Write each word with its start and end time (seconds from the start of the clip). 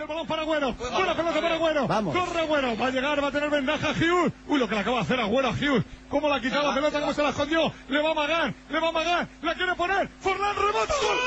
El 0.00 0.06
balón 0.06 0.26
para 0.26 0.42
Agüero. 0.42 0.72
Buena 0.72 1.14
pelota 1.14 1.40
para 1.42 1.54
Agüero. 1.56 1.86
Vamos. 1.86 2.16
Corre 2.16 2.40
Agüero. 2.40 2.74
Va 2.78 2.86
a 2.86 2.90
llegar, 2.90 3.22
va 3.22 3.28
a 3.28 3.32
tener 3.32 3.50
ventaja 3.50 3.90
Hughes. 3.90 4.32
Uy, 4.48 4.58
lo 4.58 4.66
que 4.66 4.74
le 4.74 4.80
acaba 4.80 4.96
de 4.96 5.02
hacer 5.02 5.20
Agüero 5.20 5.48
a 5.48 5.50
Hughes. 5.50 5.84
Cómo 6.08 6.26
le 6.28 6.36
ha 6.36 6.40
quitado 6.40 6.68
la 6.68 6.74
pelota, 6.74 7.00
cómo 7.00 7.12
se 7.12 7.22
la 7.22 7.28
escondió. 7.28 7.70
Le 7.88 8.00
va 8.00 8.08
a 8.08 8.12
amagar, 8.12 8.54
le 8.70 8.80
va 8.80 8.86
a 8.86 8.90
amagar. 8.90 9.28
La 9.42 9.54
quiere 9.54 9.74
poner. 9.74 10.08
Forlán 10.20 10.56
rebota. 10.56 10.94
¡Gol! 11.02 11.18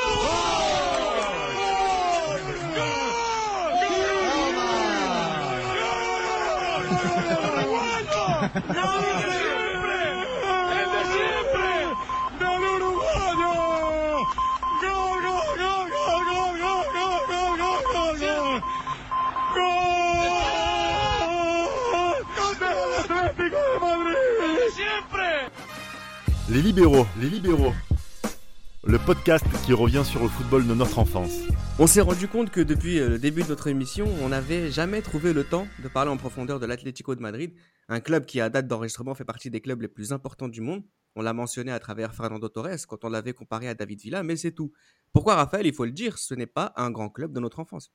¡Gol! 8.41 8.73
¡Gol! 8.73 9.43
Les 26.54 26.62
libéraux, 26.62 27.07
les 27.20 27.30
libéraux. 27.30 27.74
Le 28.84 29.00
podcast 29.00 29.43
qui 29.66 29.74
revient 29.74 30.04
sur 30.06 30.21
le 30.21 30.30
football 30.30 30.68
de 30.68 30.76
notre 30.76 31.00
enfance. 31.00 31.32
On 31.79 31.88
s'est 31.88 32.02
rendu 32.02 32.28
compte 32.28 32.52
que 32.52 32.62
depuis 32.62 33.00
euh, 33.00 33.09
le 33.09 33.17
début 33.17 33.42
de 33.42 33.48
notre 33.48 33.66
émission, 33.66 34.06
on 34.22 34.30
n'avait 34.30 34.70
jamais 34.70 35.02
trouvé 35.02 35.34
le 35.34 35.45
temps 35.45 35.67
de 35.81 35.88
parler 35.88 36.12
en 36.12 36.17
profondeur 36.17 36.59
de 36.59 36.67
l'Atlético 36.67 37.16
de 37.16 37.22
Madrid, 37.22 37.56
un 37.89 38.00
club 38.02 38.26
qui 38.26 38.39
à 38.39 38.52
date 38.52 38.67
d'enregistrement 38.67 39.16
fait 39.16 39.26
partie 39.26 39.50
des 39.50 39.62
clubs 39.62 39.81
les 39.81 39.88
plus 39.88 40.14
importants 40.14 40.48
du 40.48 40.62
monde. 40.62 40.84
On 41.16 41.23
l'a 41.23 41.34
mentionné 41.34 41.72
à 41.72 41.80
travers 41.80 42.14
Fernando 42.14 42.48
Torres 42.50 42.86
quand 42.88 43.04
on 43.04 43.09
l'avait 43.09 43.34
comparé 43.34 43.67
à 43.67 43.73
David 43.73 44.02
Villa, 44.02 44.22
mais 44.22 44.36
c'est 44.36 44.52
tout. 44.52 44.72
Pourquoi 45.12 45.34
Raphaël, 45.34 45.66
il 45.66 45.73
faut 45.73 45.86
le 45.86 45.92
dire, 45.92 46.20
ce 46.20 46.36
n'est 46.36 46.45
pas 46.45 46.72
un 46.76 46.92
grand 46.92 47.09
club 47.09 47.34
de 47.34 47.40
notre 47.40 47.62
enfance? 47.62 47.92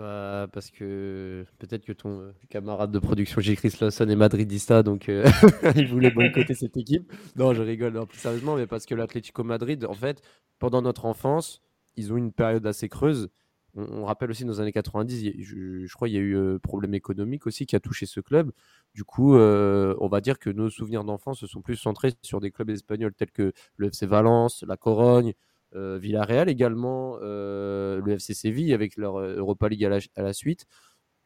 Bah, 0.00 0.48
parce 0.50 0.70
que 0.70 1.44
peut-être 1.58 1.84
que 1.84 1.92
ton 1.92 2.22
euh, 2.22 2.32
camarade 2.48 2.90
de 2.90 2.98
production 2.98 3.42
J. 3.42 3.54
Chris 3.54 3.74
Lawson 3.82 4.08
est 4.08 4.16
madridista, 4.16 4.82
donc 4.82 5.10
euh, 5.10 5.26
il 5.76 5.88
voulait 5.88 6.10
boycotter 6.10 6.54
cette 6.54 6.78
équipe. 6.78 7.12
Non, 7.36 7.52
je 7.52 7.60
rigole 7.60 8.06
plus 8.06 8.18
sérieusement, 8.18 8.56
mais 8.56 8.66
parce 8.66 8.86
que 8.86 8.94
l'Atlético 8.94 9.44
Madrid, 9.44 9.84
en 9.84 9.92
fait, 9.92 10.22
pendant 10.58 10.80
notre 10.80 11.04
enfance, 11.04 11.60
ils 11.96 12.14
ont 12.14 12.16
eu 12.16 12.20
une 12.20 12.32
période 12.32 12.66
assez 12.66 12.88
creuse. 12.88 13.28
On, 13.74 14.06
rappelle 14.06 14.30
aussi 14.30 14.44
les 14.44 14.58
années 14.58 14.72
90, 14.72 15.34
je, 15.38 15.94
crois 15.94 16.08
qu'il 16.08 16.16
y 16.16 16.18
a 16.18 16.22
eu 16.22 16.34
un 16.34 16.54
euh, 16.54 16.58
problème 16.58 16.94
économique 16.94 17.46
aussi 17.46 17.66
qui 17.66 17.76
a 17.76 17.80
touché 17.80 18.06
ce 18.06 18.20
club. 18.20 18.52
Du 18.94 19.04
coup, 19.04 19.34
on 19.34 20.08
va 20.08 20.22
dire 20.22 20.38
que 20.38 20.48
nos 20.48 20.70
souvenirs 20.70 21.04
d'enfance 21.04 21.40
se 21.40 21.46
sont 21.46 21.60
plus 21.60 21.76
centrés 21.76 22.12
sur 22.22 22.40
des 22.40 22.50
clubs 22.50 22.70
espagnols 22.70 23.12
tels 23.12 23.32
que 23.32 23.52
le 23.76 23.88
FC 23.88 24.06
Valence, 24.06 24.64
la 24.66 24.78
Corogne, 24.78 25.34
euh, 25.34 25.49
Villarreal 25.72 26.48
également, 26.48 27.18
euh, 27.22 28.00
le 28.04 28.12
FC 28.12 28.34
Séville 28.34 28.74
avec 28.74 28.96
leur 28.96 29.16
euh, 29.16 29.36
Europa 29.36 29.68
League 29.68 29.84
à 29.84 30.00
la, 30.16 30.32
suite, 30.32 30.66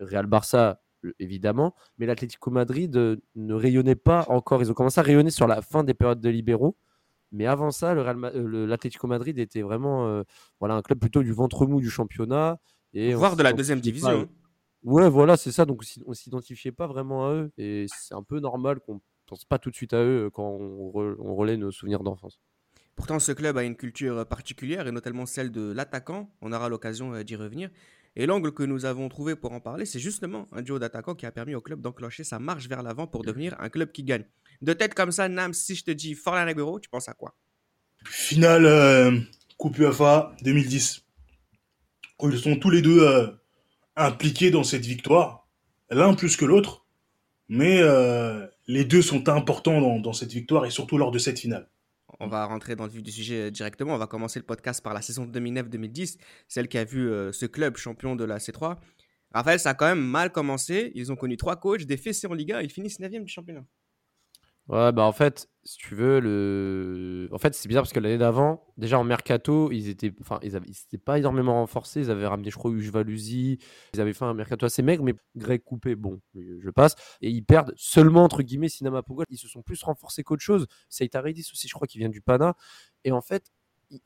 Real 0.01 0.27
Barça 0.27 0.81
évidemment, 1.19 1.75
mais 1.99 2.07
l'Atlético 2.07 2.51
Madrid 2.51 2.95
ne 3.35 3.55
rayonnait 3.55 3.95
pas 3.95 4.25
encore. 4.29 4.63
Ils 4.63 4.71
ont 4.71 4.75
commencé 4.75 5.01
à 5.01 5.03
rayonner 5.03 5.31
sur 5.31 5.47
la 5.47 5.61
fin 5.61 5.85
des 5.85 5.93
périodes 5.95 6.21
de 6.21 6.31
libéraux, 6.31 6.77
mais 7.31 7.47
avant 7.47 7.71
ça, 7.71 7.95
l'Atlético 7.95 9.07
Madrid 9.07 9.39
était 9.39 9.61
vraiment 9.61 10.23
voilà, 10.61 10.77
un 10.77 10.83
club 10.83 10.99
plutôt 10.99 11.23
du 11.23 11.33
ventre 11.33 11.67
mou 11.67 11.81
du 11.81 11.91
championnat. 11.91 12.59
Et 12.95 13.13
Voire 13.13 13.37
de 13.37 13.43
la 13.43 13.53
deuxième 13.53 13.81
division. 13.81 14.29
Ouais, 14.83 15.09
voilà, 15.11 15.37
c'est 15.37 15.53
ça. 15.53 15.67
Donc 15.67 15.83
on 16.07 16.15
s'identifiait 16.15 16.73
pas 16.73 16.87
vraiment 16.87 17.27
à 17.27 17.33
eux. 17.33 17.53
Et 17.59 17.87
c'est 17.89 18.15
un 18.15 18.23
peu 18.23 18.41
normal 18.41 18.81
qu'on 18.81 19.01
pense 19.27 19.45
pas 19.45 19.59
tout 19.59 19.71
de 19.71 19.77
suite 19.77 19.93
à 19.93 20.03
eux 20.03 20.31
quand 20.33 20.57
on, 20.59 20.93
on 21.19 21.35
relaie 21.35 21.57
nos 21.59 21.71
souvenirs 21.71 22.03
d'enfance. 22.03 22.39
Pourtant, 22.97 23.19
ce 23.19 23.33
club 23.33 23.59
a 23.59 23.65
une 23.65 23.77
culture 23.77 24.25
particulière 24.27 24.87
et 24.87 24.93
notamment 24.93 25.27
celle 25.27 25.51
de 25.51 25.73
l'attaquant. 25.73 26.31
On 26.41 26.53
aura 26.53 26.69
l'occasion 26.69 27.13
euh, 27.15 27.23
d'y 27.25 27.37
revenir. 27.37 27.71
Et 28.17 28.27
l'angle 28.27 28.53
que 28.53 28.63
nous 28.63 28.85
avons 28.85 29.09
trouvé 29.09 29.35
pour 29.35 29.53
en 29.53 29.61
parler, 29.61 29.85
c'est 29.87 29.99
justement 29.99 30.47
un 30.53 30.63
duo 30.63 30.79
d'attaquants 30.79 31.17
qui 31.17 31.27
a 31.27 31.33
permis 31.33 31.57
au 31.57 31.61
club 31.61 31.81
d'enclencher 31.81 32.23
sa 32.23 32.39
marche 32.39 32.69
vers 32.69 32.83
l'avant 32.83 33.09
pour 33.09 33.25
devenir 33.25 33.57
un 33.59 33.69
club 33.69 33.91
qui 33.91 34.05
gagne. 34.05 34.25
De 34.63 34.73
tête 34.73 34.95
comme 34.95 35.11
ça, 35.11 35.29
Nam, 35.29 35.53
si 35.53 35.75
je 35.75 35.83
te 35.83 35.91
dis 35.91 36.15
Forlan 36.15 36.47
Aguero, 36.47 36.79
tu 36.79 36.89
penses 36.89 37.09
à 37.09 37.15
quoi? 37.15 37.35
Finale 38.05 38.67
euh, 38.67 39.19
Coupe 39.57 39.79
UEFA 39.79 40.37
2010. 40.43 41.03
Ils 42.23 42.39
sont 42.39 42.57
tous 42.57 42.71
les 42.71 42.83
deux 42.83 43.03
euh, 43.03 43.27
impliqués 43.97 44.53
dans 44.53 44.63
cette 44.63 44.87
victoire, 44.87 45.49
l'un 45.91 46.15
plus 46.15 46.37
que 46.37 46.45
l'autre, 46.45 46.87
mais 47.49 47.83
les 48.67 48.85
deux 48.85 49.03
sont 49.03 49.29
importants 49.29 49.99
dans 49.99 50.13
cette 50.13 50.33
victoire 50.33 50.65
et 50.65 50.71
surtout 50.71 50.97
lors 50.97 51.11
de 51.11 51.19
cette 51.19 51.39
finale 51.39 51.69
on 52.21 52.27
va 52.27 52.45
rentrer 52.45 52.77
dans 52.77 52.85
le 52.85 52.91
vif 52.91 53.03
du 53.03 53.11
sujet 53.11 53.51
directement. 53.51 53.95
On 53.95 53.99
va 53.99 54.07
commencer 54.07 54.39
le 54.39 54.45
podcast 54.45 54.83
par 54.83 54.95
la 54.95 55.03
saison 55.03 55.27
2009-2010, 55.27 56.19
celle 56.49 56.69
qui 56.69 56.79
a 56.79 56.85
vu 56.85 57.09
euh, 57.09 57.33
ce 57.33 57.47
club 57.47 57.77
champion 57.77 58.17
de 58.17 58.25
la 58.25 58.39
C3. 58.39 58.77
Raphaël, 59.33 59.59
ça 59.59 59.71
a 59.71 59.75
quand 59.75 59.87
même 59.87 60.05
mal 60.05 60.31
commencé. 60.31 60.93
Ils 60.95 61.11
ont 61.11 61.17
connu 61.17 61.37
trois 61.37 61.57
coachs, 61.57 61.85
des 61.85 61.97
fessés 61.97 62.27
en 62.27 62.35
Liga, 62.35 62.63
ils 62.63 62.71
finissent 62.71 63.01
9 63.01 63.11
du 63.11 63.29
championnat. 63.29 63.65
Ouais, 64.69 64.93
bah 64.93 65.03
en 65.03 65.13
fait, 65.13 65.49
si 65.65 65.79
tu 65.79 65.95
veux, 65.95 66.21
le... 66.21 67.29
en 67.33 67.39
fait, 67.39 67.55
c'est 67.55 67.69
bizarre 67.69 67.85
parce 67.85 67.93
que 67.93 68.01
l'année 68.01 68.19
d'avant, 68.19 68.67
déjà 68.77 68.99
en 68.99 69.05
mercato, 69.05 69.73
ils 69.73 69.89
étaient, 69.89 70.13
enfin, 70.21 70.39
ils 70.43 70.57
avaient, 70.57 70.67
pas 71.05 71.19
énormément 71.19 71.55
renforcés. 71.55 72.01
Ils 72.01 72.11
avaient 72.11 72.27
ramené, 72.27 72.51
je 72.51 72.57
crois, 72.57 72.71
Ujvaluzi. 72.71 73.59
Ils 73.95 74.01
avaient 74.01 74.13
fait 74.13 74.25
un 74.27 74.35
mercato 74.35 74.67
assez 74.67 74.83
maigre, 74.83 75.03
mais 75.03 75.15
Greg 75.37 75.63
Coupé, 75.65 75.95
bon, 75.95 76.21
je 76.35 76.71
passe. 76.71 76.97
Et 77.23 77.31
ils 77.31 77.45
perdent 77.45 77.73
seulement 77.77 78.25
entre 78.25 78.43
guillemets 78.43 78.69
Cinema 78.69 79.03
Pongo. 79.03 79.25
Ils 79.31 79.39
se 79.39 79.49
sont 79.49 79.63
plus 79.63 79.83
renforcés 79.83 80.23
qu'autre 80.23 80.43
chose. 80.43 80.67
Seita 80.91 81.23
Redis 81.23 81.49
aussi, 81.53 81.67
je 81.67 81.73
crois, 81.75 81.87
qui 81.87 81.99
vient 81.99 82.11
du 82.11 82.21
Pana. 82.21 82.55
Et 83.05 83.13
en 83.13 83.23
fait, 83.23 83.51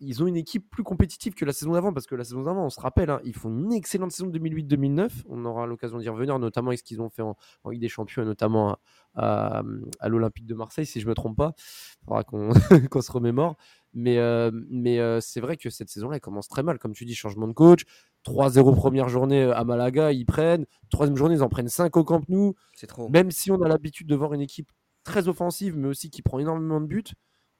ils 0.00 0.22
ont 0.22 0.26
une 0.26 0.36
équipe 0.36 0.68
plus 0.70 0.82
compétitive 0.82 1.34
que 1.34 1.44
la 1.44 1.52
saison 1.52 1.72
d'avant 1.72 1.92
parce 1.92 2.06
que 2.06 2.14
la 2.14 2.24
saison 2.24 2.42
d'avant, 2.42 2.64
on 2.64 2.70
se 2.70 2.80
rappelle, 2.80 3.10
hein, 3.10 3.20
ils 3.24 3.34
font 3.34 3.50
une 3.50 3.72
excellente 3.72 4.12
saison 4.12 4.28
2008-2009. 4.30 5.10
On 5.28 5.44
aura 5.44 5.66
l'occasion 5.66 5.98
d'y 5.98 6.08
revenir, 6.08 6.38
notamment 6.38 6.68
avec 6.68 6.78
ce 6.78 6.84
qu'ils 6.84 7.00
ont 7.00 7.08
fait 7.08 7.22
en, 7.22 7.36
Ligue 7.68 7.80
des 7.80 7.88
Champions 7.88 8.22
et 8.22 8.24
notamment 8.24 8.78
à, 9.14 9.62
l'Olympique 10.06 10.46
de 10.46 10.54
Marseille, 10.54 10.86
si 10.86 11.00
je 11.00 11.08
me 11.08 11.14
trompe 11.14 11.36
pas. 11.36 11.54
Il 12.02 12.06
faudra 12.06 12.24
qu'on 12.90 13.02
se 13.02 13.12
remémore. 13.12 13.56
Mais, 13.94 14.18
euh, 14.18 14.50
mais 14.70 14.98
euh, 15.00 15.20
c'est 15.20 15.40
vrai 15.40 15.56
que 15.56 15.70
cette 15.70 15.88
saison-là, 15.88 16.16
elle 16.16 16.20
commence 16.20 16.48
très 16.48 16.62
mal. 16.62 16.78
Comme 16.78 16.92
tu 16.92 17.04
dis, 17.04 17.14
changement 17.14 17.48
de 17.48 17.52
coach. 17.52 17.84
3-0 18.24 18.74
première 18.74 19.08
journée 19.08 19.44
à 19.44 19.64
Malaga, 19.64 20.12
ils 20.12 20.26
prennent. 20.26 20.66
Troisième 20.90 21.16
journée, 21.16 21.36
ils 21.36 21.42
en 21.42 21.48
prennent 21.48 21.68
5 21.68 21.96
au 21.96 22.04
Camp 22.04 22.22
Nou. 22.28 22.54
C'est 22.74 22.86
trop. 22.86 23.08
Même 23.08 23.30
si 23.30 23.50
on 23.50 23.62
a 23.62 23.68
l'habitude 23.68 24.06
de 24.06 24.14
voir 24.14 24.34
une 24.34 24.40
équipe 24.40 24.70
très 25.04 25.28
offensive, 25.28 25.76
mais 25.76 25.88
aussi 25.88 26.10
qui 26.10 26.22
prend 26.22 26.38
énormément 26.38 26.80
de 26.80 26.86
buts 26.86 27.04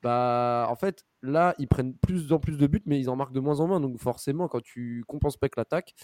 bah 0.03 0.67
en 0.69 0.77
fait 0.77 1.05
là 1.23 1.55
ils 1.59 1.67
prennent 1.67 1.95
plus 1.95 2.33
en 2.33 2.39
plus 2.39 2.57
de 2.57 2.67
buts 2.67 2.83
mais 2.87 3.01
ils 3.01 3.11
en 3.11 3.17
marquent 3.17 3.33
de 3.33 3.41
moins 3.41 3.61
en 3.61 3.67
moins. 3.67 3.81
Donc 3.81 3.99
forcément 3.99 4.49
quand 4.49 4.63
tu 4.63 5.05
compenses 5.07 5.37
pas 5.37 5.49
que 5.49 5.59
l'attaque 5.59 5.95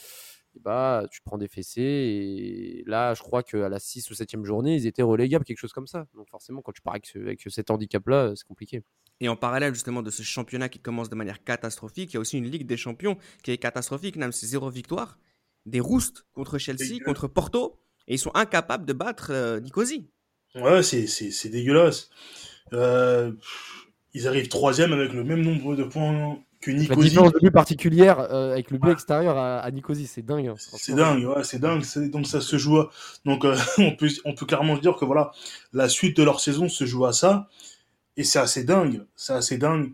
bah 0.61 1.05
tu 1.11 1.21
prends 1.23 1.39
des 1.39 1.49
fessées. 1.49 1.83
Et 1.83 2.85
là 2.87 3.15
je 3.15 3.23
crois 3.23 3.43
qu'à 3.43 3.69
la 3.69 3.79
6 3.79 4.11
ou 4.11 4.15
7e 4.15 4.45
journée 4.45 4.75
ils 4.75 4.87
étaient 4.87 5.03
relégables 5.03 5.45
quelque 5.45 5.59
chose 5.59 5.73
comme 5.73 5.87
ça. 5.87 6.07
Donc 6.15 6.29
forcément 6.29 6.63
quand 6.63 6.73
tu 6.73 6.83
pars 6.83 6.95
avec, 6.95 7.43
cet 7.49 7.71
handicap 7.71 8.07
là 8.09 8.33
c'est 8.35 8.47
compliqué. 8.47 8.83
Et 9.21 9.29
en 9.29 9.37
parallèle 9.37 9.75
justement 9.75 10.03
de 10.03 10.11
ce 10.11 10.23
championnat 10.23 10.69
qui 10.69 10.81
commence 10.81 11.09
de 11.09 11.15
manière 11.15 11.43
catastrophique 11.45 12.13
il 12.13 12.15
y 12.15 12.19
a 12.19 12.21
aussi 12.21 12.39
une 12.39 12.51
Ligue 12.51 12.67
des 12.67 12.77
Champions 12.77 13.17
qui 13.43 13.53
est 13.53 13.59
catastrophique. 13.59 14.17
Même 14.17 14.33
c'est 14.33 14.47
zéro 14.47 14.71
victoire. 14.71 15.19
Des 15.67 15.81
roustes 15.81 16.27
contre 16.35 16.59
Chelsea 16.59 16.99
contre 17.05 17.29
Porto. 17.29 17.81
Et 18.07 18.15
ils 18.15 18.19
sont 18.19 18.35
incapables 18.35 18.85
de 18.85 18.93
battre 18.93 19.29
euh, 19.31 19.61
Nicosie. 19.61 20.11
Ouais 20.55 20.83
c'est 20.83 21.49
dégueulasse. 21.49 22.11
Euh, 22.73 23.33
ils 24.15 24.29
arrivent 24.29 24.49
troisième 24.49 24.93
avec 24.93 25.13
le 25.13 25.25
même 25.25 25.43
nombre 25.43 25.75
de 25.75 25.83
points 25.83 26.39
que 26.61 26.71
Nicosie. 26.71 27.01
La 27.01 27.09
différence 27.09 27.33
de 27.33 27.39
but 27.41 27.51
particulière 27.51 28.21
euh, 28.21 28.53
avec 28.53 28.71
le 28.71 28.79
but 28.79 28.91
extérieur 28.91 29.37
à, 29.37 29.69
Nicosie, 29.73 30.07
c'est 30.07 30.25
dingue. 30.25 30.49
Hein, 30.49 30.55
c'est 30.57 30.95
dingue, 30.95 31.25
ouais, 31.25 31.43
c'est 31.45 31.59
dingue. 31.59 31.85
Donc 32.11 32.27
ça 32.27 32.41
se 32.41 32.57
joue. 32.57 32.79
À... 32.79 32.91
Donc 33.25 33.45
euh, 33.45 33.57
on 33.79 33.97
peut 33.97 34.09
on 34.25 34.35
peut 34.35 34.47
carrément 34.47 34.77
dire 34.77 34.97
que 34.97 35.05
voilà, 35.05 35.33
la 35.73 35.89
suite 35.89 36.17
de 36.17 36.23
leur 36.23 36.41
saison 36.41 36.69
se 36.69 36.87
joue 36.87 37.05
à 37.05 37.13
ça, 37.13 37.49
et 38.17 38.25
c'est 38.25 38.39
assez 38.39 38.65
dingue. 38.65 39.05
C'est 39.17 39.35
assez 39.35 39.59
dingue. 39.59 39.93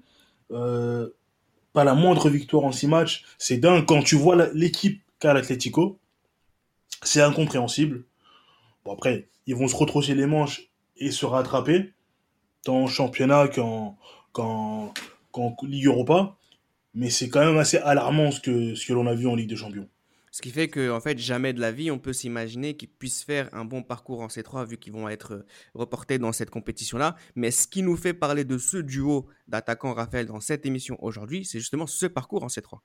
Euh, 0.52 1.08
pas 1.72 1.84
la 1.84 1.94
moindre 1.94 2.28
victoire 2.28 2.64
en 2.64 2.72
six 2.72 2.88
matchs, 2.88 3.24
c'est 3.38 3.56
dingue. 3.56 3.86
Quand 3.86 4.02
tu 4.02 4.16
vois 4.16 4.36
l'équipe 4.52 5.02
qu'a 5.18 5.32
l'Atlético, 5.32 5.98
c'est 7.02 7.22
incompréhensible. 7.22 8.04
Bon 8.84 8.92
après, 8.92 9.28
ils 9.46 9.54
vont 9.54 9.68
se 9.68 9.76
retrousser 9.76 10.14
les 10.14 10.26
manches 10.26 10.70
et 10.96 11.10
se 11.10 11.24
rattraper 11.24 11.92
tant 12.64 12.82
en 12.82 12.86
championnat 12.86 13.48
qu'en 13.48 13.96
qu'en 14.32 14.92
Ligue 15.62 15.86
Europa. 15.86 16.36
Mais 16.94 17.10
c'est 17.10 17.28
quand 17.28 17.44
même 17.44 17.58
assez 17.58 17.78
alarmant 17.78 18.30
ce 18.30 18.40
que, 18.40 18.74
ce 18.74 18.86
que 18.86 18.92
l'on 18.92 19.06
a 19.06 19.14
vu 19.14 19.28
en 19.28 19.36
Ligue 19.36 19.48
des 19.48 19.56
Champions. 19.56 19.88
Ce 20.32 20.42
qui 20.42 20.50
fait 20.50 20.68
qu'en 20.68 20.96
en 20.96 21.00
fait, 21.00 21.18
jamais 21.18 21.52
de 21.52 21.60
la 21.60 21.72
vie, 21.72 21.90
on 21.90 21.98
peut 21.98 22.12
s'imaginer 22.12 22.74
qu'ils 22.76 22.88
puissent 22.88 23.24
faire 23.24 23.48
un 23.52 23.64
bon 23.64 23.82
parcours 23.82 24.20
en 24.20 24.28
C3 24.28 24.66
vu 24.66 24.76
qu'ils 24.76 24.92
vont 24.92 25.08
être 25.08 25.44
reportés 25.74 26.18
dans 26.18 26.32
cette 26.32 26.50
compétition-là. 26.50 27.16
Mais 27.34 27.50
ce 27.50 27.66
qui 27.66 27.82
nous 27.82 27.96
fait 27.96 28.14
parler 28.14 28.44
de 28.44 28.56
ce 28.56 28.76
duo 28.76 29.26
d'attaquants 29.48 29.92
Raphaël 29.92 30.26
dans 30.26 30.40
cette 30.40 30.66
émission 30.66 30.96
aujourd'hui, 31.02 31.44
c'est 31.44 31.58
justement 31.58 31.86
ce 31.86 32.06
parcours 32.06 32.44
en 32.44 32.46
C3. 32.46 32.78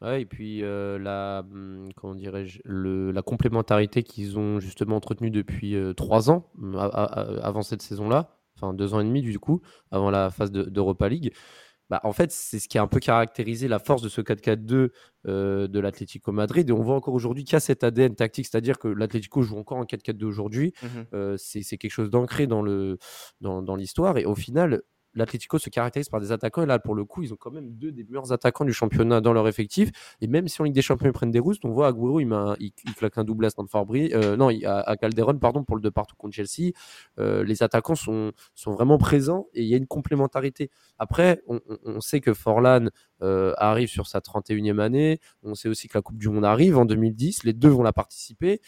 Ouais, 0.00 0.22
et 0.22 0.26
puis 0.26 0.62
euh, 0.64 0.98
la, 0.98 1.44
hum, 1.50 1.90
comment 1.94 2.16
dirais-je, 2.16 2.60
la 2.64 3.22
complémentarité 3.22 4.02
qu'ils 4.02 4.36
ont 4.36 4.58
justement 4.58 4.96
entretenue 4.96 5.30
depuis 5.30 5.76
euh, 5.76 5.94
trois 5.94 6.30
ans, 6.30 6.50
avant 7.42 7.62
cette 7.62 7.80
saison-là, 7.82 8.36
enfin 8.56 8.74
deux 8.74 8.94
ans 8.94 9.00
et 9.00 9.04
demi 9.04 9.22
du 9.22 9.38
coup, 9.38 9.60
avant 9.90 10.10
la 10.10 10.30
phase 10.30 10.52
d'Europa 10.52 11.08
League. 11.08 11.32
bah, 11.90 12.00
en 12.04 12.12
fait, 12.12 12.32
c'est 12.32 12.58
ce 12.58 12.68
qui 12.68 12.78
a 12.78 12.82
un 12.82 12.86
peu 12.86 12.98
caractérisé 12.98 13.68
la 13.68 13.78
force 13.78 14.02
de 14.02 14.08
ce 14.08 14.20
4-4-2 14.20 14.90
euh, 15.26 15.68
de 15.68 15.80
l'Atlético 15.80 16.32
Madrid. 16.32 16.68
Et 16.68 16.72
on 16.72 16.82
voit 16.82 16.94
encore 16.94 17.14
aujourd'hui 17.14 17.44
qu'il 17.44 17.52
y 17.54 17.56
a 17.56 17.60
cet 17.60 17.84
ADN 17.84 18.14
tactique, 18.14 18.46
c'est-à-dire 18.46 18.78
que 18.78 18.88
l'Atlético 18.88 19.42
joue 19.42 19.58
encore 19.58 19.78
en 19.78 19.84
4-4-2 19.84 20.24
aujourd'hui. 20.24 20.72
Mhm. 20.82 21.06
Euh, 21.12 21.36
c'est 21.36 21.62
quelque 21.76 21.92
chose 21.92 22.10
d'ancré 22.10 22.46
dans 22.46 22.62
le 22.62 22.98
dans, 23.40 23.62
dans 23.62 23.76
l'histoire. 23.76 24.16
Et 24.18 24.24
au 24.24 24.34
final, 24.34 24.82
l'Atlético 25.14 25.58
se 25.58 25.70
caractérise 25.70 26.08
par 26.08 26.20
des 26.20 26.32
attaquants. 26.32 26.62
Et 26.62 26.66
là, 26.66 26.78
pour 26.78 26.94
le 26.94 27.04
coup, 27.04 27.22
ils 27.22 27.32
ont 27.32 27.36
quand 27.36 27.50
même 27.50 27.70
deux 27.70 27.92
des 27.92 28.04
meilleurs 28.04 28.32
attaquants 28.32 28.64
du 28.64 28.72
championnat 28.72 29.20
dans 29.20 29.32
leur 29.32 29.48
effectif. 29.48 29.90
Et 30.20 30.26
même 30.26 30.48
si 30.48 30.60
en 30.60 30.64
Ligue 30.64 30.74
des 30.74 30.82
Champions, 30.82 31.08
ils 31.08 31.12
prennent 31.12 31.30
des 31.30 31.38
roustes, 31.38 31.64
on 31.64 31.70
voit 31.70 31.88
Agüero, 31.88 32.20
il, 32.20 32.28
il, 32.60 32.94
claque 32.94 33.18
un 33.18 33.24
double 33.24 33.44
à 33.46 33.50
Stanford 33.50 33.86
euh, 33.94 34.36
non, 34.36 34.50
à, 34.64 34.96
Calderon, 34.96 35.38
pardon, 35.38 35.64
pour 35.64 35.76
le 35.76 35.82
de 35.82 35.90
partout 35.90 36.16
contre 36.16 36.34
Chelsea. 36.34 36.72
Euh, 37.18 37.44
les 37.44 37.62
attaquants 37.62 37.94
sont, 37.94 38.32
sont 38.54 38.72
vraiment 38.72 38.98
présents 38.98 39.46
et 39.54 39.62
il 39.62 39.68
y 39.68 39.74
a 39.74 39.76
une 39.76 39.86
complémentarité. 39.86 40.70
Après, 40.98 41.42
on 41.48 42.00
sait 42.00 42.20
que 42.20 42.34
Forlan 42.34 42.86
euh, 43.24 43.52
arrive 43.56 43.88
sur 43.88 44.06
sa 44.06 44.20
31e 44.20 44.78
année. 44.78 45.18
On 45.42 45.54
sait 45.54 45.68
aussi 45.68 45.88
que 45.88 45.96
la 45.98 46.02
Coupe 46.02 46.18
du 46.18 46.28
Monde 46.28 46.44
arrive 46.44 46.76
en 46.78 46.84
2010. 46.84 47.44
Les 47.44 47.52
deux 47.52 47.68
vont 47.70 47.82
la 47.82 47.92
participer. 47.92 48.60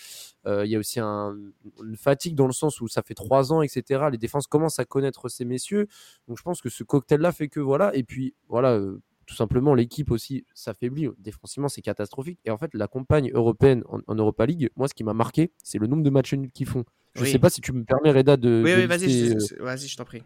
Euh, 0.46 0.64
il 0.64 0.70
y 0.70 0.76
a 0.76 0.78
aussi 0.78 0.98
un- 0.98 1.36
une 1.84 1.96
fatigue 1.96 2.34
dans 2.34 2.46
le 2.46 2.52
sens 2.52 2.80
où 2.80 2.88
ça 2.88 3.02
fait 3.02 3.14
trois 3.14 3.52
ans, 3.52 3.62
etc. 3.62 4.04
Les 4.10 4.18
défenses 4.18 4.46
commencent 4.46 4.78
à 4.78 4.84
connaître 4.84 5.28
ces 5.28 5.44
messieurs. 5.44 5.86
Donc 6.28 6.38
je 6.38 6.42
pense 6.42 6.60
que 6.60 6.68
ce 6.70 6.82
cocktail-là 6.84 7.32
fait 7.32 7.48
que 7.48 7.60
voilà. 7.60 7.94
Et 7.94 8.02
puis 8.02 8.34
voilà, 8.48 8.72
euh, 8.72 9.00
tout 9.26 9.34
simplement 9.34 9.74
l'équipe 9.74 10.10
aussi 10.12 10.44
s'affaiblit. 10.54 11.08
Défensivement, 11.18 11.68
c'est 11.68 11.82
catastrophique. 11.82 12.38
Et 12.44 12.50
en 12.50 12.56
fait, 12.58 12.72
la 12.74 12.86
campagne 12.86 13.30
européenne 13.34 13.82
en, 13.88 13.98
en 14.06 14.14
Europa 14.14 14.46
League, 14.46 14.70
moi, 14.76 14.86
ce 14.88 14.94
qui 14.94 15.02
m'a 15.04 15.14
marqué, 15.14 15.50
c'est 15.64 15.78
le 15.78 15.86
nombre 15.88 16.02
de 16.04 16.10
matchs 16.10 16.34
nuls 16.34 16.50
qu'ils 16.52 16.66
font. 16.66 16.84
Je 17.16 17.22
Oui. 17.22 17.32
sais 17.32 17.38
pas 17.38 17.50
si 17.50 17.60
tu 17.60 17.72
me 17.72 17.82
permets, 17.82 18.12
Reda, 18.12 18.36
de. 18.36 18.62
Oui, 18.64 18.70
de 18.72 18.76
oui, 18.76 18.86
vas-y, 18.86 19.10
je- 19.10 19.62
vas-y, 19.62 19.88
je 19.88 19.96
t'en 19.96 20.04
prie. 20.04 20.22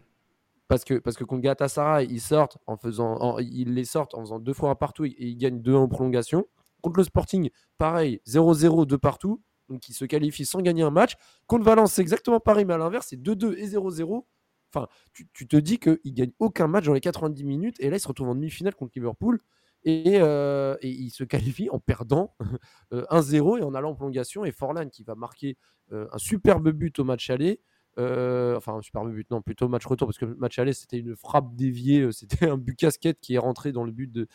Parce 0.71 0.85
que 0.85 0.93
parce 0.93 1.17
que 1.17 1.25
contre 1.25 1.41
Galatasaray, 1.41 2.07
ils 2.09 2.21
sortent 2.21 2.57
en 2.65 2.77
faisant, 2.77 3.37
ils 3.39 3.73
les 3.73 3.83
sortent 3.83 4.13
en 4.15 4.21
faisant 4.21 4.39
deux 4.39 4.53
fois 4.53 4.69
un 4.69 4.75
partout 4.75 5.03
et 5.03 5.13
ils 5.19 5.35
gagnent 5.35 5.61
2 5.61 5.73
en 5.75 5.89
prolongation. 5.89 6.45
Contre 6.81 6.99
le 6.99 7.03
Sporting, 7.03 7.49
pareil, 7.77 8.21
0-0 8.25 8.85
de 8.85 8.95
partout, 8.95 9.43
donc 9.67 9.89
ils 9.89 9.93
se 9.93 10.05
qualifient 10.05 10.45
sans 10.45 10.61
gagner 10.61 10.83
un 10.83 10.89
match. 10.89 11.15
Contre 11.45 11.65
Valence, 11.65 11.91
c'est 11.91 12.01
exactement 12.01 12.39
pareil, 12.39 12.63
mais 12.63 12.73
à 12.73 12.77
l'inverse, 12.77 13.07
c'est 13.09 13.21
2-2 13.21 13.57
et 13.57 13.67
0-0. 13.67 14.25
Enfin, 14.73 14.87
tu, 15.11 15.45
te 15.45 15.57
dis 15.57 15.77
qu'ils 15.77 15.99
gagnent 16.05 16.31
aucun 16.39 16.67
match 16.67 16.85
dans 16.85 16.93
les 16.93 17.01
90 17.01 17.43
minutes 17.43 17.75
et 17.81 17.89
là, 17.89 17.97
ils 17.97 17.99
se 17.99 18.07
retrouvent 18.07 18.29
en 18.29 18.35
demi-finale 18.35 18.73
contre 18.73 18.93
Liverpool 18.95 19.41
et, 19.83 20.19
euh, 20.21 20.77
et 20.79 20.89
ils 20.89 21.09
se 21.09 21.25
qualifient 21.25 21.69
en 21.69 21.79
perdant 21.79 22.33
euh, 22.93 23.03
1-0 23.11 23.59
et 23.59 23.63
en 23.63 23.75
allant 23.75 23.89
en 23.89 23.95
prolongation. 23.95 24.45
Et 24.45 24.53
Forlan 24.53 24.87
qui 24.87 25.03
va 25.03 25.15
marquer 25.15 25.57
euh, 25.91 26.07
un 26.13 26.17
superbe 26.17 26.69
but 26.69 26.97
au 26.99 27.03
match 27.03 27.29
aller. 27.29 27.59
Euh, 27.99 28.55
enfin, 28.55 28.75
un 28.75 28.81
superbe 28.81 29.11
but, 29.11 29.29
non, 29.31 29.41
plutôt 29.41 29.67
match 29.67 29.85
retour, 29.85 30.07
parce 30.07 30.17
que 30.17 30.25
le 30.25 30.35
match 30.35 30.57
aller, 30.59 30.73
c'était 30.73 30.97
une 30.99 31.15
frappe 31.15 31.55
déviée, 31.55 32.01
euh, 32.01 32.11
c'était 32.11 32.47
un 32.49 32.57
but 32.57 32.75
casquette 32.75 33.19
qui 33.19 33.35
est 33.35 33.37
rentré 33.37 33.71
dans 33.71 33.83
le 33.83 33.91
but 33.91 34.11
de, 34.11 34.27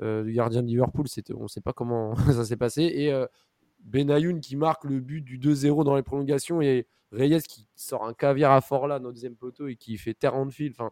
euh, 0.00 0.22
du 0.24 0.32
gardien 0.32 0.62
de 0.62 0.68
Liverpool. 0.68 1.06
On 1.34 1.42
ne 1.44 1.48
sait 1.48 1.60
pas 1.60 1.72
comment 1.72 2.14
ça 2.42 2.44
s'est 2.44 2.56
passé. 2.56 2.82
Et 2.94 3.12
euh, 3.12 3.26
Benayoun 3.80 4.40
qui 4.40 4.56
marque 4.56 4.84
le 4.84 5.00
but 5.00 5.22
du 5.22 5.38
2-0 5.38 5.84
dans 5.84 5.96
les 5.96 6.02
prolongations 6.02 6.60
et 6.62 6.86
Reyes 7.12 7.42
qui 7.42 7.66
sort 7.74 8.04
un 8.06 8.14
caviar 8.14 8.52
à 8.52 8.60
Forlan 8.60 9.02
au 9.04 9.10
deuxième 9.12 9.34
poteau 9.36 9.66
et 9.66 9.76
qui 9.76 9.96
fait 9.98 10.14
terre 10.14 10.34
en 10.36 10.48
fil. 10.48 10.70
Enfin, 10.72 10.90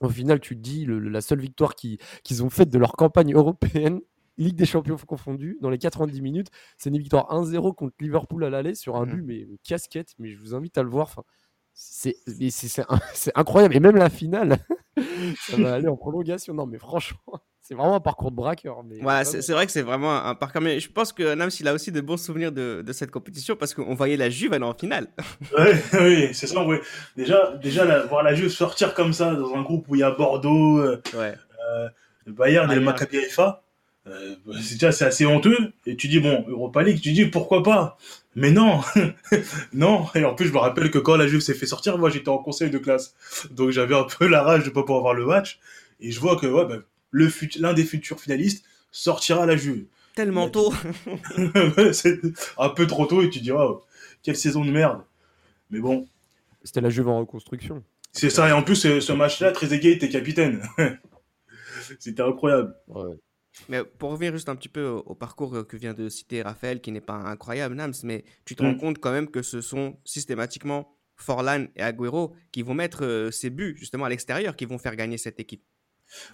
au 0.00 0.08
final, 0.08 0.40
tu 0.40 0.56
te 0.56 0.60
dis, 0.62 0.86
le- 0.86 0.98
la 0.98 1.20
seule 1.20 1.40
victoire 1.40 1.74
qui- 1.74 1.98
qu'ils 2.24 2.42
ont 2.42 2.48
faite 2.50 2.70
de 2.70 2.78
leur 2.78 2.92
campagne 2.92 3.34
européenne, 3.34 4.00
Ligue 4.38 4.56
des 4.56 4.64
Champions 4.64 4.96
confondus, 4.96 5.58
dans 5.60 5.68
les 5.68 5.76
90 5.76 6.22
minutes, 6.22 6.48
c'est 6.78 6.88
une 6.88 6.96
victoire 6.96 7.30
1-0 7.30 7.74
contre 7.74 7.94
Liverpool 8.00 8.42
à 8.44 8.48
l'aller 8.48 8.74
sur 8.74 8.96
un 8.96 9.04
Mhm. 9.04 9.12
but, 9.12 9.22
mais, 9.22 9.46
mais 9.50 9.58
casquette. 9.58 10.14
Mais 10.18 10.30
je 10.30 10.38
vous 10.38 10.54
invite 10.54 10.78
à 10.78 10.82
le 10.82 10.88
voir. 10.88 11.08
Enfin, 11.08 11.24
c'est 11.74 13.32
incroyable. 13.34 13.76
Et 13.76 13.80
même 13.80 13.96
la 13.96 14.10
finale, 14.10 14.58
ça 15.48 15.56
va 15.56 15.74
aller 15.74 15.88
en 15.88 15.96
prolongation. 15.96 16.54
Non, 16.54 16.66
mais 16.66 16.78
franchement, 16.78 17.40
c'est 17.62 17.74
vraiment 17.74 17.94
un 17.96 18.00
parcours 18.00 18.30
de 18.30 18.36
braqueur. 18.36 18.82
Mais 18.84 19.02
Ouais, 19.04 19.24
c'est 19.24 19.52
vrai 19.52 19.66
que 19.66 19.72
c'est 19.72 19.82
vraiment 19.82 20.14
un 20.24 20.34
parcours. 20.34 20.60
Mais 20.60 20.80
je 20.80 20.90
pense 20.90 21.12
que 21.12 21.34
Nams, 21.34 21.50
il 21.60 21.68
a 21.68 21.74
aussi 21.74 21.92
de 21.92 22.00
bons 22.00 22.16
souvenirs 22.16 22.52
de, 22.52 22.82
de 22.84 22.92
cette 22.92 23.10
compétition 23.10 23.56
parce 23.56 23.74
qu'on 23.74 23.94
voyait 23.94 24.16
la 24.16 24.30
Juve 24.30 24.52
aller 24.52 24.64
en 24.64 24.74
finale. 24.74 25.08
Ouais, 25.56 25.82
oui, 26.00 26.28
c'est 26.34 26.46
ça, 26.46 26.64
ouais. 26.64 26.80
Déjà, 27.16 27.56
déjà 27.62 27.84
la- 27.84 28.04
voir 28.06 28.22
la 28.22 28.34
Juve 28.34 28.48
sortir 28.50 28.94
comme 28.94 29.12
ça 29.12 29.34
dans 29.34 29.54
un 29.54 29.62
groupe 29.62 29.86
où 29.88 29.94
il 29.94 30.00
y 30.00 30.04
a 30.04 30.10
Bordeaux, 30.10 30.78
euh, 30.78 31.00
Ouais. 31.16 31.34
le 32.26 32.32
Bayern 32.32 32.70
et 32.70 32.74
le. 32.76 32.80
Maccabi 32.82 33.18
Haifa, 33.18 33.62
euh, 34.06 34.34
c'est 34.62 34.74
déjà 34.74 34.92
c'est 34.92 35.04
assez 35.04 35.26
honteux. 35.26 35.72
Et 35.86 35.96
tu 35.96 36.08
dis 36.08 36.20
bon, 36.20 36.44
Europa 36.48 36.82
League, 36.82 37.00
tu 37.00 37.12
dis 37.12 37.26
pourquoi 37.26 37.62
pas? 37.62 37.96
Mais 38.36 38.50
non, 38.52 38.80
non. 39.72 40.06
Et 40.14 40.24
en 40.24 40.34
plus, 40.34 40.46
je 40.46 40.52
me 40.52 40.58
rappelle 40.58 40.90
que 40.90 40.98
quand 40.98 41.16
la 41.16 41.26
Juve 41.26 41.40
s'est 41.40 41.54
fait 41.54 41.66
sortir, 41.66 41.98
moi 41.98 42.10
j'étais 42.10 42.28
en 42.28 42.38
conseil 42.38 42.70
de 42.70 42.78
classe, 42.78 43.14
donc 43.50 43.70
j'avais 43.70 43.96
un 43.96 44.04
peu 44.04 44.28
la 44.28 44.42
rage 44.42 44.64
de 44.64 44.70
pas 44.70 44.82
pouvoir 44.82 45.00
voir 45.02 45.14
le 45.14 45.26
match. 45.26 45.58
Et 46.00 46.12
je 46.12 46.20
vois 46.20 46.36
que 46.36 46.46
ouais, 46.46 46.64
bah, 46.66 46.76
le 47.10 47.28
fut- 47.28 47.50
l'un 47.58 47.72
des 47.74 47.84
futurs 47.84 48.20
finalistes 48.20 48.64
sortira 48.92 49.42
à 49.42 49.46
la 49.46 49.56
Juve. 49.56 49.84
Tellement 50.14 50.44
Ouais. 50.44 50.50
tôt. 50.52 50.72
c'est 51.92 52.20
un 52.58 52.68
peu 52.68 52.86
trop 52.86 53.06
tôt 53.06 53.22
et 53.22 53.30
tu 53.30 53.40
dis 53.40 53.50
oh, 53.52 53.82
quelle 54.22 54.36
saison 54.36 54.64
de 54.64 54.70
merde. 54.70 55.02
Mais 55.70 55.80
bon, 55.80 56.06
C'était 56.64 56.80
la 56.80 56.90
Juve 56.90 57.08
en 57.08 57.18
reconstruction. 57.20 57.82
c'est 58.12 58.30
ça. 58.30 58.48
Et 58.48 58.52
en 58.52 58.62
plus, 58.62 58.76
ce, 58.76 59.00
ce 59.00 59.12
match-là, 59.12 59.52
Trezeguet 59.52 59.92
était 59.92 60.08
capitaine. 60.08 60.62
C'était 61.98 62.22
incroyable. 62.22 62.74
Ouais. 62.88 63.16
Mais 63.68 63.84
pour 63.84 64.10
revenir 64.10 64.32
juste 64.32 64.48
un 64.48 64.56
petit 64.56 64.68
peu 64.68 64.86
au, 64.86 64.98
au 65.00 65.14
parcours 65.14 65.54
euh, 65.56 65.64
que 65.64 65.76
vient 65.76 65.94
de 65.94 66.08
citer 66.08 66.42
Raphaël, 66.42 66.80
qui 66.80 66.92
n'est 66.92 67.00
pas 67.00 67.14
incroyable, 67.14 67.74
Nams, 67.74 67.94
mais 68.04 68.24
tu 68.44 68.56
te 68.56 68.62
Mm. 68.62 68.62
rends 68.62 68.74
compte 68.74 68.98
quand 68.98 69.12
même 69.12 69.30
que 69.30 69.42
ce 69.42 69.60
sont 69.60 69.98
systématiquement 70.04 70.96
Forlan 71.16 71.66
et 71.76 71.82
Agüero 71.82 72.34
qui 72.52 72.62
vont 72.62 72.74
mettre 72.74 73.04
euh, 73.04 73.30
ces 73.30 73.50
buts 73.50 73.76
justement 73.78 74.06
à 74.06 74.08
l'extérieur, 74.08 74.56
qui 74.56 74.64
vont 74.66 74.78
faire 74.78 74.96
gagner 74.96 75.18
cette 75.18 75.40
équipe. 75.40 75.64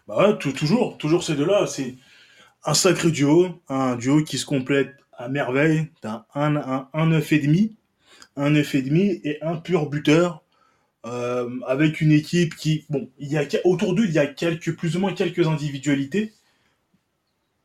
Bah 0.06 0.16
ouais, 0.28 0.38
tou- 0.38 0.52
toujours, 0.52 0.98
toujours 0.98 1.22
ces 1.24 1.34
deux-là. 1.34 1.66
C'est 1.66 1.96
un 2.64 2.74
sacré 2.74 3.10
duo, 3.12 3.62
un 3.68 3.96
duo 3.96 4.22
qui 4.24 4.38
se 4.38 4.46
complète 4.46 4.94
à 5.14 5.28
merveille. 5.28 5.88
T'as 6.02 6.26
un, 6.34 6.56
un, 6.56 6.88
un 6.94 7.06
9,5, 7.06 7.70
un 8.36 8.50
9,5 8.50 9.20
et 9.24 9.38
un 9.42 9.56
pur 9.56 9.88
buteur. 9.90 10.42
euh, 11.06 11.50
avec 11.68 12.00
une 12.02 12.12
équipe 12.12 12.56
qui, 12.56 12.84
bon, 12.90 13.10
il 13.18 13.28
y 13.30 13.38
a 13.38 13.44
autour 13.64 13.94
d'eux, 13.94 14.06
il 14.06 14.12
y 14.12 14.18
a 14.20 14.26
quelques, 14.26 14.76
plus 14.76 14.96
ou 14.96 15.00
moins 15.00 15.14
quelques 15.14 15.46
individualités, 15.48 16.32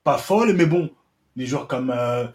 pas 0.04 0.18
folles, 0.18 0.54
mais 0.54 0.66
bon, 0.66 0.90
des 1.36 1.46
joueurs 1.46 1.68
comme, 1.68 1.94
euh, 1.96 2.26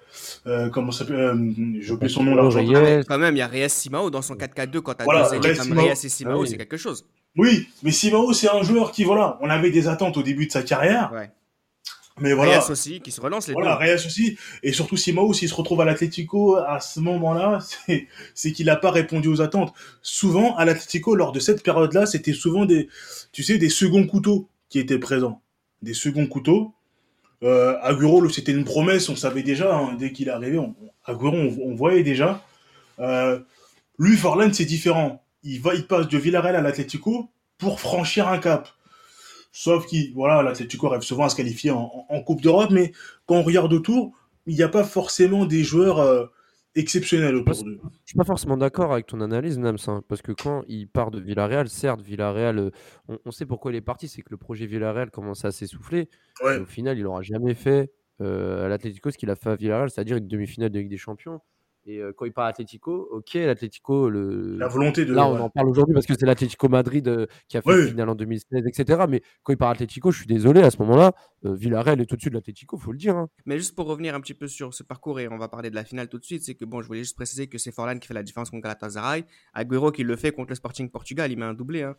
euh, 0.47 0.71
comment 0.71 0.91
ça 0.93 1.01
s'appelle, 1.01 1.17
euh, 1.17 1.53
j'ai 1.81 1.93
oublié 1.93 2.09
son 2.13 2.25
nom 2.25 2.35
là. 2.35 2.49
Reyes. 2.49 3.05
Quand 3.07 3.19
même, 3.19 3.35
il 3.35 3.39
y 3.39 3.43
a 3.43 3.47
Reyes 3.47 3.69
Simao 3.69 4.11
dans 4.11 4.23
son 4.23 4.35
4-4-2 4.37 4.81
quand 4.81 4.95
tu 4.95 5.03
as 5.03 5.05
Voilà, 5.05 5.27
Reyes 5.29 5.41
comme 5.57 5.67
Simao. 5.67 5.83
Reyes 5.85 5.93
et 5.93 6.09
Simao, 6.09 6.33
Ah 6.39 6.39
oui. 6.41 6.49
c'est 6.49 6.57
quelque 6.57 6.77
chose. 6.77 7.07
Oui, 7.37 7.69
mais 7.83 7.91
Simao, 7.91 8.33
c'est 8.33 8.49
un 8.49 8.63
joueur 8.63 8.93
qui, 8.93 9.05
voilà, 9.05 9.39
on 9.43 9.51
avait 9.51 9.71
des 9.71 9.89
attentes 9.89 10.17
au 10.17 10.23
début 10.23 10.47
de 10.47 10.53
sa 10.53 10.63
carrière, 10.63 11.11
Ouais. 11.13 11.31
mais 12.19 12.33
voilà. 12.33 12.61
Reyes 12.61 12.71
aussi, 12.73 13.01
qui 13.03 13.11
se 13.11 13.21
relance 13.21 13.49
les 13.49 13.53
Voilà, 13.53 13.73
deux. 13.75 13.81
Reyes 13.93 14.07
aussi. 14.07 14.39
Et 14.63 14.73
surtout, 14.73 14.97
Simao, 14.97 15.35
s'il 15.35 15.51
se 15.51 15.55
retrouve 15.55 15.83
à 15.83 15.85
l'Atlético 15.85 16.57
à 16.57 16.81
ce 16.81 16.99
moment-là, 17.01 17.58
c'est, 17.87 18.06
c'est 18.35 18.53
qu'il 18.53 18.67
n'a 18.67 18.77
pas 18.77 18.91
répondu 18.91 19.29
aux 19.29 19.43
attentes. 19.43 19.75
Souvent, 20.01 20.56
à 20.56 20.65
l'Atlético, 20.65 21.15
lors 21.15 21.32
de 21.32 21.41
cette 21.41 21.63
période-là, 21.63 22.06
c'était 22.06 22.32
souvent 22.32 22.65
des, 22.65 22.89
tu 23.32 23.43
sais, 23.43 23.58
des 23.58 23.69
seconds 23.69 24.06
couteaux 24.06 24.49
qui 24.70 24.79
étaient 24.79 24.99
présents. 24.99 25.43
Des 25.82 25.93
seconds 25.94 26.27
couteaux. 26.27 26.73
Euh, 27.43 27.76
Agüero, 27.82 28.28
c'était 28.28 28.52
une 28.52 28.64
promesse, 28.64 29.08
on 29.08 29.16
savait 29.16 29.43
déjà, 29.43 29.76
hein, 29.76 29.94
dès 29.98 30.12
qu'il 30.12 30.28
est 30.28 30.32
arrivé, 30.32 30.58
on, 30.58 30.74
Agüero, 31.05 31.36
on, 31.36 31.74
voyait 31.74 32.02
déjà. 32.02 32.43
Euh, 32.98 33.38
lui, 33.98 34.16
Forlan, 34.16 34.52
c'est 34.52 34.64
différent. 34.64 35.22
Il 35.43 35.60
va, 35.60 35.72
passe 35.88 36.08
de 36.08 36.19
Villarreal 36.19 36.56
à 36.56 36.62
l'Atlético 36.62 37.31
pour 37.58 37.81
franchir 37.81 38.28
un 38.28 38.38
cap. 38.38 38.69
Sauf 39.52 39.86
qu'il, 39.86 40.12
voilà, 40.14 40.43
l'Atlético 40.43 40.88
rêve 40.88 41.02
souvent 41.02 41.24
à 41.24 41.28
se 41.28 41.36
qualifier 41.36 41.70
en 41.70 42.22
Coupe 42.26 42.43
d'Europe, 42.43 42.70
mais 42.70 42.93
quand 43.26 43.36
on 43.36 43.43
regarde 43.43 43.72
autour, 43.72 44.12
il 44.46 44.55
n'y 44.55 44.62
a 44.62 44.69
pas 44.69 44.84
forcément 44.84 45.44
des 45.44 45.64
joueurs 45.64 45.98
euh, 45.98 46.26
exceptionnels 46.77 47.35
autour 47.35 47.65
d'eux. 47.65 47.81
Je 48.05 48.11
suis 48.11 48.17
pas 48.17 48.25
forcément 48.25 48.56
d'accord 48.56 48.93
avec 48.93 49.06
ton 49.06 49.21
analyse, 49.21 49.59
Nams, 49.59 49.77
hein, 49.89 50.03
parce 50.09 50.23
que 50.23 50.33
quand 50.33 50.63
il 50.69 50.89
part 50.89 51.11
de 51.11 51.19
Villarreal, 51.21 51.69
certes, 51.69 52.01
Villarreal, 52.01 52.59
euh, 52.59 52.71
on, 53.09 53.19
on 53.25 53.31
sait 53.31 53.47
pourquoi 53.47 53.73
il 53.73 53.77
est 53.77 53.81
parti, 53.81 54.06
c'est 54.06 54.23
que 54.23 54.31
le 54.31 54.37
projet 54.37 54.67
Villarreal 54.67 55.11
commençait 55.11 55.49
à 55.49 55.53
s'essouffler. 55.53 56.09
Ouais. 56.45 56.59
Au 56.59 56.67
final, 56.67 56.97
il 56.97 57.03
n'aura 57.05 57.23
jamais 57.23 57.55
fait 57.55 57.91
euh, 58.21 58.67
à 58.67 58.69
l'Atlético 58.69 59.11
ce 59.11 59.19
qu'il 59.19 59.31
a 59.31 59.37
fait 59.37 59.51
à 59.51 59.56
Villarreal, 59.56 59.91
c'est-à-dire 59.91 60.17
une 60.17 60.29
demi-finale 60.29 60.71
de 60.71 60.79
Ligue 60.79 60.91
des 60.91 60.97
Champions. 60.97 61.41
Et 61.88 61.98
euh, 62.00 62.12
quand 62.16 62.24
il 62.24 62.32
part 62.32 62.46
à 62.46 62.48
Atlético, 62.48 63.08
ok, 63.12 63.34
l'Atlético, 63.34 64.10
le... 64.10 64.56
La 64.58 64.66
volonté 64.66 65.05
de. 65.05 65.14
là, 65.14 65.28
on 65.28 65.38
en 65.38 65.48
parle 65.50 65.69
aujourd'hui 65.69 65.94
parce 65.94 66.05
que 66.06 66.14
c'est 66.19 66.26
l'Atlético 66.26 66.69
Madrid 66.69 67.06
euh, 67.06 67.26
qui 67.48 67.56
a 67.56 67.62
fait 67.62 67.70
Oui. 67.72 67.82
une 67.82 67.88
finale 67.90 68.08
en 68.08 68.14
2016, 68.16 68.66
etc. 68.66 69.05
Mais 69.08 69.22
quand 69.44 69.52
il 69.52 69.56
part 69.56 69.69
à 69.69 69.72
Atlético, 69.72 70.10
je 70.10 70.19
suis 70.19 70.26
désolé, 70.26 70.62
à 70.62 70.70
ce 70.72 70.78
moment-là, 70.82 71.12
euh, 71.44 71.55
Villarreal 71.55 72.00
est 72.00 72.12
au-dessus 72.12 72.28
de 72.31 72.34
l'Atlético, 72.34 72.76
faut 72.76 72.90
le 72.90 72.98
dire. 72.98 73.16
hein. 73.16 73.28
Mais 73.44 73.56
juste 73.58 73.76
pour 73.76 73.86
revenir 73.86 74.14
un 74.16 74.20
petit 74.20 74.34
peu 74.34 74.48
sur 74.48 74.74
ce 74.74 74.82
parcours 74.82 75.20
et 75.20 75.28
on 75.28 75.38
va 75.38 75.48
parler 75.48 75.70
de 75.70 75.76
la 75.76 75.84
finale 75.84 76.08
tout 76.08 76.19
de 76.19 76.24
suite, 76.24 76.43
c'est 76.43 76.56
que 76.56 76.64
bon, 76.64 76.82
je 76.82 76.88
voulais 76.88 77.00
juste 77.05 77.14
préciser 77.16 77.46
que 77.46 77.56
c'est 77.58 77.70
Forlan 77.72 77.98
qui 77.98 78.08
fait 78.08 78.14
la 78.14 78.24
différence 78.24 78.50
contre 78.50 78.64
Galatasaray, 78.64 79.24
Agüero 79.55 79.93
qui 79.93 80.02
le 80.02 80.16
fait 80.16 80.32
contre 80.32 80.48
le 80.50 80.56
Sporting 80.56 80.90
Portugal, 80.90 81.31
il 81.31 81.38
met 81.38 81.44
un 81.44 81.55
doublé. 81.55 81.82
Hein. 81.82 81.94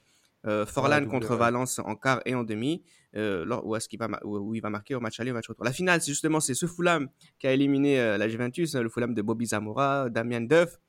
Euh, 0.46 0.66
Forlan 0.66 1.06
contre 1.08 1.32
ouais. 1.32 1.38
Valence 1.38 1.80
en 1.80 1.96
quart 1.96 2.22
et 2.26 2.36
en 2.36 2.44
demi, 2.44 2.84
euh, 3.16 3.46
où, 3.64 3.76
est-ce 3.76 3.90
qu'il 3.90 4.00
va 4.00 4.08
où, 4.24 4.38
où 4.38 4.56
il 4.56 4.62
va 4.62 4.70
marquer 4.70 4.96
au 4.96 5.00
match 5.00 5.20
aller, 5.20 5.32
au 5.32 5.34
match 5.34 5.48
retour. 5.48 5.66
La 5.66 5.74
finale, 5.74 6.02
c'est 6.02 6.12
justement 6.12 6.40
c'est 6.40 6.54
ce 6.54 6.68
Fulham 6.68 7.10
qui 7.40 7.48
a 7.48 7.54
éliminé 7.54 8.00
euh, 8.00 8.18
la 8.18 8.30
Juventus, 8.30 8.76
le 8.76 8.90
Fulham 8.90 9.14
de 9.14 9.22
Bobby 9.22 9.48
Zamora, 9.48 10.10
Damien 10.10 10.42
Duff. 10.42 10.80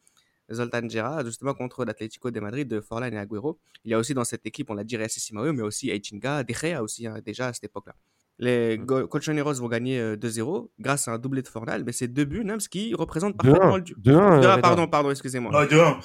Zoltan 0.50 0.88
Gera, 0.88 1.22
justement 1.26 1.52
contre 1.52 1.84
l'Atlético 1.84 2.30
de 2.30 2.40
Madrid 2.40 2.66
de 2.66 2.80
Forlan 2.80 3.12
et 3.12 3.18
Agüero. 3.18 3.58
Il 3.84 3.90
y 3.90 3.94
a 3.94 3.98
aussi 3.98 4.14
dans 4.14 4.24
cette 4.24 4.46
équipe, 4.46 4.70
on 4.70 4.74
l'a 4.74 4.82
dit, 4.82 4.96
Reyes 4.96 5.10
Simao, 5.10 5.52
mais 5.52 5.62
aussi 5.62 5.90
Eichinga, 5.90 6.42
De 6.42 6.54
Gea 6.54 6.82
aussi, 6.82 7.06
hein, 7.06 7.18
déjà 7.22 7.48
à 7.48 7.52
cette 7.52 7.64
époque-là. 7.64 7.94
Les 8.38 8.78
mm. 8.78 9.09
Colchoneros 9.09 9.54
vont 9.54 9.68
gagner 9.68 10.00
2-0 10.16 10.64
euh, 10.64 10.68
grâce 10.78 11.09
à 11.09 11.12
un 11.12 11.18
doublé 11.18 11.42
de 11.42 11.49
Fornal, 11.49 11.85
mais 11.85 11.92
c'est 11.92 12.09
deux 12.09 12.25
buts, 12.25 12.47
ce 12.59 12.68
qui 12.68 12.95
représente 12.95 13.37
parfaitement 13.37 13.76
le 13.76 13.83
duo. 13.83 13.97
2-1. 14.04 14.61
pardon, 14.61 14.87
pardon, 14.87 15.11
excusez-moi. 15.11 15.66
2-1. 15.66 15.97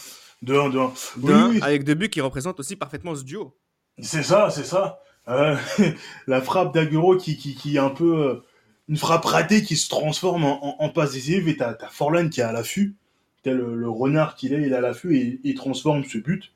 2-1, 0.44 0.92
2-1. 1.20 1.62
Avec 1.62 1.84
deux 1.84 1.94
buts 1.94 2.10
qui 2.10 2.22
représentent 2.22 2.60
aussi 2.60 2.75
parfaitement 2.75 3.16
ce 3.16 3.24
duo. 3.24 3.56
C'est 4.00 4.24
ça, 4.24 4.50
c'est 4.50 4.66
ça. 4.66 5.00
Euh, 5.30 5.56
la 6.28 6.42
frappe 6.42 6.74
d'Aguero 6.74 7.16
qui, 7.18 7.38
qui, 7.38 7.56
qui 7.56 7.75
est 7.78 7.80
un 7.80 7.92
peu 7.92 8.28
euh, 8.28 8.36
une 8.90 8.98
frappe 8.98 9.24
ratée 9.24 9.63
qui 9.63 9.78
se 9.78 9.88
transforme 9.88 10.44
en, 10.44 10.84
en, 10.84 10.90
passe 10.90 11.13
décisive 11.13 11.48
et 11.48 11.56
t'as, 11.56 11.78
Forlan 11.90 12.28
qui 12.30 12.42
est 12.42 12.44
à 12.44 12.52
l'affût. 12.52 12.96
Tel 13.44 13.58
le, 13.58 13.90
renard 13.90 14.36
qu'il 14.36 14.54
est, 14.54 14.62
il 14.63 14.72
est 14.72 14.75
à 14.75 14.82
l'affût 14.82 15.18
et 15.18 15.40
il 15.44 15.56
transforme 15.56 16.04
ce 16.04 16.18
but. 16.18 16.52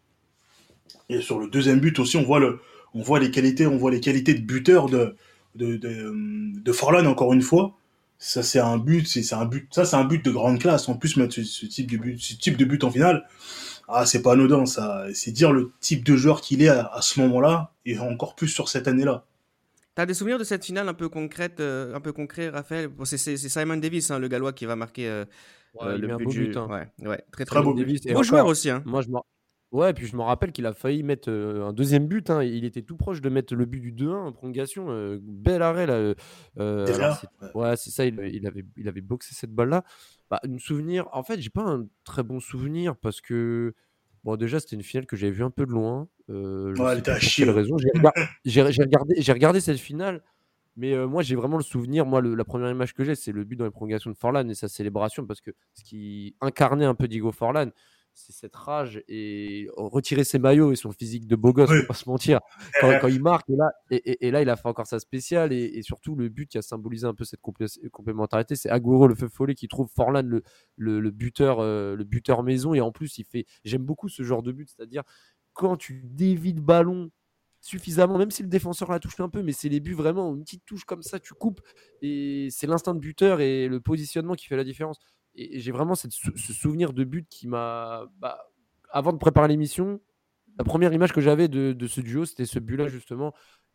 Et 1.10 1.22
sur 1.22 1.40
le 1.40 1.48
deuxième 1.48 1.80
but 1.80 2.00
aussi, 2.00 2.18
on 2.18 2.24
voit 2.24 2.40
le, 2.40 2.60
on 2.94 3.02
voit 3.02 3.20
les 3.20 3.32
qualités, 3.32 3.68
on 3.68 3.78
voit 3.78 3.92
les 3.92 4.02
qualités 4.02 4.34
de 4.34 4.42
buteur 4.42 4.88
de, 4.88 5.16
de, 5.58 5.78
de, 5.78 6.72
Forlan 6.72 7.06
encore 7.06 7.34
une 7.34 7.42
fois. 7.42 7.76
Ça 8.20 8.42
c'est 8.42 8.60
un 8.60 8.78
but, 8.78 9.08
c'est 9.08 9.34
un 9.36 9.46
but, 9.46 9.68
ça 9.72 9.86
c'est 9.86 9.96
un 9.96 10.04
but 10.04 10.24
de 10.24 10.32
grande 10.32 10.60
classe. 10.60 10.90
En 10.90 10.96
plus 10.96 11.18
mettre 11.18 11.36
ce, 11.36 11.66
type 11.66 11.92
de 11.92 11.98
but, 11.98 12.20
ce 12.20 12.34
type 12.34 12.58
de 12.58 12.66
but 12.66 12.84
en 12.84 12.92
finale, 12.92 13.28
ah 13.88 14.06
c'est 14.06 14.22
pas 14.22 14.34
anodin 14.34 14.66
ça. 14.66 15.06
C'est 15.14 15.32
dire 15.32 15.52
le 15.52 15.72
type 15.80 16.04
de 16.04 16.16
joueur 16.16 16.42
qu'il 16.42 16.62
est 16.64 16.70
à, 16.70 17.00
ce 17.02 17.20
moment-là 17.20 17.74
et 17.86 18.00
encore 18.00 18.36
plus 18.36 18.48
sur 18.48 18.70
cette 18.70 18.88
année-là. 18.88 19.26
T'as 19.94 20.06
des 20.06 20.14
souvenirs 20.14 20.38
de 20.40 20.44
cette 20.44 20.64
finale 20.64 20.88
un 20.90 20.94
peu 20.94 21.10
concrète, 21.10 21.60
euh, 21.60 21.96
un 21.96 22.00
peu 22.00 22.12
concret, 22.12 22.50
Raphaël? 22.50 22.90
C'est, 23.04 23.38
Simon 23.38 23.78
Davis, 23.78 24.12
hein, 24.12 24.20
le 24.20 24.28
Gallois, 24.28 24.54
qui 24.54 24.66
va 24.68 24.76
marquer 24.76 25.10
euh, 25.10 25.26
euh, 25.82 25.98
le 25.98 26.18
but. 26.18 26.56
Hein. 26.56 26.68
Ouais, 26.70 27.08
ouais, 27.08 27.24
très 27.32 27.46
très, 27.46 27.64
beau, 27.64 27.74
but. 27.74 28.14
Beau 28.14 28.24
joueur 28.24 28.46
aussi. 28.46 28.70
Hein. 28.70 28.84
Moi, 28.86 29.02
je 29.02 29.08
Ouais, 29.72 29.94
puis 29.94 30.08
je 30.08 30.16
me 30.16 30.22
rappelle 30.22 30.54
qu'il 30.54 30.66
a 30.66 30.74
failli 30.74 31.04
mettre 31.04 31.30
un 31.30 31.74
deuxième 31.74 32.08
but. 32.08 32.30
Hein. 32.30 32.42
Il 32.44 32.64
était 32.64 32.84
tout 32.84 32.96
proche 32.96 33.20
de 33.20 33.30
mettre 33.30 33.54
le 33.54 33.66
but 33.66 33.82
du 33.82 33.92
2-1 33.92 34.14
en 34.14 34.32
prolongation. 34.32 35.20
bel 35.22 35.62
arrêt 35.62 35.86
là. 35.86 36.14
ouais, 37.54 37.76
c'est 37.76 37.90
ça. 37.90 38.06
Il, 38.06 38.48
avait, 38.48 38.66
il 38.78 38.88
avait 38.88 39.02
boxé 39.02 39.36
cette 39.36 39.52
balle-là. 39.52 39.84
Bah, 40.30 40.40
un 40.44 40.58
souvenir. 40.58 41.08
En 41.12 41.24
fait, 41.24 41.40
j'ai 41.42 41.50
pas 41.50 41.64
un 41.64 41.88
très 42.06 42.24
bon 42.24 42.40
souvenir 42.40 42.96
parce 42.96 43.20
que 43.20 43.74
bon, 44.24 44.36
déjà 44.38 44.60
c'était 44.60 44.76
une 44.78 44.84
finale 44.84 45.06
que 45.06 45.18
j'avais 45.18 45.32
vue 45.34 45.44
un 45.44 45.52
peu 45.52 45.66
de 45.66 45.72
loin. 45.72 46.08
ouais, 46.30 46.74
elle 46.92 47.00
était 47.00 47.12
à 47.12 47.20
chier. 47.20 47.50
raison. 47.50 47.76
J'ai 48.46 48.62
regardé, 48.62 49.16
j'ai 49.18 49.34
regardé 49.34 49.60
cette 49.60 49.80
finale. 49.80 50.24
Mais 50.78 50.96
moi, 51.08 51.24
j'ai 51.24 51.36
vraiment 51.36 51.58
le 51.58 51.64
souvenir. 51.64 52.06
Moi, 52.06 52.22
la 52.22 52.46
première 52.46 52.70
image 52.70 52.94
que 52.94 53.04
j'ai, 53.04 53.16
c'est 53.16 53.32
le 53.32 53.44
but 53.44 53.56
dans 53.56 53.66
les 53.66 53.72
prolongations 53.72 54.12
de 54.12 54.16
Forlan 54.16 54.48
et 54.48 54.54
sa 54.54 54.68
célébration 54.68 55.26
parce 55.26 55.42
que 55.42 55.52
ce 55.74 55.84
qui 55.84 56.36
incarnait 56.40 56.86
un 56.86 56.94
peu 56.94 57.08
Diego 57.08 57.32
Forlan, 57.32 57.72
c'est 58.18 58.34
cette 58.34 58.56
rage 58.56 59.04
et 59.08 59.70
retirer 59.78 60.24
ses 60.24 60.40
maillots 60.40 60.72
et 60.72 60.76
son 60.76 60.92
physique 60.92 61.28
de 61.28 61.36
beau 61.36 61.54
gosse, 61.54 61.70
oui. 61.70 61.86
pas 61.88 61.94
se 61.94 62.10
mentir. 62.10 62.40
Quand, 62.82 63.08
il 63.08 63.22
marque, 63.22 63.48
et 63.50 63.56
là, 63.56 63.72
et, 63.92 64.32
là, 64.32 64.42
il 64.42 64.50
a 64.50 64.56
fait 64.56 64.68
encore 64.68 64.88
sa 64.88 65.00
spéciale 65.00 65.54
et, 65.54 65.82
surtout 65.84 66.16
le 66.16 66.28
but 66.28 66.50
qui 66.50 66.58
a 66.58 66.64
symbolisé 66.64 67.06
un 67.06 67.14
peu 67.14 67.26
cette 67.26 67.42
complémentarité, 67.92 68.56
c'est 68.56 68.70
Agüero, 68.70 69.08
le 69.08 69.16
feu 69.16 69.30
follet, 69.30 69.54
qui 69.54 69.68
trouve 69.68 69.88
Forlan 69.96 70.24
le, 70.24 70.42
le, 70.78 71.12
buteur, 71.12 71.60
euh, 71.60 71.96
le 71.96 72.04
buteur 72.04 72.42
maison 72.42 72.74
et 72.74 72.82
en 72.82 72.92
plus, 72.92 73.20
il 73.20 73.26
fait. 73.26 73.46
J'aime 73.64 73.84
beaucoup 73.84 74.10
ce 74.10 74.24
genre 74.24 74.42
de 74.42 74.52
but, 74.52 74.70
c'est-à-dire 74.76 75.04
quand 75.54 75.78
tu 75.78 76.02
dévis 76.04 76.54
le 76.54 76.62
ballon 76.62 77.12
suffisamment, 77.62 78.18
même 78.18 78.32
si 78.32 78.42
le 78.44 78.50
défenseur 78.50 78.90
la 78.92 79.00
touche 79.00 79.20
un 79.20 79.30
peu, 79.30 79.44
mais 79.44 79.52
c'est 79.52 79.70
les 79.70 79.80
buts 79.80 79.94
vraiment, 79.94 80.34
une 80.36 80.44
petite 80.44 80.66
touche 80.66 80.86
comme 80.86 81.04
ça, 81.04 81.20
tu 81.20 81.34
coupes 81.34 81.62
et 82.02 82.48
c'est 82.52 82.68
l'instinct 82.68 82.94
de 82.94 83.00
buteur 83.00 83.42
et 83.42 83.68
le 83.68 83.80
positionnement 83.80 84.36
qui 84.36 84.48
fait 84.48 84.56
la 84.56 84.64
différence 84.64 85.00
et, 85.38 85.60
j'ai 85.60 85.72
vraiment 85.72 85.96
ce 85.96 86.10
souvenir 86.54 86.94
de 86.94 87.04
but 87.04 87.28
qui 87.30 87.48
m'a. 87.48 88.06
Bah, 88.20 88.50
avant 88.90 89.14
de 89.14 89.18
préparer 89.18 89.48
l'émission, 89.48 90.02
la 90.58 90.64
première 90.64 90.94
image 90.94 91.14
que 91.14 91.22
j'avais 91.22 91.48
de, 91.48 91.88
ce 91.88 92.02
duo, 92.02 92.26
c'était 92.26 92.46
ce 92.46 92.60
but-là, 92.60 92.88
justement. 92.88 93.34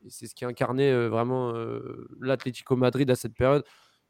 C'est 0.08 0.26
ce 0.26 0.34
qui 0.34 0.44
incarnait 0.44 0.90
euh, 0.90 1.08
vraiment 1.08 1.54
euh, 1.54 2.08
l'Atlético 2.20 2.74
Madrid 2.74 3.08
à 3.10 3.14
cette 3.14 3.34
période. 3.34 3.64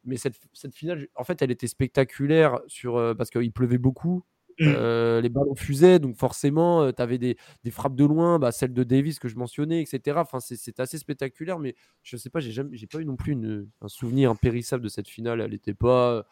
Mais 0.05 0.17
cette, 0.17 0.35
finale, 0.73 1.07
en 1.15 1.23
fait, 1.23 1.41
elle 1.41 1.51
était 1.51 1.67
spectaculaire 1.67 2.59
sur, 2.67 2.97
euh, 2.97 3.13
parce 3.13 3.29
qu'il 3.29 3.51
pleuvait 3.51 3.77
beaucoup. 3.77 4.23
Mmh. 4.59 5.19
les 5.23 5.29
ballons 5.29 5.55
fusaient, 5.55 5.97
donc 5.97 6.15
forcément, 6.15 6.91
tu 6.93 7.01
avais 7.01 7.17
des, 7.17 7.35
frappes 7.71 7.95
de 7.95 8.05
loin, 8.05 8.37
bah, 8.37 8.51
celle 8.51 8.71
de 8.71 8.83
Davis 8.83 9.17
que 9.17 9.27
je 9.27 9.35
mentionnais, 9.35 9.81
etc. 9.81 10.17
Enfin, 10.19 10.39
c'est 10.39 10.79
assez 10.79 10.99
spectaculaire, 10.99 11.57
mais 11.57 11.73
je 12.03 12.17
sais 12.17 12.29
pas, 12.29 12.39
j'ai 12.39 12.87
pas 12.87 12.99
eu 12.99 13.05
non 13.05 13.15
plus 13.15 13.35
un 13.81 13.87
souvenir 13.87 14.29
impérissable 14.29 14.83
de 14.83 14.89
cette 14.89 15.07
finale. 15.07 15.41
Elle 15.41 15.51
n'était 15.51 15.73
pas 15.73 16.23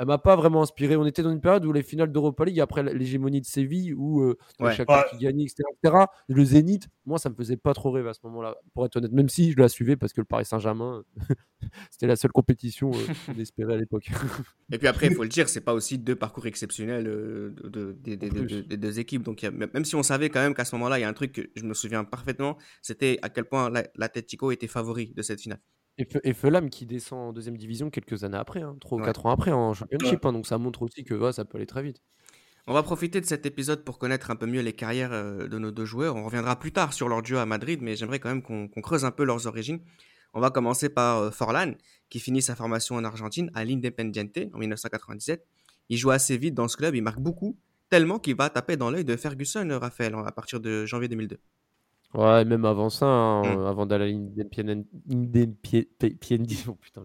elle 0.00 0.06
m'a 0.06 0.16
pas 0.16 0.34
vraiment 0.34 0.62
inspiré. 0.62 0.96
On 0.96 1.04
était 1.04 1.22
dans 1.22 1.30
une 1.30 1.42
période 1.42 1.62
où 1.66 1.72
les 1.72 1.82
finales 1.82 2.10
d'Europa 2.10 2.46
League, 2.46 2.58
après 2.58 2.82
l'hégémonie 2.82 3.42
de 3.42 3.46
Séville, 3.46 3.92
où 3.92 4.22
euh, 4.22 4.38
chacun 4.74 5.02
qui 5.10 5.18
gagnait, 5.18 5.44
etc., 5.44 5.94
Le 6.26 6.42
Zénith, 6.42 6.88
moi, 7.04 7.18
ça 7.18 7.28
me 7.28 7.34
faisait 7.34 7.58
pas 7.58 7.74
trop 7.74 7.90
rêver 7.90 8.08
à 8.08 8.14
ce 8.14 8.20
moment-là, 8.24 8.56
pour 8.72 8.86
être 8.86 8.96
honnête. 8.96 9.12
Même 9.12 9.28
si 9.28 9.52
je 9.52 9.58
la 9.58 9.68
suivais 9.68 9.96
parce 9.96 10.14
que 10.14 10.22
le 10.22 10.24
Paris 10.24 10.46
Saint-Germain, 10.46 11.04
c'était 11.90 12.06
la 12.06 12.16
seule 12.16 12.32
compétition 12.32 12.90
euh, 12.94 12.96
qu'on 13.26 13.38
espérait 13.38 13.74
à 13.74 13.76
l'époque. 13.76 14.10
Et 14.72 14.78
puis 14.78 14.88
après, 14.88 15.08
il 15.08 15.14
faut 15.14 15.22
le 15.22 15.28
dire, 15.28 15.50
c'est 15.50 15.60
pas 15.60 15.74
aussi 15.74 15.98
deux 15.98 16.16
parcours 16.16 16.46
exceptionnels 16.46 17.06
euh, 17.06 17.54
de, 17.64 17.92
des 17.92 18.16
deux 18.78 19.00
équipes. 19.00 19.22
Donc, 19.22 19.42
même 19.42 19.84
si 19.84 19.96
on 19.96 20.02
savait 20.02 20.30
quand 20.30 20.40
même 20.40 20.54
qu'à 20.54 20.64
ce 20.64 20.74
moment-là, 20.76 20.98
il 20.98 21.02
y 21.02 21.04
a 21.04 21.10
un 21.10 21.12
truc 21.12 21.32
que 21.32 21.42
je 21.54 21.64
me 21.64 21.74
souviens 21.74 22.04
parfaitement, 22.04 22.56
c'était 22.80 23.18
à 23.20 23.28
quel 23.28 23.44
point 23.44 23.70
l'Atletico 23.96 24.50
était 24.50 24.66
favori 24.66 25.12
de 25.14 25.20
cette 25.20 25.42
finale. 25.42 25.60
Et, 26.24 26.32
Fulham 26.34 26.70
qui 26.70 26.86
descend 26.86 27.18
en 27.18 27.32
deuxième 27.32 27.56
division 27.56 27.90
quelques 27.90 28.24
années 28.24 28.38
après, 28.38 28.62
hein, 28.62 28.76
3 28.80 28.98
ou 28.98 29.02
4 29.02 29.26
ans 29.26 29.30
après 29.30 29.52
en 29.52 29.74
championship. 29.74 30.24
Hein, 30.24 30.32
donc 30.32 30.46
ça 30.46 30.58
montre 30.58 30.82
aussi 30.82 31.04
que 31.04 31.32
ça 31.32 31.44
peut 31.44 31.58
aller 31.58 31.66
très 31.66 31.82
vite. 31.82 32.00
On 32.66 32.72
va 32.72 32.82
profiter 32.82 33.20
de 33.20 33.26
cet 33.26 33.46
épisode 33.46 33.84
pour 33.84 33.98
connaître 33.98 34.30
un 34.30 34.36
peu 34.36 34.46
mieux 34.46 34.60
les 34.60 34.72
carrières 34.72 35.12
euh, 35.12 35.48
de 35.48 35.58
nos 35.58 35.70
deux 35.70 35.84
joueurs. 35.84 36.16
On 36.16 36.24
reviendra 36.24 36.58
plus 36.58 36.72
tard 36.72 36.92
sur 36.92 37.08
leur 37.08 37.22
duo 37.22 37.38
à 37.38 37.46
Madrid, 37.46 37.80
mais 37.82 37.96
j'aimerais 37.96 38.18
quand 38.18 38.28
même 38.28 38.42
qu'on 38.42 38.68
creuse 38.80 39.04
un 39.04 39.10
peu 39.10 39.24
leurs 39.24 39.46
origines. 39.46 39.80
On 40.34 40.40
va 40.40 40.50
commencer 40.50 40.88
par 40.88 41.18
euh, 41.18 41.30
Forlan, 41.30 41.72
qui 42.08 42.20
finit 42.20 42.42
sa 42.42 42.54
formation 42.54 42.96
en 42.96 43.04
Argentine 43.04 43.50
à 43.54 43.64
l'Independiente 43.64 44.38
en 44.54 44.58
1997. 44.58 45.46
Il 45.88 45.96
joue 45.96 46.10
assez 46.10 46.36
vite 46.36 46.54
dans 46.54 46.68
ce 46.68 46.76
club, 46.76 46.94
il 46.94 47.02
marque 47.02 47.18
beaucoup, 47.18 47.58
tellement 47.88 48.20
qu'il 48.20 48.36
va 48.36 48.48
taper 48.48 48.76
dans 48.76 48.90
l'œil 48.90 49.04
de 49.04 49.16
Ferguson, 49.16 49.66
Raphaël, 49.80 50.14
à 50.14 50.30
partir 50.30 50.60
de 50.60 50.86
janvier 50.86 51.08
2002. 51.08 51.38
Ouais, 52.12 52.44
même 52.44 52.64
avant 52.64 52.90
ça, 52.90 53.06
hein, 53.06 53.42
mmh. 53.42 53.66
avant 53.66 53.86
d'aller 53.86 54.04
à 54.04 54.08
l'Independiente. 54.08 54.86
Oh 56.68 56.74
putain, 56.74 57.04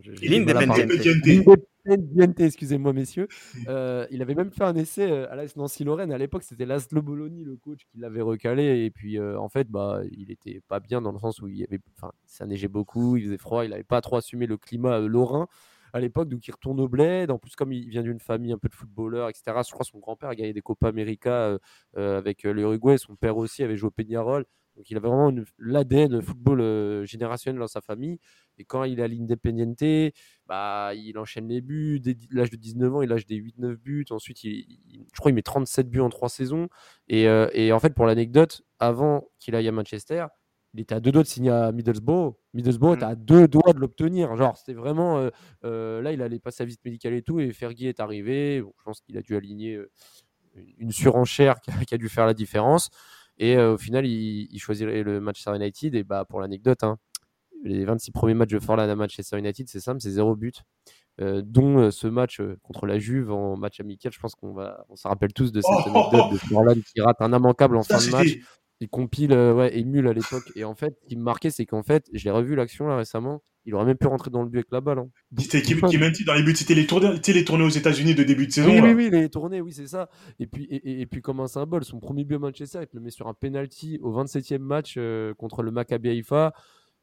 L'Independiente, 1.86 2.40
excusez-moi, 2.40 2.94
messieurs. 2.94 3.28
Euh, 3.68 4.08
il 4.10 4.24
avait 4.24 4.34
même 4.34 4.50
fait 4.50 4.64
un 4.64 4.76
essai 4.76 5.12
euh, 5.12 5.32
à 5.32 5.36
l'AS 5.36 5.56
Nancy-Lorraine. 5.56 6.12
À 6.12 6.18
l'époque, 6.18 6.42
c'était 6.42 6.66
Laszlo 6.66 7.04
Bologna, 7.04 7.44
le 7.46 7.56
coach, 7.56 7.82
qui 7.92 8.00
l'avait 8.00 8.22
recalé. 8.22 8.86
Et 8.86 8.90
puis, 8.90 9.20
euh, 9.20 9.40
en 9.40 9.48
fait, 9.48 9.70
bah, 9.70 10.02
il 10.12 10.32
était 10.32 10.62
pas 10.68 10.80
bien 10.80 11.02
dans 11.02 11.12
le 11.12 11.20
sens 11.20 11.40
où 11.40 11.48
il 11.48 11.58
y 11.58 11.64
avait, 11.64 11.80
ça 12.26 12.48
neigeait 12.48 12.68
beaucoup, 12.68 13.18
il 13.18 13.26
faisait 13.26 13.38
froid, 13.38 13.64
il 13.64 13.70
n'avait 13.70 13.84
pas 13.84 14.02
trop 14.02 14.16
assumé 14.16 14.48
le 14.48 14.58
climat 14.58 15.00
lorrain 15.00 15.48
à 15.94 16.00
l'époque, 16.00 16.28
donc 16.28 16.46
il 16.48 16.52
retourne 16.52 16.80
au 16.80 16.88
bled. 16.88 17.30
En 17.30 17.38
plus, 17.38 17.56
comme 17.56 17.72
il 17.72 17.88
vient 17.90 18.02
d'une 18.02 18.20
famille 18.20 18.52
un 18.52 18.58
peu 18.58 18.70
de 18.70 18.76
footballeurs, 18.76 19.30
etc., 19.30 19.44
je 19.66 19.72
crois 19.72 19.86
que 19.86 19.92
son 19.92 20.00
grand-père 20.00 20.30
a 20.30 20.36
gagné 20.36 20.52
des 20.54 20.62
Copa 20.62 20.88
América 20.88 21.58
avec 21.96 22.44
l'Uruguay. 22.44 22.98
Son 22.98 23.16
père 23.16 23.38
aussi 23.38 23.64
avait 23.64 23.78
joué 23.78 23.88
au 23.88 23.92
Peñarol. 23.92 24.46
Donc 24.76 24.90
il 24.90 24.98
avait 24.98 25.08
vraiment 25.08 25.32
l'ADN 25.58 26.22
football 26.22 26.62
euh, 26.62 27.06
générationnel 27.06 27.60
dans 27.60 27.68
sa 27.68 27.82
famille. 27.82 28.20
Et 28.58 28.66
quand 28.66 28.84
il 28.84 29.00
est 29.00 29.04
à 29.04 29.08
l'Independiente, 29.08 29.84
bah, 30.48 30.92
il 30.96 31.18
enchaîne 31.18 31.48
les 31.48 31.62
buts. 31.62 32.00
Dès 32.00 32.18
l'âge 32.32 32.50
de 32.50 32.58
19 32.58 32.96
ans, 32.96 33.02
il 33.02 33.10
lâche 33.10 33.26
des 33.26 33.38
8-9 33.38 33.76
buts. 33.76 34.06
Ensuite, 34.10 34.44
il, 34.44 34.66
je 35.14 35.20
crois 35.20 35.32
qu'il 35.32 35.36
met 35.36 35.42
37 35.42 35.90
buts 35.90 36.02
en 36.02 36.10
3 36.10 36.30
saisons. 36.30 36.68
Euh, 37.12 37.50
et, 37.54 37.72
en 37.72 37.80
fait, 37.80 37.94
pour 37.94 38.06
l'anecdote, 38.06 38.64
avant 38.80 39.30
qu'il 39.40 39.56
aille 39.56 39.68
à 39.68 39.72
Manchester, 39.72 40.28
il 40.74 40.82
était 40.82 40.96
à 40.96 41.00
deux 41.00 41.12
doigts 41.12 41.24
de 41.24 41.28
signer 41.28 41.52
à 41.52 41.72
Middlesbrough. 41.72 42.36
Middlesbrough 42.54 42.96
était 42.96 43.06
mmh. 43.06 43.10
à 43.10 43.16
deux 43.16 43.48
doigts 43.48 43.74
de 43.74 43.80
l'obtenir. 43.80 44.36
Genre, 44.36 44.58
c'était 44.58 44.74
vraiment. 44.74 45.30
Euh, 45.64 46.02
là, 46.02 46.12
il 46.12 46.22
allait 46.22 46.40
passer 46.40 46.58
sa 46.58 46.66
visite 46.66 46.84
médicale 46.84 47.14
et 47.14 47.22
tout. 47.22 47.40
Et 47.40 47.54
Fergie 47.54 47.88
est 47.88 48.02
arrivé. 48.02 48.58
je 48.58 48.84
pense 48.84 49.00
qu'il 49.00 49.18
a 49.18 49.22
dû 49.22 49.38
aligner 49.38 49.80
une 50.78 50.92
surenchère 50.92 51.60
qui 51.88 51.96
a 51.96 51.98
dû 51.98 52.10
faire 52.10 52.26
la 52.26 52.34
différence. 52.34 52.90
Et 53.38 53.58
euh, 53.58 53.74
au 53.74 53.78
final, 53.78 54.06
il, 54.06 54.48
il, 54.52 54.60
choisirait 54.60 55.04
le 55.04 55.20
Manchester 55.20 55.56
United. 55.56 55.96
Et 55.96 56.04
bah, 56.04 56.26
pour 56.26 56.42
l'anecdote, 56.42 56.84
hein, 56.84 56.98
les 57.64 57.86
26 57.86 58.12
premiers 58.12 58.34
matchs 58.34 58.52
de 58.52 58.60
Forlan 58.60 58.90
à 58.90 58.96
Manchester 58.96 59.38
United, 59.38 59.68
c'est 59.68 59.80
simple, 59.80 60.02
c'est 60.02 60.12
zéro 60.12 60.36
but. 60.36 60.62
Euh, 61.22 61.42
dont 61.46 61.78
euh, 61.78 61.92
ce 61.92 62.08
match 62.08 62.42
contre 62.62 62.86
la 62.86 63.00
Juve 63.00 63.32
en 63.32 63.56
match 63.56 63.80
amical. 63.80 64.12
Je 64.12 64.20
pense 64.20 64.36
qu'on 64.36 64.54
va, 64.54 64.86
on 64.90 64.98
se 64.98 65.08
rappelle 65.08 65.32
tous 65.32 65.54
de 65.54 65.62
cette 65.62 65.72
oh 65.72 65.90
anecdote 65.90 66.34
de 66.34 66.38
Forlan 66.38 66.76
qui 66.76 67.00
rate 67.00 67.22
un 67.22 67.32
immanquable 67.32 67.78
en 67.78 67.84
fin 67.84 68.00
de 68.00 68.12
match. 68.12 68.38
Il 68.82 68.90
compile, 68.90 69.32
ouais, 69.32 69.78
émule 69.78 70.10
à 70.10 70.14
l'époque. 70.14 70.52
Et 70.56 70.66
en 70.66 70.76
fait, 70.76 70.98
ce 71.02 71.08
qui 71.08 71.16
me 71.16 71.24
marquait, 71.24 71.52
c'est 71.52 71.66
qu'en 71.66 71.84
fait, 71.84 72.10
je 72.12 72.26
l'ai 72.26 72.32
revu 72.32 72.56
l'action 72.56 72.88
là 72.88 72.98
récemment 72.98 73.42
il 73.66 73.74
aurait 73.74 73.86
même 73.86 73.98
pu 73.98 74.08
rentrer 74.08 74.30
dans 74.30 74.44
le 74.44 74.50
but 74.50 74.60
avec 74.60 74.72
la 74.72 74.82
balle. 74.82 75.00
Hein. 75.00 75.10
C'était 75.40 75.62
qui, 75.62 75.76
qui 75.76 76.26
dans 76.26 76.34
les 76.34 76.44
buts, 76.44 76.56
c'était 76.56 76.76
les 76.76 76.86
tournées, 76.86 77.20
les 77.28 77.46
tournées 77.46 77.64
aux 77.64 77.70
États-Unis 77.70 78.14
de 78.14 78.24
début 78.24 78.46
de 78.48 78.52
saison. 78.52 78.70
Oui, 78.70 78.80
oui, 78.80 78.94
oui, 78.94 79.10
les 79.10 79.30
tournées, 79.30 79.62
oui, 79.62 79.74
c'est 79.74 79.88
ça. 79.88 80.10
Et 80.40 80.46
puis, 80.46 80.68
et, 80.70 81.06
puis, 81.08 81.22
comme 81.22 81.40
un 81.40 81.48
symbole, 81.48 81.84
son 81.84 82.00
premier 82.00 82.24
but 82.24 82.36
à 82.36 82.40
Manchester, 82.40 82.82
il 82.82 82.88
le 82.94 83.02
met 83.02 83.10
sur 83.10 83.28
un 83.28 83.34
penalty 83.34 84.00
au 84.02 84.12
27e 84.12 84.60
match 84.60 84.96
euh, 84.98 85.34
contre 85.34 85.64
le 85.64 85.72
Maccabi 85.72 86.10
Haïfa. 86.10 86.54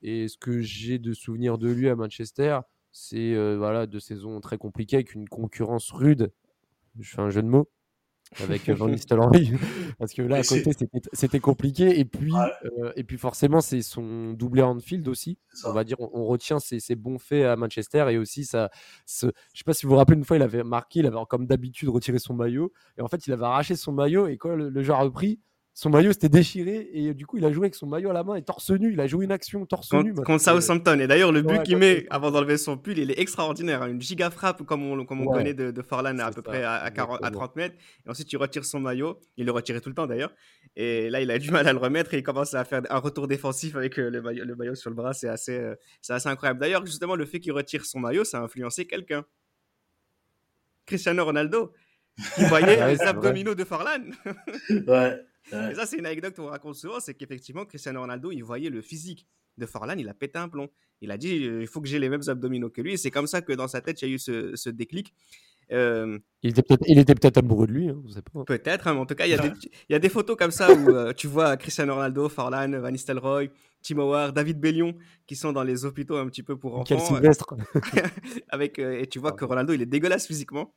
Et 0.03 0.29
ce 0.29 0.37
que 0.37 0.61
j'ai 0.61 0.99
de 0.99 1.13
souvenir 1.13 1.59
de 1.59 1.69
lui 1.69 1.89
à 1.89 1.97
Manchester, 1.97 2.61
c'est 2.93 3.35
euh, 3.35 3.57
voilà, 3.57 3.87
deux 3.87 4.01
saisons 4.01 4.41
très 4.41 4.59
compliquées 4.59 4.97
avec 4.97 5.15
une 5.15 5.29
concurrence 5.29 5.91
rude. 5.91 6.33
Je 7.01 7.11
fais 7.11 7.23
un 7.23 7.31
jeu 7.31 7.43
de 7.43 7.49
mots. 7.49 7.69
Avec 8.41 8.69
Van 8.71 8.89
Nistelrooy 8.89 9.53
parce 9.99 10.13
que 10.13 10.23
là 10.23 10.37
à 10.37 10.43
côté 10.43 10.71
c'était 11.13 11.41
compliqué. 11.41 11.99
Et 11.99 12.05
puis 12.05 12.33
et 12.97 13.05
puis 13.05 13.19
forcément 13.19 13.61
c'est 13.61 13.83
son 13.83 14.33
doublé 14.33 14.63
Anfield 14.63 15.07
aussi. 15.09 15.39
On 15.65 15.73
va 15.73 15.85
dire 15.85 15.97
on, 16.01 16.25
retient 16.25 16.59
ses, 16.59 16.81
bons 16.95 17.19
faits 17.19 17.45
à 17.45 17.57
Manchester 17.57 18.07
et 18.11 18.19
aussi 18.19 18.45
ça 18.45 18.71
ce, 19.07 19.27
je 19.53 19.59
sais 19.59 19.65
pas 19.65 19.75
si 19.75 19.87
vous 19.87 19.93
vous 19.93 19.99
rappelez 19.99 20.19
une 20.19 20.25
fois 20.25 20.37
il 20.37 20.43
avait 20.43 20.65
marqué 20.65 21.01
il 21.01 21.07
avait 21.07 21.17
comme 21.29 21.47
d'habitude 21.47 21.89
retiré 21.89 22.19
son 22.19 22.35
maillot. 22.35 22.73
Et 22.99 23.03
en 23.03 23.09
fait 23.09 23.27
il 23.27 23.33
avait 23.33 23.45
arraché 23.45 23.77
son 23.77 23.93
maillot 23.93 24.27
et 24.29 24.37
quand 24.37 24.55
le, 24.55 24.71
le 24.71 24.83
joueur 24.83 25.01
a 25.01 25.03
repris 25.03 25.41
son 25.75 25.89
maillot 25.89 26.13
s'était 26.13 26.29
déchiré 26.29 26.91
et 26.93 27.15
du 27.15 27.25
coup 27.25 27.39
il 27.39 27.45
a 27.47 27.53
joué 27.53 27.65
avec 27.65 27.75
son 27.75 27.87
maillot 27.87 28.11
à 28.11 28.13
la 28.13 28.23
main 28.23 28.35
et 28.35 28.43
torse 28.43 28.71
nu. 28.71 28.93
Il 28.93 29.01
a 29.01 29.07
joué 29.07 29.25
une 29.25 29.33
action 29.33 29.65
torse 29.65 29.91
nu. 29.95 30.13
Contre 30.13 30.43
Southampton. 30.43 30.99
Et 31.01 31.07
d'ailleurs, 31.07 31.33
le 31.33 31.41
but 31.41 31.63
qu'il 31.63 31.79
met 31.79 32.07
avant 32.11 32.31
d'enlever 32.31 32.59
son 32.59 32.77
pull, 32.77 32.99
il 32.99 33.11
est 33.11 33.19
extraordinaire. 33.19 33.83
Hein. 33.83 33.89
Une 33.89 34.03
giga 34.03 34.31
frappe 34.31 34.63
comme 34.65 34.85
on, 34.85 35.07
comme 35.07 35.23
on 35.23 35.33
connaît 35.33 35.55
de, 35.55 35.71
de 35.71 35.83
Forlan 35.83 36.19
à 36.19 36.31
peu 36.31 36.43
près 36.43 36.63
à, 36.63 36.91
40, 36.91 37.21
à 37.23 37.31
30 37.31 37.57
mètres. 37.57 37.77
Et 38.07 38.11
ensuite, 38.11 38.31
il 38.33 38.37
retire 38.37 38.67
son 38.67 38.81
maillot. 38.81 39.19
Il 39.39 39.47
le 39.47 39.53
retirait 39.53 39.81
tout 39.81 39.89
le 39.89 39.95
temps 39.95 40.07
d'ailleurs. 40.07 40.35
Et 40.77 41.09
là, 41.09 41.23
il 41.23 41.31
a 41.31 41.39
du 41.39 41.51
mal 41.51 41.67
à 41.67 41.73
le 41.73 41.79
remettre 41.79 42.13
et 42.13 42.19
il 42.19 42.23
commence 42.23 42.53
à 42.53 42.65
faire 42.65 42.83
un 42.91 42.99
retour 42.99 43.27
défensif 43.27 43.75
avec 43.75 43.99
euh, 43.99 44.11
le 44.11 44.21
maillot, 44.21 44.45
le 44.45 44.55
maillot 44.55 44.75
sur 44.75 44.91
le 44.91 44.97
bras. 44.97 45.15
C'est 45.15 45.29
assez, 45.29 45.59
euh, 45.59 45.75
c'est 46.03 46.13
assez 46.13 46.29
incroyable. 46.29 46.61
D'ailleurs, 46.61 46.85
justement, 46.85 47.17
le 47.17 47.25
fait 47.25 47.41
qu'il 47.41 47.53
retire 47.53 47.87
son 47.87 47.99
maillot, 47.99 48.25
ça 48.25 48.39
a 48.39 48.43
influencé 48.43 48.87
quelqu'un. 48.87 49.25
Cristiano 50.85 51.25
Ronaldo, 51.25 51.73
qui 52.35 52.45
voyait 52.45 52.87
les 52.89 53.01
abdominaux 53.01 53.55
de 53.55 53.65
Forlan. 53.65 54.05
ouais. 54.87 55.21
Et 55.53 55.75
ça, 55.75 55.87
c'est 55.87 55.97
une 55.97 56.07
anecdote 56.07 56.35
qu'on 56.35 56.47
raconte 56.47 56.77
souvent, 56.77 57.01
c'est 57.01 57.15
qu'effectivement, 57.15 57.65
Cristiano 57.65 58.01
Ronaldo, 58.01 58.31
il 58.31 58.43
voyait 58.43 58.71
le 58.71 58.83
physique 58.83 59.27
de 59.59 59.67
Forlan, 59.67 59.97
il 59.99 60.09
a 60.09 60.15
pété 60.15 60.39
un 60.39 60.49
plomb. 60.49 60.69
Il 61.01 61.11
a 61.11 61.19
dit, 61.19 61.35
il 61.35 61.67
faut 61.67 61.81
que 61.81 61.89
j'ai 61.89 61.99
les 61.99 62.09
mêmes 62.09 62.23
abdominaux 62.29 62.71
que 62.71 62.81
lui. 62.81 62.95
Et 62.95 62.97
c'est 62.97 63.11
comme 63.11 63.27
ça 63.27 63.43
que 63.43 63.53
dans 63.53 63.69
sa 63.69 63.81
tête, 63.81 64.01
il 64.03 64.09
y 64.09 64.13
a 64.13 64.15
eu 64.15 64.19
ce, 64.19 64.71
déclic. 64.71 65.13
Euh, 65.73 66.19
il 66.43 66.51
était 66.51 67.15
peut-être 67.15 67.35
peut 67.35 67.41
amoureux 67.41 67.67
de 67.67 67.73
lui, 67.73 67.89
hein, 67.89 68.03
Peut-être, 68.47 68.89
hein, 68.89 68.95
mais 68.95 69.01
en 69.01 69.07
tout 69.07 69.15
cas, 69.15 69.27
il 69.27 69.31
y, 69.31 69.35
a 69.35 69.39
des, 69.39 69.53
il 69.89 69.93
y, 69.93 69.95
a 69.95 69.99
des, 69.99 70.09
photos 70.09 70.37
comme 70.37 70.51
ça 70.51 70.73
où 70.73 70.91
euh, 70.91 71.13
tu 71.13 71.29
vois 71.29 71.57
Cristiano 71.57 71.95
Ronaldo, 71.95 72.29
Forlan, 72.29 72.79
Van 72.81 72.91
Nistelrooy, 72.91 73.51
Tim 73.83 73.99
Howard, 73.99 74.35
David 74.35 74.61
Bellion 74.61 74.95
qui 75.27 75.35
sont 75.35 75.53
dans 75.53 75.63
les 75.63 75.85
hôpitaux 75.85 76.17
un 76.17 76.27
petit 76.27 76.43
peu 76.43 76.57
pour 76.59 76.75
enfants. 76.75 76.85
Quel 76.85 77.01
Sylvestre 77.01 77.55
avec, 78.49 78.79
euh, 78.79 79.01
Et 79.01 79.07
tu 79.07 79.19
vois 79.19 79.33
que 79.33 79.45
Ronaldo, 79.45 79.73
il 79.73 79.83
est 79.83 79.87
dégueulasse 79.87 80.27
physiquement. 80.27 80.75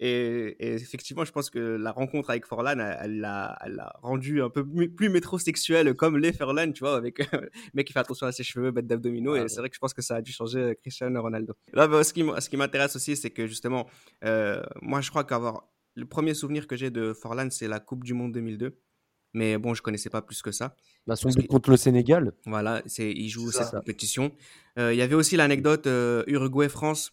Et, 0.00 0.56
effectivement, 0.74 1.24
je 1.24 1.30
pense 1.30 1.50
que 1.50 1.58
la 1.58 1.92
rencontre 1.92 2.30
avec 2.30 2.46
Forlan, 2.46 2.78
elle 2.78 3.20
l'a 3.20 3.92
rendu 4.02 4.42
un 4.42 4.50
peu 4.50 4.66
plus 4.66 5.08
métrosexuel, 5.08 5.94
comme 5.94 6.18
les 6.18 6.32
Forlan, 6.32 6.72
tu 6.72 6.80
vois, 6.80 6.96
avec 6.96 7.18
le 7.32 7.50
mec 7.74 7.86
qui 7.86 7.92
fait 7.92 8.00
attention 8.00 8.26
à 8.26 8.32
ses 8.32 8.42
cheveux, 8.42 8.70
bête 8.70 8.86
d'abdominaux. 8.86 9.36
et 9.36 9.48
c'est 9.48 9.60
vrai 9.60 9.68
que 9.68 9.76
je 9.76 9.80
pense 9.80 9.94
que 9.94 10.02
ça 10.02 10.16
a 10.16 10.22
dû 10.22 10.32
changer 10.32 10.58
euh, 10.58 10.74
Cristiano 10.74 11.20
Ronaldo. 11.22 11.54
Là, 11.72 11.86
bah, 11.86 12.02
ce 12.02 12.12
qui, 12.12 12.56
m'intéresse 12.56 12.96
aussi, 12.96 13.16
c'est 13.16 13.30
que 13.30 13.46
justement, 13.46 13.88
euh, 14.24 14.62
moi, 14.82 15.00
je 15.00 15.10
crois 15.10 15.24
qu'avoir 15.24 15.68
le 15.94 16.06
premier 16.06 16.34
souvenir 16.34 16.66
que 16.66 16.76
j'ai 16.76 16.90
de 16.90 17.12
Forlan, 17.12 17.48
c'est 17.50 17.68
la 17.68 17.78
Coupe 17.78 18.04
du 18.04 18.14
Monde 18.14 18.32
2002. 18.32 18.76
Mais 19.36 19.58
bon, 19.58 19.74
je 19.74 19.82
connaissais 19.82 20.10
pas 20.10 20.22
plus 20.22 20.42
que 20.42 20.52
ça. 20.52 20.76
Bah, 21.06 21.16
son 21.16 21.28
but 21.28 21.46
contre 21.48 21.70
le 21.70 21.76
Sénégal. 21.76 22.32
Voilà, 22.46 22.82
il 22.98 23.28
joue 23.28 23.50
cette 23.50 23.70
compétition. 23.70 24.32
Euh, 24.78 24.92
il 24.92 24.96
y 24.96 25.02
avait 25.02 25.14
aussi 25.14 25.36
l'anecdote 25.36 25.88
Uruguay-France 26.26 27.12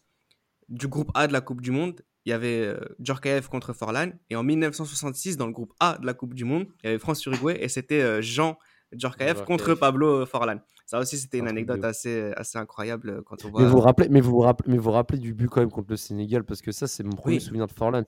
du 0.69 0.87
groupe 0.87 1.11
A 1.13 1.27
de 1.27 1.33
la 1.33 1.41
Coupe 1.41 1.61
du 1.61 1.71
Monde 1.71 2.01
il 2.25 2.29
y 2.29 2.33
avait 2.33 2.61
euh, 2.65 2.79
Djorkaeff 2.99 3.47
contre 3.47 3.73
Forlan. 3.73 4.11
Et 4.29 4.35
en 4.35 4.43
1966, 4.43 5.37
dans 5.37 5.47
le 5.47 5.53
groupe 5.53 5.73
A 5.79 5.97
de 5.99 6.05
la 6.05 6.13
Coupe 6.13 6.33
du 6.33 6.45
Monde, 6.45 6.67
il 6.83 6.87
y 6.87 6.89
avait 6.89 6.99
France-Uruguay 6.99 7.57
et 7.59 7.67
c'était 7.67 8.01
euh, 8.01 8.21
Jean 8.21 8.57
Djorkaeff 8.93 9.43
contre 9.43 9.73
Pablo 9.73 10.25
Forlan. 10.25 10.59
Ça 10.85 10.99
aussi, 10.99 11.17
c'était 11.17 11.37
une 11.37 11.47
anecdote 11.47 11.85
assez, 11.85 12.33
assez 12.35 12.57
incroyable 12.57 13.09
euh, 13.09 13.21
quand 13.25 13.45
on 13.45 13.49
voit. 13.49 13.61
Mais 13.61 13.67
vous, 13.69 13.79
rappelez, 13.79 14.09
mais, 14.09 14.19
vous 14.19 14.39
rappelez, 14.39 14.69
mais 14.69 14.77
vous 14.77 14.91
rappelez 14.91 15.19
du 15.19 15.33
but 15.33 15.47
quand 15.47 15.61
même 15.61 15.71
contre 15.71 15.89
le 15.89 15.95
Sénégal 15.95 16.43
parce 16.43 16.61
que 16.61 16.73
ça, 16.73 16.85
c'est 16.85 17.03
mon 17.03 17.15
premier 17.15 17.39
souvenir 17.39 17.65
de 17.65 17.71
Forlan. 17.71 18.03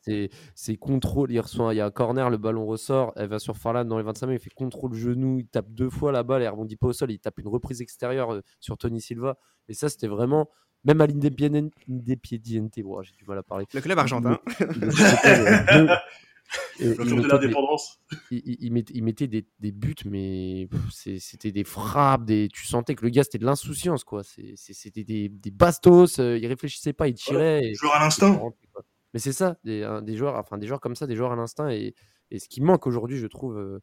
C'est 0.53 0.75
contrôle. 0.75 1.32
Il 1.32 1.39
reçoit, 1.39 1.74
il 1.74 1.77
y 1.77 1.79
a 1.79 1.86
un 1.86 1.91
corner, 1.91 2.29
le 2.29 2.36
ballon 2.36 2.65
ressort, 2.65 3.13
elle 3.15 3.29
va 3.29 3.39
sur 3.39 3.55
Forlan 3.55 3.86
dans 3.86 3.98
les 3.98 4.03
25 4.03 4.27
minutes, 4.27 4.41
il 4.41 4.43
fait 4.43 4.53
contrôle 4.53 4.93
genou, 4.96 5.39
il 5.39 5.48
tape 5.48 5.70
deux 5.70 5.89
fois 5.89 6.12
la 6.12 6.24
balle, 6.24 6.41
elle 6.41 6.50
rebondit 6.50 6.75
pas 6.75 6.88
au 6.88 6.93
sol, 6.93 7.10
il 7.10 7.20
tape 7.20 7.39
une 7.39 7.48
reprise 7.48 7.82
extérieure 7.82 8.41
sur 8.60 8.77
Tony 8.77 9.00
Silva. 9.00 9.38
Et 9.70 9.74
ça, 9.74 9.88
c'était 9.88 10.08
vraiment 10.08 10.50
même 10.86 11.02
à 11.02 11.08
l'Independiente, 11.08 11.74
oh, 12.86 13.04
j'ai 13.04 13.13
du 13.16 13.25
mal 13.25 13.38
à 13.38 13.44
parler. 13.44 13.66
Le 13.74 13.82
club 13.82 13.98
argentin. 14.00 14.40
Le 16.80 16.94
club 16.94 17.22
de 17.22 17.28
l'indépendance. 17.28 18.00
Il, 18.32 18.72
mettait, 18.72 19.28
des, 19.28 19.46
buts, 19.72 19.96
mais 20.06 20.67
c'était 20.91 21.52
des 21.52 21.63
frappes, 21.63 22.26
des, 22.26 22.50
tu 22.52 22.65
sentais 22.65 22.96
que 22.96 23.04
le 23.04 23.10
gars 23.10 23.24
c'était 23.24 23.38
de 23.38 23.46
l'insouciance, 23.46 24.04
quoi. 24.04 24.24
C'était 24.24 25.04
des, 25.04 25.30
bastos, 25.52 26.19
euh, 26.19 26.38
il 26.38 26.48
réfléchissait 26.48 26.93
pas, 26.93 27.08
il 27.08 27.13
tirait. 27.13 27.60
Ouais, 27.60 27.74
joueur 27.74 27.96
à 27.96 28.00
l'instinct. 28.00 28.41
Mais 29.13 29.19
c'est 29.19 29.34
ça, 29.34 29.58
des, 29.63 29.84
joueurs, 30.15 30.36
enfin 30.36 30.58
des 30.58 30.67
joueurs 30.67 30.82
comme 30.82 30.96
ça, 30.96 31.08
des 31.08 31.15
joueurs 31.15 31.32
à 31.32 31.36
l'instinct, 31.36 31.69
et, 31.69 31.96
ce 32.32 32.50
qui 32.50 32.62
manque 32.62 32.88
aujourd'hui, 32.88 33.17
je 33.17 33.28
trouve. 33.28 33.80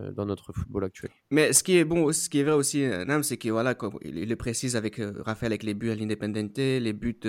Euh, 0.00 0.10
dans 0.10 0.24
notre 0.24 0.54
football 0.54 0.84
actuel. 0.84 1.10
Mais 1.30 1.52
ce 1.52 1.62
qui 1.62 1.76
est 1.76 1.84
bon, 1.84 2.10
ce 2.12 2.30
qui 2.30 2.38
est 2.38 2.44
vrai 2.44 2.54
aussi, 2.54 2.82
euh, 2.82 3.04
Nam, 3.04 3.22
c'est 3.22 3.36
que 3.36 3.50
voilà, 3.50 3.76
il 4.02 4.26
le 4.26 4.36
précise 4.36 4.74
avec 4.74 4.98
euh, 4.98 5.12
Raphaël 5.18 5.52
avec 5.52 5.64
les 5.64 5.74
buts 5.74 5.90
à 5.90 5.94
l'Independente, 5.94 6.56
les 6.56 6.94
buts, 6.94 7.20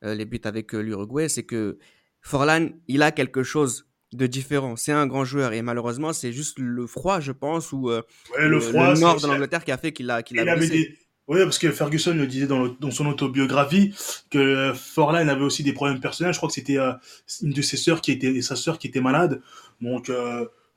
les 0.00 0.24
buts 0.24 0.40
avec 0.44 0.72
l'Uruguay, 0.72 1.28
c'est 1.28 1.42
que 1.42 1.76
Forlan, 2.22 2.70
il 2.86 3.02
a 3.02 3.12
quelque 3.12 3.42
chose 3.42 3.90
de 4.14 4.26
différent. 4.26 4.74
C'est 4.76 4.92
un 4.92 5.06
grand 5.06 5.26
joueur 5.26 5.52
et 5.52 5.60
malheureusement, 5.60 6.14
c'est 6.14 6.32
juste 6.32 6.58
le 6.58 6.86
froid, 6.86 7.20
je 7.20 7.32
pense, 7.32 7.72
ou 7.72 7.90
le, 7.90 8.58
froid, 8.58 8.94
le 8.94 9.00
nord 9.00 9.20
de 9.20 9.26
l'Angleterre 9.26 9.62
qui 9.62 9.72
a 9.72 9.76
fait 9.76 9.92
qu'il 9.92 10.10
a, 10.10 10.22
qu'il 10.22 10.38
a 10.38 10.56
Oui, 11.26 11.40
parce 11.42 11.58
que 11.58 11.70
Ferguson 11.70 12.14
le 12.14 12.26
disait 12.26 12.46
dans, 12.46 12.68
dans, 12.68 12.90
son 12.90 13.04
autobiographie 13.04 13.92
que 14.30 14.72
Forlan 14.74 15.28
avait 15.28 15.44
aussi 15.44 15.62
des 15.62 15.74
problèmes 15.74 16.00
personnels. 16.00 16.32
Je 16.32 16.38
crois 16.38 16.48
que 16.48 16.54
c'était 16.54 16.78
une 17.42 17.52
de 17.52 17.60
ses 17.60 17.76
sœurs 17.76 18.00
qui 18.00 18.12
était, 18.12 18.40
sa 18.40 18.56
sœur 18.56 18.78
qui 18.78 18.86
était 18.86 19.02
malade. 19.02 19.42
Donc, 19.82 20.10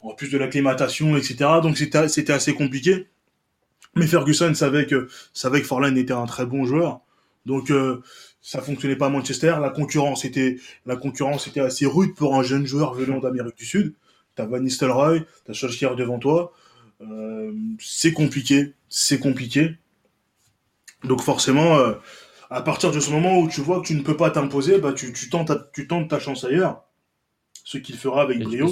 en 0.01 0.13
plus 0.13 0.29
de 0.29 0.37
l'acclimatation, 0.37 1.15
etc. 1.15 1.35
Donc 1.61 1.77
c'était 1.77 2.33
assez 2.33 2.53
compliqué. 2.53 3.07
Mais 3.95 4.07
Ferguson 4.07 4.53
savait 4.53 4.85
que 4.85 5.09
savait 5.33 5.61
que 5.61 5.67
Forlan 5.67 5.95
était 5.95 6.13
un 6.13 6.25
très 6.25 6.45
bon 6.45 6.65
joueur. 6.65 7.01
Donc 7.45 7.71
euh, 7.71 8.01
ça 8.41 8.61
fonctionnait 8.61 8.95
pas 8.95 9.07
à 9.07 9.09
Manchester. 9.09 9.55
La 9.61 9.69
concurrence 9.69 10.25
était 10.25 10.57
la 10.85 10.95
concurrence 10.95 11.47
était 11.47 11.59
assez 11.59 11.85
rude 11.85 12.15
pour 12.15 12.35
un 12.35 12.43
jeune 12.43 12.65
joueur 12.65 12.93
venant 12.93 13.19
d'Amérique 13.19 13.57
du 13.57 13.65
Sud. 13.65 13.93
T'as 14.35 14.45
Van 14.45 14.59
Nistelrooy, 14.59 15.25
t'as 15.45 15.53
Solskjaer 15.53 15.95
devant 15.95 16.19
toi. 16.19 16.53
Euh, 17.01 17.51
c'est 17.79 18.13
compliqué, 18.13 18.73
c'est 18.87 19.19
compliqué. 19.19 19.75
Donc 21.03 21.21
forcément, 21.21 21.77
euh, 21.77 21.93
à 22.49 22.61
partir 22.61 22.91
de 22.91 22.99
ce 22.99 23.09
moment 23.11 23.39
où 23.39 23.49
tu 23.49 23.59
vois 23.59 23.81
que 23.81 23.87
tu 23.87 23.95
ne 23.95 24.03
peux 24.03 24.15
pas 24.15 24.29
t'imposer, 24.29 24.77
bah 24.77 24.93
tu, 24.93 25.11
tu, 25.11 25.29
tentes 25.29 25.47
ta, 25.47 25.69
tu 25.73 25.87
tentes 25.87 26.09
ta 26.09 26.19
chance 26.19 26.45
ailleurs. 26.45 26.83
Ce 27.63 27.77
qu'il 27.77 27.97
fera 27.97 28.21
avec 28.21 28.41
brio. 28.41 28.71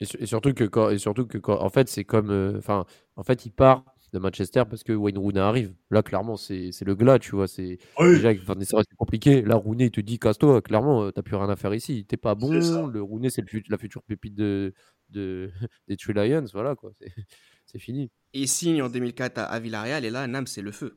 Et, 0.00 0.26
surtout 0.26 0.52
que 0.52 0.64
quand, 0.64 0.90
et 0.90 0.98
surtout 0.98 1.26
que 1.26 1.38
quand, 1.38 1.60
en 1.60 1.70
fait, 1.70 1.88
c'est 1.88 2.04
comme, 2.04 2.30
euh, 2.30 2.58
enfin, 2.58 2.84
en 3.16 3.22
fait, 3.22 3.46
il 3.46 3.52
part 3.52 3.84
de 4.12 4.18
Manchester 4.18 4.62
parce 4.68 4.84
que 4.84 4.92
Wayne 4.92 5.18
Rooney 5.18 5.40
arrive. 5.40 5.74
Là, 5.90 6.02
clairement, 6.02 6.36
c'est 6.36 6.70
le 6.82 6.94
glas, 6.94 7.18
tu 7.18 7.32
vois. 7.32 7.48
C'est 7.48 7.78
déjà, 8.00 8.32
c'est 8.32 8.96
compliqué. 8.96 9.42
Là, 9.42 9.56
Rooney, 9.56 9.86
il 9.86 9.90
te 9.90 10.00
dit, 10.00 10.18
casse-toi. 10.18 10.62
Clairement, 10.62 11.04
euh, 11.04 11.10
t'as 11.10 11.22
plus 11.22 11.36
rien 11.36 11.48
à 11.48 11.56
faire 11.56 11.74
ici. 11.74 12.06
T'es 12.06 12.16
pas 12.16 12.34
bon. 12.34 12.52
Le 12.52 13.02
Rooney, 13.02 13.28
c'est 13.30 13.44
la 13.68 13.78
future 13.78 14.02
pépite 14.02 14.34
de, 14.34 14.72
de 15.10 15.50
des 15.88 15.96
Tree 15.96 16.14
Lions. 16.14 16.46
Voilà, 16.52 16.74
quoi. 16.74 16.92
C'est 17.66 17.78
fini. 17.80 18.10
Il 18.34 18.46
signe 18.46 18.82
en 18.82 18.88
2004 18.88 19.38
à, 19.38 19.58
Villarreal 19.58 20.04
et 20.04 20.10
là, 20.10 20.26
Nam, 20.28 20.46
c'est 20.46 20.62
le 20.62 20.70
feu. 20.70 20.96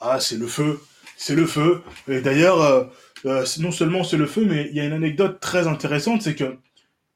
Ah, 0.00 0.20
c'est 0.20 0.36
le 0.38 0.46
feu. 0.46 0.80
C'est 1.16 1.34
le 1.34 1.44
feu. 1.44 1.82
Et 2.08 2.20
d'ailleurs, 2.20 2.60
euh, 2.62 3.44
non 3.58 3.72
seulement 3.72 4.04
c'est 4.04 4.16
le 4.16 4.26
feu, 4.26 4.46
mais 4.46 4.68
il 4.70 4.76
y 4.76 4.80
a 4.80 4.84
une 4.84 4.92
anecdote 4.92 5.40
très 5.40 5.66
intéressante, 5.66 6.22
c'est 6.22 6.34
que 6.34 6.56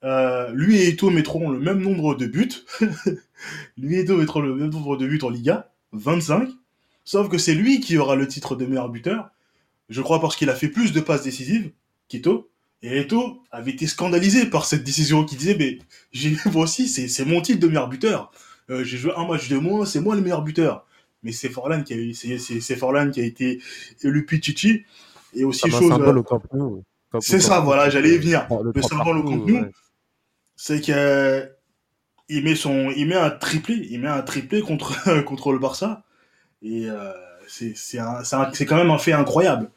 euh, 0.02 0.50
lui 0.52 0.78
et 0.78 0.88
Eto 0.88 1.10
mettront 1.10 1.50
le 1.50 1.58
même 1.58 1.80
nombre 1.80 2.14
de 2.14 2.26
buts. 2.26 2.52
lui 3.76 3.96
et 3.96 4.00
Eto 4.00 4.16
mettront 4.16 4.40
le 4.40 4.54
même 4.54 4.70
nombre 4.70 4.96
de 4.96 5.06
buts 5.06 5.20
en 5.22 5.28
Liga, 5.28 5.70
25. 5.92 6.48
Sauf 7.04 7.28
que 7.28 7.38
c'est 7.38 7.54
lui 7.54 7.80
qui 7.80 7.98
aura 7.98 8.16
le 8.16 8.26
titre 8.28 8.56
de 8.56 8.66
meilleur 8.66 8.88
buteur. 8.88 9.30
Je 9.88 10.00
crois 10.00 10.20
parce 10.20 10.36
qu'il 10.36 10.48
a 10.50 10.54
fait 10.54 10.68
plus 10.68 10.92
de 10.92 11.00
passes 11.00 11.24
décisives 11.24 11.70
qu'Eto. 12.08 12.50
Et 12.82 13.00
Eto 13.00 13.42
avait 13.50 13.72
été 13.72 13.86
scandalisé 13.86 14.46
par 14.46 14.64
cette 14.64 14.84
décision 14.84 15.24
qui 15.24 15.36
disait, 15.36 15.56
mais 15.58 15.78
j'ai 16.12 16.34
moi 16.52 16.64
aussi, 16.64 16.88
c'est 16.88 17.24
mon 17.24 17.42
titre 17.42 17.60
de 17.60 17.66
meilleur 17.66 17.88
buteur. 17.88 18.30
Euh, 18.70 18.84
j'ai 18.84 18.96
joué 18.96 19.12
un 19.16 19.26
match 19.26 19.48
de 19.48 19.58
moins, 19.58 19.84
c'est 19.84 20.00
moi 20.00 20.14
le 20.14 20.22
meilleur 20.22 20.42
buteur. 20.42 20.86
Mais 21.22 21.32
c'est 21.32 21.50
Forlan 21.50 21.82
qui 21.82 21.92
a 21.92 21.96
c'est 22.14 22.76
Forlan 22.76 23.10
qui 23.10 23.20
a 23.20 23.24
été 23.24 23.60
élu 24.02 24.24
Pichichi. 24.24 24.84
Et 25.34 25.44
aussi 25.44 25.70
chose. 25.70 25.92
C'est 27.20 27.40
ça, 27.40 27.60
voilà, 27.60 27.90
j'allais 27.90 28.14
y 28.14 28.18
venir. 28.18 28.46
Le 28.74 28.82
symbole 28.82 29.18
au 29.18 29.22
contenu 29.24 29.64
c'est 30.62 30.82
que 30.82 31.50
il 32.28 32.44
met 32.44 32.54
son, 32.54 32.90
il 32.90 33.06
met 33.06 33.16
un 33.16 33.30
triplé, 33.30 33.88
il 33.90 33.98
met 33.98 34.08
un 34.08 34.20
triplé 34.20 34.60
contre 34.60 35.22
contre 35.24 35.52
le 35.52 35.58
Barça 35.58 36.04
et 36.60 36.90
euh, 36.90 37.12
c'est 37.48 37.72
c'est 37.74 37.98
c'est 38.52 38.66
quand 38.66 38.76
même 38.76 38.90
un 38.90 38.98
fait 38.98 39.14
incroyable. 39.14 39.70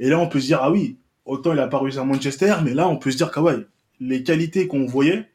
Et 0.00 0.08
là 0.08 0.18
on 0.18 0.28
peut 0.28 0.40
se 0.40 0.46
dire 0.46 0.58
ah 0.60 0.72
oui, 0.72 0.98
autant 1.26 1.52
il 1.52 1.60
a 1.60 1.68
pas 1.68 1.78
réussi 1.78 2.00
à 2.00 2.04
Manchester, 2.04 2.56
mais 2.64 2.74
là 2.74 2.88
on 2.88 2.96
peut 2.96 3.12
se 3.12 3.16
dire 3.16 3.30
que 3.30 3.38
ouais, 3.38 3.68
les 4.00 4.24
qualités 4.24 4.66
qu'on 4.66 4.84
voyait, 4.84 5.30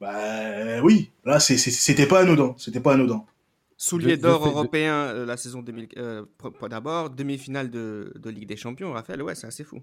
bah 0.00 0.80
oui, 0.82 1.12
là 1.24 1.38
c'était 1.38 2.06
pas 2.06 2.22
anodin, 2.22 2.56
c'était 2.58 2.80
pas 2.80 2.94
anodin. 2.94 3.24
Soulier 3.76 4.16
d'or 4.16 4.44
européen 4.44 4.94
euh, 4.94 5.26
la 5.26 5.36
saison 5.36 5.62
2000, 5.62 5.88
euh, 5.96 6.24
d'abord, 6.68 7.10
demi-finale 7.10 7.70
de, 7.70 8.12
de 8.16 8.30
Ligue 8.30 8.48
des 8.48 8.56
Champions, 8.56 8.92
Raphaël, 8.92 9.22
ouais, 9.22 9.36
c'est 9.36 9.46
assez 9.46 9.64
fou. 9.64 9.80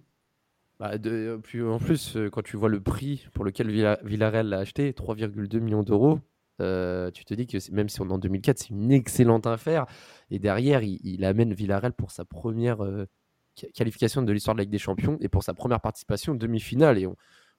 Bah, 0.80 0.98
de, 0.98 1.39
puis, 1.44 1.62
en 1.62 1.78
plus, 1.78 2.15
euh, 2.15 2.30
quand 2.30 2.42
tu 2.42 2.56
vois 2.56 2.70
le 2.70 2.80
prix 2.80 3.28
pour 3.34 3.44
lequel 3.44 3.70
Villa- 3.70 4.00
Villarreal 4.04 4.48
l'a 4.48 4.60
acheté, 4.60 4.94
3,2 4.94 5.60
millions 5.60 5.84
d'euros, 5.84 6.20
euh, 6.62 7.12
tu 7.12 7.26
te 7.26 7.34
dis 7.34 7.48
que 7.48 7.58
même 7.72 7.89
si 7.89 8.00
on 8.02 8.08
est 8.10 8.13
en 8.13 8.18
2004, 8.18 8.60
c'est 8.60 8.70
une 8.70 8.92
excellente 8.92 9.46
affaire. 9.46 9.86
Et 10.32 10.39
derrière, 10.39 10.82
il, 10.82 11.00
il 11.04 11.26
amène 11.26 11.54
Villarreal 11.54 11.92
pour 11.94 12.12
sa 12.12 12.24
première 12.24 12.82
euh, 12.84 13.06
qua- 13.58 13.68
qualification 13.74 14.22
de 14.22 14.32
l'histoire 14.32 14.56
de 14.56 14.60
la 14.60 14.63
Ligue 14.63 14.72
des 14.72 14.78
Champions 14.78 15.18
et 15.20 15.28
pour 15.28 15.44
sa 15.44 15.54
première 15.54 15.82
participation 15.82 16.32
en 16.34 16.36
demi-finale. 16.36 16.98
Et 16.98 17.08
on 17.08 17.15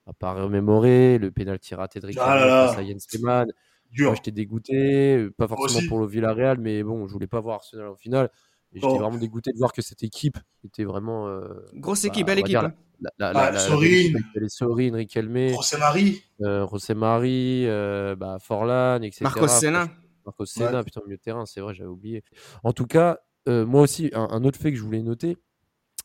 va 0.06 0.12
pas 0.14 0.32
remémorer 0.32 1.18
le 1.18 1.30
pénalty 1.30 1.74
raté 1.74 2.00
de 2.00 2.06
Ah 2.06 2.08
Ricardo 2.08 2.46
là. 2.46 2.68
face 2.68 2.78
à 2.78 2.84
Jens 2.86 3.06
Lehmann. 3.12 3.52
Dur. 3.90 4.06
Moi, 4.06 4.14
j'étais 4.14 4.30
dégoûté, 4.30 5.16
euh, 5.16 5.30
pas 5.36 5.48
forcément 5.48 5.86
pour 5.88 5.98
le 5.98 6.06
Villarreal, 6.06 6.58
mais 6.58 6.82
bon, 6.82 7.06
je 7.08 7.12
voulais 7.12 7.26
pas 7.26 7.40
voir 7.40 7.56
Arsenal 7.56 7.88
en 7.88 7.96
finale. 7.96 8.30
J'étais 8.72 8.86
Oh. 8.88 8.98
vraiment 8.98 9.18
dégoûté 9.18 9.50
de 9.52 9.58
voir 9.58 9.72
que 9.72 9.82
cette 9.82 10.02
équipe 10.04 10.38
était 10.64 10.84
vraiment. 10.84 11.26
euh, 11.28 11.48
Grosse 11.74 12.02
bah, 12.04 12.08
équipe, 12.08 12.26
belle 12.26 12.38
équipe. 12.38 12.50
dire 12.50 12.64
hein. 12.64 12.72
La, 13.00 13.10
la, 13.18 13.32
la, 13.32 13.50
la- 13.50 13.50
la 13.52 14.40
les 14.40 14.48
Sorin, 14.48 14.94
Riquelme, 14.94 15.48
José 15.54 15.78
Marie. 15.78 16.22
euh, 16.42 16.66
José 16.68 16.94
Marie, 16.94 17.66
euh, 17.66 18.14
bah, 18.16 18.38
Forlan, 18.40 19.02
etc. 19.02 19.24
Marcos 19.24 19.48
Senna. 19.48 19.88
Marcos 20.26 20.46
Senna, 20.46 20.82
putain, 20.84 21.00
milieu 21.06 21.16
de 21.16 21.22
terrain, 21.22 21.46
c'est 21.46 21.60
vrai, 21.60 21.74
j'avais 21.74 21.88
oublié. 21.88 22.22
En 22.62 22.72
tout 22.72 22.86
cas, 22.86 23.18
euh, 23.48 23.64
moi 23.64 23.82
aussi, 23.82 24.10
un, 24.12 24.28
un 24.30 24.44
autre 24.44 24.58
fait 24.58 24.70
que 24.70 24.76
je 24.78 24.82
voulais 24.82 25.02
noter, 25.02 25.36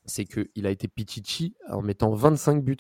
c'est 0.05 0.25
qu'il 0.25 0.65
a 0.65 0.69
été 0.71 0.88
Pichichi 0.88 1.55
en 1.69 1.81
mettant 1.81 2.13
25 2.13 2.63
buts. 2.63 2.77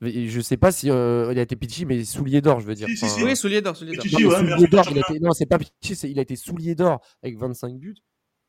Je 0.00 0.40
sais 0.40 0.58
pas 0.58 0.70
si 0.70 0.90
euh, 0.90 1.30
il 1.32 1.38
a 1.38 1.42
été 1.42 1.56
Pichichi, 1.56 1.86
mais 1.86 2.04
soulier 2.04 2.42
d'or, 2.42 2.60
je 2.60 2.66
veux 2.66 2.74
dire. 2.74 2.88
Si, 2.88 2.96
si, 2.96 3.04
Enfin, 3.06 3.14
si. 3.16 3.24
Oui, 3.24 3.36
soulier 3.36 3.62
d'or, 3.62 3.74
soulier 3.76 3.96
d'or. 3.96 4.04
Ouais, 4.92 5.00
été- 5.00 5.20
non, 5.20 5.32
c'est 5.32 5.46
pas 5.46 5.58
Pichichi, 5.58 6.10
il 6.10 6.18
a 6.18 6.22
été 6.22 6.36
soulier 6.36 6.74
d'or 6.74 7.00
avec 7.22 7.38
25 7.38 7.76
buts. 7.78 7.94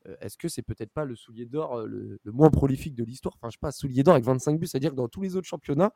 Euh, 0.08 0.16
Est-ce 0.20 0.36
que 0.36 0.48
c'est 0.48 0.62
peut-être 0.62 0.92
pas 0.92 1.04
le 1.04 1.16
soulier 1.16 1.46
d'or 1.46 1.78
euh, 1.78 1.86
le, 1.86 2.18
le 2.22 2.32
moins 2.32 2.50
prolifique 2.50 2.94
de 2.94 3.04
l'histoire? 3.04 3.34
Enfin, 3.36 3.48
je 3.48 3.54
sais 3.54 3.60
pas, 3.60 3.72
soulier 3.72 4.02
d'or 4.02 4.14
avec 4.14 4.24
25 4.24 4.58
buts, 4.58 4.66
c'est-à-dire 4.66 4.90
que 4.90 4.96
dans 4.96 5.08
tous 5.08 5.22
les 5.22 5.36
autres 5.36 5.46
championnats, 5.48 5.92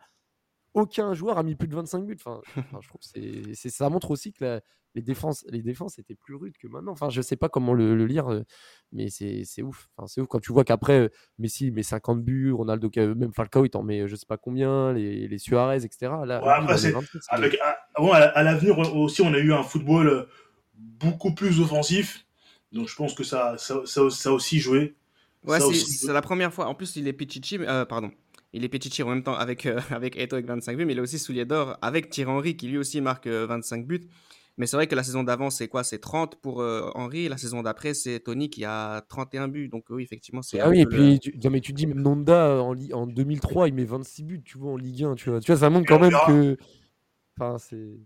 aucun 0.74 1.14
joueur 1.14 1.36
a 1.38 1.42
mis 1.42 1.56
plus 1.56 1.66
de 1.68 1.74
25 1.74 2.06
buts. 2.06 2.16
Enfin, 2.24 2.40
enfin, 2.56 2.78
je 2.80 2.88
trouve 2.88 3.00
que 3.00 3.06
c'est, 3.06 3.54
c'est- 3.54 3.70
ça 3.70 3.88
montre 3.90 4.10
aussi 4.10 4.32
que 4.32 4.44
la- 4.44 4.60
les 4.96 5.02
défenses, 5.02 5.44
les 5.48 5.62
défenses 5.62 6.00
étaient 6.00 6.16
plus 6.16 6.34
rudes 6.34 6.56
que 6.58 6.66
maintenant. 6.66 6.90
Enfin, 6.90 7.10
je 7.10 7.22
sais 7.22 7.36
pas 7.36 7.48
comment 7.48 7.74
le, 7.74 7.94
le 7.94 8.06
lire, 8.06 8.26
euh, 8.32 8.42
mais 8.90 9.08
c'est, 9.08 9.42
c'est 9.44 9.62
ouf. 9.62 9.88
Enfin, 9.96 10.08
c'est 10.08 10.20
ouf 10.20 10.26
quand 10.26 10.40
tu 10.40 10.52
vois 10.52 10.64
qu'après 10.64 11.10
Messi 11.38 11.70
met 11.70 11.84
50 11.84 12.24
buts, 12.24 12.50
Ronaldo, 12.50 12.90
même 12.96 13.32
Falcao 13.32 13.64
il 13.64 13.70
t'en 13.70 13.84
met 13.84 14.08
je 14.08 14.16
sais 14.16 14.26
pas 14.26 14.36
combien, 14.36 14.92
les, 14.92 15.28
les 15.28 15.38
Suarez, 15.38 15.84
etc. 15.84 16.12
Là, 16.26 16.40
Ouais, 16.40 16.40
lui, 16.40 16.40
il 16.42 16.48
après, 16.48 16.64
en 16.64 16.66
met 16.72 16.76
c'est- 16.78 16.90
27, 16.92 17.22
c'est- 17.22 17.32
Avec, 17.34 17.56
bon, 17.98 18.10
à, 18.12 18.18
à 18.18 18.42
l'avenir 18.42 18.78
aussi, 18.80 19.22
on 19.22 19.32
a 19.32 19.38
eu 19.38 19.52
un 19.52 19.62
football 19.62 20.26
beaucoup 20.74 21.34
plus 21.34 21.60
offensif. 21.60 22.26
Donc 22.72 22.88
je 22.88 22.94
pense 22.94 23.14
que 23.14 23.24
ça, 23.24 23.56
ça, 23.58 23.82
ça, 23.84 24.08
ça 24.10 24.28
a 24.28 24.32
aussi 24.32 24.58
joué. 24.60 24.94
Ouais, 25.46 25.58
c'est 25.60 26.12
la 26.12 26.22
première 26.22 26.52
fois. 26.52 26.66
En 26.66 26.74
plus, 26.74 26.96
il 26.96 27.08
est 27.08 27.12
Pichichi, 27.12 27.58
euh, 27.60 27.84
pardon. 27.84 28.10
Il 28.52 28.64
est 28.64 28.68
Pichichi 28.68 29.02
en 29.02 29.08
même 29.08 29.22
temps 29.22 29.34
avec, 29.34 29.66
euh, 29.66 29.80
avec 29.90 30.16
Eto 30.16 30.36
avec 30.36 30.46
25 30.46 30.76
buts, 30.76 30.84
mais 30.84 30.92
il 30.92 30.98
est 30.98 31.02
aussi 31.02 31.18
soulier 31.18 31.44
d'or 31.44 31.76
avec 31.82 32.10
Thierry 32.10 32.30
Henry 32.30 32.56
qui 32.56 32.68
lui 32.68 32.78
aussi 32.78 33.00
marque 33.00 33.26
euh, 33.26 33.46
25 33.46 33.86
buts. 33.86 34.02
Mais 34.58 34.66
c'est 34.66 34.76
vrai 34.76 34.86
que 34.86 34.94
la 34.94 35.02
saison 35.02 35.22
d'avant, 35.22 35.48
c'est 35.48 35.68
quoi? 35.68 35.84
C'est 35.84 36.00
30 36.00 36.36
pour 36.36 36.60
euh, 36.60 36.90
Henry. 36.94 37.28
La 37.28 37.38
saison 37.38 37.62
d'après, 37.62 37.94
c'est 37.94 38.20
Tony 38.20 38.50
qui 38.50 38.64
a 38.64 39.00
31 39.08 39.48
buts. 39.48 39.68
Donc 39.68 39.86
oui, 39.88 40.02
effectivement, 40.02 40.42
c'est. 40.42 40.60
Ah 40.60 40.68
oui, 40.68 40.80
et 40.80 40.84
le- 40.84 40.90
puis 40.90 41.18
tu, 41.20 41.34
non, 41.42 41.50
mais 41.50 41.60
tu 41.60 41.72
dis 41.72 41.86
même 41.86 42.02
Nonda 42.02 42.48
euh, 42.48 42.60
en, 42.60 42.74
en 42.92 43.06
2003, 43.06 43.68
il 43.68 43.74
met 43.74 43.84
26 43.84 44.22
buts, 44.24 44.42
tu 44.44 44.58
vois, 44.58 44.72
en 44.72 44.76
Ligue 44.76 45.04
1, 45.04 45.14
tu 45.14 45.30
vois. 45.30 45.40
Tu 45.40 45.50
vois, 45.50 45.58
ça 45.60 45.70
montre 45.70 45.86
quand 45.88 45.98
même 45.98 46.10
verra. 46.10 46.26
que. 46.26 46.58
Enfin, 47.38 47.56
c'est. 47.58 47.98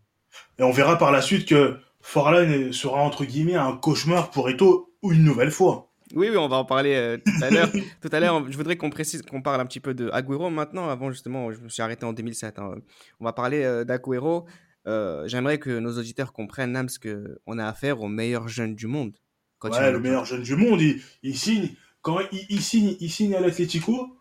Et 0.59 0.63
on 0.63 0.71
verra 0.71 0.97
par 0.99 1.11
la 1.11 1.23
suite 1.23 1.49
que 1.49 1.77
Forlan 2.07 2.71
sera 2.71 3.01
entre 3.01 3.25
guillemets 3.25 3.55
un 3.55 3.77
cauchemar 3.79 4.31
pour 4.31 4.51
Eto 4.51 4.95
une 5.03 5.25
nouvelle 5.25 5.51
fois. 5.51 5.91
Oui, 6.15 6.29
oui, 6.31 6.37
on 6.37 6.49
va 6.49 6.57
en 6.57 6.67
parler 6.67 6.95
euh, 6.95 7.17
tout 7.17 7.43
à 7.43 7.51
l'heure. 7.51 7.71
tout 8.03 8.11
à 8.13 8.21
l'heure, 8.21 8.45
je 8.49 8.57
voudrais 8.57 8.77
qu'on 8.77 8.91
précise, 8.91 9.23
qu'on 9.23 9.41
parle 9.41 9.63
un 9.63 9.67
petit 9.67 9.81
peu 9.81 9.95
de 9.95 10.11
Agüero 10.13 10.51
maintenant. 10.51 10.89
Avant, 10.91 11.11
justement, 11.11 11.51
je 11.51 11.61
me 11.61 11.69
suis 11.71 11.83
arrêté 11.83 12.05
en 12.05 12.13
2007. 12.13 12.59
hein. 12.59 12.75
On 13.21 13.25
va 13.25 13.33
parler 13.33 13.65
euh, 13.65 13.85
d'Agüero. 13.85 14.45
Euh, 14.87 15.27
J'aimerais 15.27 15.59
que 15.59 15.79
nos 15.79 15.99
auditeurs 15.99 16.35
comprennent, 16.35 16.73
Nams, 16.73 16.91
qu'on 17.03 17.59
a 17.59 17.67
affaire 17.67 18.03
au 18.03 18.09
meilleur 18.09 18.49
jeune 18.49 18.75
du 18.75 18.87
monde. 18.87 19.17
Quand 19.59 19.71
Ouais, 19.71 19.91
le 19.91 19.99
meilleur 19.99 20.27
jeune 20.27 20.43
du 20.43 20.57
monde. 20.57 20.83
Il, 20.83 21.01
il 21.23 21.39
signe 21.39 21.71
quand 22.03 22.19
il, 22.33 22.47
il 22.51 22.61
signe, 22.61 22.97
il 23.01 23.11
signe 23.11 23.35
à 23.35 23.41
l'Atlético. 23.41 24.15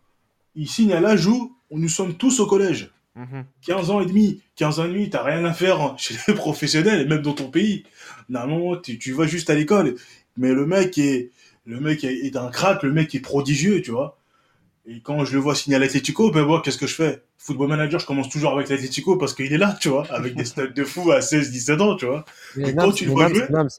Il 0.55 0.69
signe 0.69 0.93
à 0.93 1.15
où 1.27 1.79
nous 1.79 1.89
sommes 1.89 2.15
tous 2.15 2.39
au 2.39 2.47
collège. 2.47 2.93
Mhm. 3.15 3.45
15 3.65 3.89
ans 3.91 4.01
et 4.01 4.05
demi. 4.05 4.41
15 4.55 4.79
ans 4.79 4.85
et 4.85 4.89
demi, 4.89 5.09
t'as 5.09 5.23
rien 5.23 5.43
à 5.45 5.53
faire 5.53 5.95
chez 5.97 6.15
les 6.27 6.33
professionnels 6.33 7.01
et 7.01 7.05
même 7.05 7.21
dans 7.21 7.33
ton 7.33 7.49
pays. 7.49 7.83
Normalement, 8.29 8.75
tu, 8.77 8.97
tu 8.97 9.13
vas 9.13 9.27
juste 9.27 9.49
à 9.49 9.55
l'école. 9.55 9.95
Mais 10.37 10.51
le 10.53 10.65
mec 10.65 10.97
est, 10.97 11.29
le 11.65 11.79
mec 11.79 12.03
est, 12.03 12.25
est 12.25 12.35
un 12.37 12.49
crack, 12.49 12.81
le 12.83 12.91
mec 12.91 13.13
est 13.13 13.19
prodigieux, 13.19 13.81
tu 13.81 13.91
vois. 13.91 14.17
Et 14.85 14.99
quand 14.99 15.23
je 15.25 15.33
le 15.33 15.39
vois 15.39 15.55
signer 15.55 15.77
à 15.77 15.79
l'Atlético, 15.79 16.29
ben 16.31 16.43
moi, 16.43 16.61
qu'est-ce 16.63 16.77
que 16.77 16.87
je 16.87 16.95
fais? 16.95 17.21
Football 17.37 17.69
manager, 17.69 17.99
je 17.99 18.05
commence 18.05 18.29
toujours 18.29 18.51
avec 18.53 18.67
l'Atlético 18.69 19.17
parce 19.17 19.33
qu'il 19.33 19.51
est 19.53 19.57
là, 19.57 19.77
tu 19.79 19.89
vois, 19.89 20.05
avec 20.11 20.35
des 20.35 20.43
stats 20.45 20.67
de 20.67 20.83
fou 20.83 21.11
à 21.11 21.19
16-17 21.21 21.79
ans, 21.81 21.95
tu 21.95 22.05
vois. 22.05 22.25
Mais 22.55 22.69
Et 22.71 22.75
quand 22.75 22.91
tu 22.91 23.05
le 23.05 23.11
vois 23.11 23.29
Nams- 23.29 23.35
jouer- 23.35 23.45
Nams, 23.49 23.69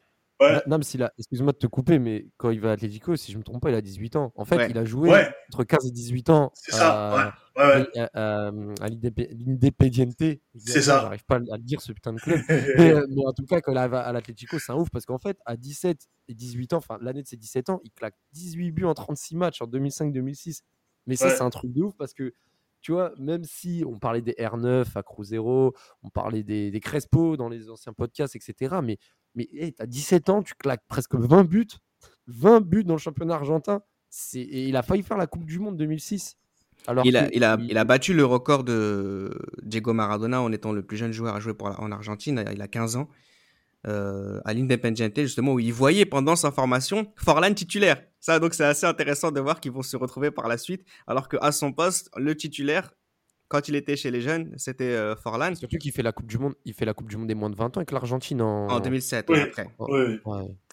Ouais. 0.40 0.60
Nams, 0.66 0.82
il 0.92 1.02
a- 1.02 1.12
excuse-moi 1.16 1.52
de 1.52 1.58
te 1.58 1.66
couper, 1.68 1.98
mais 1.98 2.26
quand 2.36 2.50
il 2.50 2.60
va 2.60 2.70
à 2.70 2.72
Atlético, 2.72 3.14
si 3.16 3.30
je 3.32 3.38
me 3.38 3.44
trompe 3.44 3.62
pas, 3.62 3.70
il 3.70 3.76
a 3.76 3.80
18 3.80 4.16
ans. 4.16 4.32
En 4.34 4.44
fait, 4.44 4.56
Ouais. 4.56 4.70
il 4.70 4.76
a 4.78 4.84
joué 4.84 5.08
Ouais. 5.10 5.32
entre 5.52 5.62
15 5.64 5.86
et 5.86 5.90
18 5.92 6.28
ans 6.30 6.52
à, 6.72 7.32
à, 7.56 7.78
à- 8.14 8.48
à 8.48 8.50
l'Indep- 8.88 9.28
l'Independiente. 9.30 10.14
C'est 10.56 10.82
ça. 10.82 11.00
J'arrive 11.02 11.24
pas 11.24 11.36
à 11.36 11.38
le 11.56 11.62
dire, 11.62 11.80
ce 11.80 11.92
putain 11.92 12.12
de 12.12 12.18
club. 12.20 12.40
mais, 12.78 12.92
euh, 12.92 13.06
mais 13.08 13.24
en 13.26 13.32
tout 13.32 13.44
cas, 13.46 13.60
quand 13.60 13.72
il 13.72 13.88
va 13.88 14.00
à 14.00 14.12
l'Atlético, 14.12 14.58
c'est 14.58 14.72
un 14.72 14.76
ouf 14.76 14.90
parce 14.90 15.06
qu'en 15.06 15.18
fait, 15.18 15.38
à 15.46 15.56
17 15.56 16.08
et 16.28 16.34
18 16.34 16.72
ans, 16.72 16.78
enfin 16.78 16.98
l'année 17.00 17.22
de 17.22 17.28
ses 17.28 17.36
17 17.36 17.70
ans, 17.70 17.80
il 17.84 17.92
claque 17.92 18.16
18 18.32 18.72
buts 18.72 18.84
en 18.84 18.94
36 18.94 19.36
matchs 19.36 19.62
en 19.62 19.66
2005-2006. 19.66 20.62
Mais 21.06 21.16
ça, 21.16 21.30
c'est 21.30 21.42
un 21.42 21.50
truc 21.50 21.72
de 21.72 21.82
ouf 21.82 21.94
parce 21.96 22.12
que, 22.14 22.34
tu 22.84 22.92
vois, 22.92 23.12
même 23.18 23.44
si 23.44 23.82
on 23.86 23.98
parlait 23.98 24.20
des 24.20 24.32
R9 24.34 24.84
à 24.94 25.02
Cruzeiro, 25.02 25.74
on 26.02 26.10
parlait 26.10 26.42
des, 26.42 26.70
des 26.70 26.80
Crespo 26.80 27.36
dans 27.38 27.48
les 27.48 27.70
anciens 27.70 27.94
podcasts, 27.94 28.36
etc. 28.36 28.76
Mais, 28.84 28.98
mais 29.34 29.48
tu 29.50 29.74
as 29.78 29.86
17 29.86 30.28
ans, 30.28 30.42
tu 30.42 30.54
claques 30.54 30.84
presque 30.86 31.14
20 31.14 31.44
buts. 31.44 31.66
20 32.26 32.60
buts 32.60 32.84
dans 32.84 32.92
le 32.94 32.98
championnat 32.98 33.36
argentin. 33.36 33.80
C'est- 34.10 34.38
Et 34.40 34.68
il 34.68 34.76
a 34.76 34.82
failli 34.82 35.02
faire 35.02 35.16
la 35.16 35.26
Coupe 35.26 35.46
du 35.46 35.58
Monde 35.58 35.78
2006. 35.78 36.36
Alors 36.86 37.06
Il 37.06 37.16
a, 37.16 37.28
il, 37.32 37.42
a, 37.42 37.56
il- 37.58 37.70
il 37.70 37.78
a 37.78 37.84
battu 37.84 38.12
le 38.12 38.26
record 38.26 38.64
de 38.64 39.30
Diego 39.62 39.94
Maradona 39.94 40.42
en 40.42 40.52
étant 40.52 40.72
le 40.72 40.82
plus 40.82 40.98
jeune 40.98 41.12
joueur 41.12 41.34
à 41.34 41.40
jouer 41.40 41.54
pour 41.54 41.70
la- 41.70 41.80
en 41.80 41.90
Argentine. 41.90 42.44
Il 42.52 42.60
a 42.60 42.68
15 42.68 42.96
ans. 42.96 43.08
euh, 43.86 44.40
à 44.46 44.54
l'Independiente, 44.54 45.12
justement, 45.20 45.52
où 45.52 45.60
il 45.60 45.72
voyait 45.72 46.06
pendant 46.06 46.36
sa 46.36 46.50
formation 46.50 47.06
Forlan 47.16 47.52
titulaire. 47.52 48.02
Ça, 48.24 48.38
donc, 48.40 48.54
c'est 48.54 48.64
assez 48.64 48.86
intéressant 48.86 49.30
de 49.32 49.38
voir 49.40 49.60
qu'ils 49.60 49.72
vont 49.72 49.82
se 49.82 49.98
retrouver 49.98 50.30
par 50.30 50.48
la 50.48 50.56
suite. 50.56 50.82
Alors 51.06 51.28
qu'à 51.28 51.52
son 51.52 51.72
poste, 51.72 52.10
le 52.16 52.34
titulaire, 52.34 52.94
quand 53.48 53.68
il 53.68 53.74
était 53.76 53.96
chez 53.96 54.10
les 54.10 54.22
jeunes, 54.22 54.54
c'était 54.56 54.94
euh, 54.94 55.14
Forlan 55.14 55.54
Surtout 55.54 55.76
qu'il 55.76 55.92
fait 55.92 56.02
la 56.02 56.12
Coupe 56.12 56.26
du 56.26 56.38
Monde, 56.38 56.54
il 56.64 56.72
fait 56.72 56.86
la 56.86 56.94
Coupe 56.94 57.10
du 57.10 57.18
Monde 57.18 57.28
des 57.28 57.34
moins 57.34 57.50
de 57.50 57.54
20 57.54 57.76
ans 57.76 57.80
avec 57.80 57.90
l'Argentine 57.92 58.40
en, 58.40 58.68
en 58.68 58.80
2007. 58.80 59.26
Oui. 59.28 59.36
et 59.38 59.42
après. 59.42 59.68
Ouais. 59.78 60.18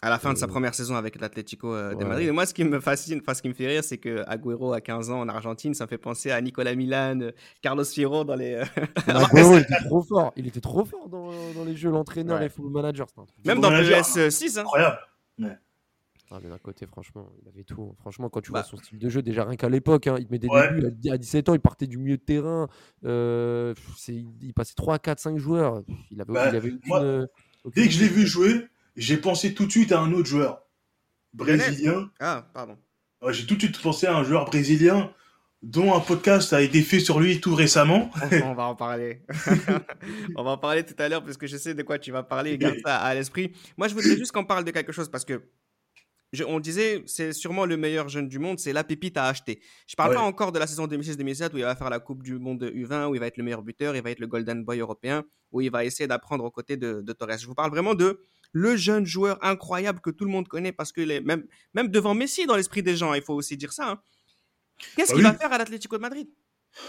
à 0.02 0.10
la 0.10 0.18
fin 0.18 0.32
de 0.32 0.38
sa 0.38 0.46
Euh, 0.46 0.48
première 0.48 0.74
saison 0.74 0.96
avec 0.96 1.20
l'Atlético 1.20 1.76
euh, 1.76 1.92
de 1.92 1.98
ouais. 1.98 2.06
Madrid. 2.06 2.28
Et 2.30 2.32
moi, 2.32 2.46
ce 2.46 2.54
qui 2.54 2.64
me 2.64 2.80
fascine, 2.80 3.20
enfin, 3.22 3.34
ce 3.34 3.42
qui 3.42 3.50
me 3.50 3.54
fait 3.54 3.68
rire, 3.68 3.84
c'est 3.84 3.98
que 3.98 4.24
Agüero 4.28 4.72
à 4.72 4.80
15 4.80 5.10
ans 5.12 5.20
en 5.20 5.28
Argentine, 5.28 5.74
ça 5.74 5.84
me 5.84 5.90
fait 5.90 5.98
penser 5.98 6.32
à 6.32 6.40
Nicolas 6.40 6.74
Milan, 6.74 7.20
euh, 7.20 7.32
Carlos 7.62 7.84
Fierro 7.84 8.24
dans 8.24 8.36
les. 8.36 8.56
Agüero, 9.08 9.58
il 9.58 9.62
était 9.64 9.84
trop 9.90 10.02
fort. 10.02 10.32
Il 10.38 10.48
était 10.48 10.62
trop 10.62 10.86
fort 10.86 11.10
dans, 11.10 11.32
dans 11.54 11.66
les 11.66 11.76
jeux, 11.76 11.92
l'entraîneur 11.92 12.40
Ouais. 12.40 12.46
et 12.46 12.52
le 12.58 12.70
manager. 12.70 13.10
c'était 13.10 13.22
un 13.22 13.26
truc. 13.26 13.46
Même 13.46 13.60
dans 13.60 13.70
Manager. 13.72 14.00
PS6. 14.02 14.58
Hein. 14.58 14.62
Incroyable. 14.62 14.98
Ah, 16.34 16.40
mais 16.42 16.50
d'un 16.50 16.58
côté, 16.58 16.86
franchement, 16.86 17.30
il 17.42 17.48
avait 17.50 17.64
tout. 17.66 17.94
Franchement, 18.00 18.30
quand 18.30 18.40
tu 18.42 18.52
Bah. 18.54 18.62
vois 18.62 18.68
son 18.70 18.78
style 18.78 18.98
de 19.00 19.10
jeu, 19.10 19.22
déjà 19.22 19.44
rien 19.44 19.58
qu'à 19.58 19.68
l'époque, 19.68 20.08
hein, 20.08 20.16
il 20.18 20.26
te 20.28 20.32
met 20.32 20.40
des 20.40 20.48
Ouais. 20.48 20.70
débuts. 20.74 20.88
À 20.88 20.90
dix- 20.90 21.10
À 21.12 21.18
17 21.18 21.50
ans, 21.50 21.54
il 21.56 21.60
partait 21.60 21.88
du 21.88 21.98
milieu 21.98 22.16
de 22.18 22.22
terrain. 22.24 22.70
euh, 23.04 23.74
il 24.08 24.54
passait 24.54 24.74
3, 24.76 24.98
4, 25.00 25.20
5 25.20 25.38
joueurs. 25.38 25.84
Il 26.10 26.22
avait, 26.22 26.32
Bah, 26.34 26.50
il 26.50 26.56
avait 26.56 26.70
aucune, 26.70 26.80
moi, 26.88 27.02
euh, 27.04 27.28
aucune- 27.66 27.84
Dès 27.84 27.88
que 27.90 27.94
je 27.94 28.00
l'ai 28.00 28.08
vu 28.08 28.26
jouer, 28.26 28.68
j'ai 28.96 29.18
pensé 29.18 29.54
tout 29.54 29.66
de 29.66 29.72
suite 29.72 29.92
à 29.92 30.00
un 30.00 30.12
autre 30.14 30.28
joueur. 30.28 30.62
Brésilien. 31.34 32.10
Ah, 32.20 32.48
pardon. 32.54 32.78
Ouais, 33.22 33.34
J'ai 33.34 33.46
tout 33.46 33.56
de 33.56 33.62
suite 33.62 33.82
pensé 33.82 34.08
à 34.08 34.16
un 34.16 34.24
joueur 34.24 34.46
brésilien 34.46 35.14
dont 35.62 35.94
un 35.94 36.00
podcast 36.00 36.54
a 36.54 36.62
été 36.62 36.82
fait 36.82 37.00
sur 37.00 37.20
lui 37.20 37.40
tout 37.40 37.54
récemment. 37.56 38.10
On 38.52 38.54
va 38.56 38.64
en 38.66 38.76
parler. 38.76 39.22
on 40.36 40.44
va 40.44 40.52
en 40.52 40.58
parler 40.58 40.84
tout 40.84 40.96
à 40.98 41.08
l'heure 41.08 41.24
parce 41.24 41.38
que 41.38 41.46
je 41.48 41.56
sais 41.58 41.74
de 41.76 41.84
quoi 41.84 42.00
tu 42.00 42.12
vas 42.12 42.24
parler. 42.24 42.58
Garde 42.58 42.78
ça 42.84 42.98
à 42.98 43.14
l'esprit. 43.14 43.52
Moi, 43.78 43.88
je 43.88 43.94
voudrais 43.94 44.18
juste 44.18 44.32
qu'on 44.32 44.46
parle 44.46 44.64
de 44.66 44.72
quelque 44.72 44.92
chose 44.92 45.10
parce 45.10 45.24
que 45.26 45.42
je- 46.34 46.44
on 46.44 46.60
disait 46.60 47.04
c'est 47.08 47.34
sûrement 47.34 47.66
le 47.66 47.78
meilleur 47.78 48.08
jeune 48.10 48.28
du 48.28 48.40
monde, 48.40 48.60
c'est 48.60 48.74
la 48.74 48.84
pépite 48.84 49.18
à 49.18 49.26
acheter. 49.26 49.62
Je 49.88 49.96
parle 49.96 50.12
Ouais. 50.12 50.16
pas 50.16 50.22
encore 50.22 50.52
de 50.52 50.60
la 50.60 50.68
saison 50.68 50.88
2006-2007 50.88 51.54
où 51.54 51.58
il 51.58 51.64
va 51.64 51.76
faire 51.76 51.90
la 51.90 52.00
Coupe 52.00 52.24
du 52.24 52.40
Monde 52.40 52.64
U20, 52.74 53.08
où 53.10 53.16
il 53.16 53.20
va 53.20 53.28
être 53.28 53.38
le 53.38 53.44
meilleur 53.44 53.62
buteur, 53.64 53.96
il 53.96 54.02
va 54.02 54.12
être 54.12 54.20
le 54.20 54.28
Golden 54.28 54.64
Boy 54.64 54.80
européen, 54.80 55.24
où 55.52 55.62
il 55.62 55.70
va 55.72 55.84
essayer 55.86 56.08
d'apprendre 56.08 56.44
aux 56.44 56.52
côtés 56.52 56.78
de, 56.78 57.02
de 57.02 57.14
Torres. 57.14 57.38
Je 57.38 57.48
vous 57.48 57.56
parle 57.56 57.72
vraiment 57.72 57.94
de 57.96 58.22
le 58.54 58.76
jeune 58.76 59.06
joueur 59.06 59.38
incroyable 59.44 60.02
que 60.02 60.10
tout 60.10 60.26
le 60.26 60.32
monde 60.32 60.48
connaît 60.48 60.72
parce 60.74 60.92
que 60.92 61.02
les, 61.02 61.22
même, 61.22 61.46
même 61.74 61.88
devant 61.90 62.14
Messi 62.14 62.46
dans 62.46 62.56
l'esprit 62.56 62.84
des 62.84 62.96
gens, 62.98 63.14
il 63.14 63.22
faut 63.22 63.34
aussi 63.34 63.56
dire 63.58 63.72
ça. 63.74 63.90
hein. 63.92 64.02
Qu'est-ce 64.96 65.12
Bah 65.12 65.16
qu'il 65.18 65.26
oui. 65.26 65.32
va 65.32 65.38
faire 65.38 65.54
à 65.54 65.58
l'Atlético 65.58 65.96
de 65.98 66.02
Madrid? 66.02 66.28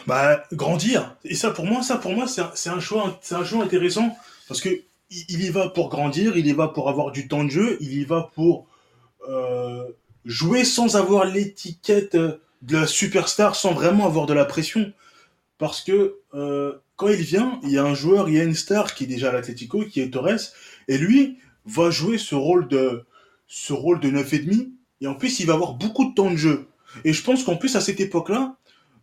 Bah, 0.07 0.45
grandir. 0.53 1.17
Et 1.25 1.35
ça, 1.35 1.51
pour 1.51 1.67
moi, 1.67 1.83
ça, 1.83 1.97
pour 1.99 2.13
moi, 2.13 2.27
c'est 2.27 2.41
un, 2.41 2.51
c'est 2.55 2.71
un 2.71 2.81
choix, 2.81 3.19
c'est 3.23 3.35
un 3.35 3.45
choix 3.45 3.65
intéressant 3.65 4.17
parce 4.49 4.61
que 4.61 4.69
il, 5.11 5.43
y 5.45 5.51
va 5.51 5.69
pour 5.69 5.89
grandir, 5.91 6.37
il 6.37 6.47
y 6.47 6.53
va 6.53 6.69
pour 6.69 6.89
avoir 6.89 7.11
du 7.13 7.29
temps 7.29 7.45
de 7.45 7.51
jeu, 7.51 7.77
il 7.81 7.93
y 7.93 8.05
va 8.05 8.31
pour 8.35 8.67
jouer 10.25 10.65
sans 10.65 10.97
avoir 10.97 11.25
l'étiquette 11.25 12.15
euh, 12.15 12.41
de 12.63 12.79
la 12.79 12.87
superstar, 12.87 13.57
sans 13.57 13.73
vraiment 13.73 14.07
avoir 14.07 14.27
de 14.27 14.35
la 14.35 14.45
pression. 14.45 14.93
parce 15.59 15.81
que 15.81 16.17
euh, 16.35 16.75
quand 16.97 17.09
il 17.09 17.23
vient, 17.23 17.61
il 17.63 17.71
y 17.71 17.79
a 17.79 17.85
un 17.85 17.95
joueur, 17.95 18.29
il 18.29 18.37
y 18.37 18.41
a 18.41 18.45
une 18.45 18.55
star 18.55 18.95
qui 18.95 19.05
est 19.05 19.07
déjà 19.07 19.31
à 19.31 19.33
l'Atlético, 19.33 19.85
qui 19.85 20.01
est 20.01 20.11
Torres, 20.11 20.53
et 20.89 20.99
lui 20.99 21.39
va 21.67 21.91
jouer 21.91 22.19
ce 22.19 22.35
rôle 22.35 22.69
de 22.69 23.05
ce 23.47 23.73
rôle 23.73 24.01
de 24.01 24.11
9,5, 24.11 24.71
et 25.01 25.07
en 25.07 25.15
plus 25.15 25.41
il 25.41 25.47
va 25.47 25.55
avoir 25.55 25.75
beaucoup 25.75 26.09
de 26.09 26.15
temps 26.15 26.31
de 26.31 26.37
jeu. 26.37 26.69
Et 27.05 27.13
je 27.13 27.23
pense 27.23 27.45
qu'en 27.45 27.57
plus 27.57 27.77
à 27.77 27.81
cette 27.81 28.01
époque-là, 28.01 28.57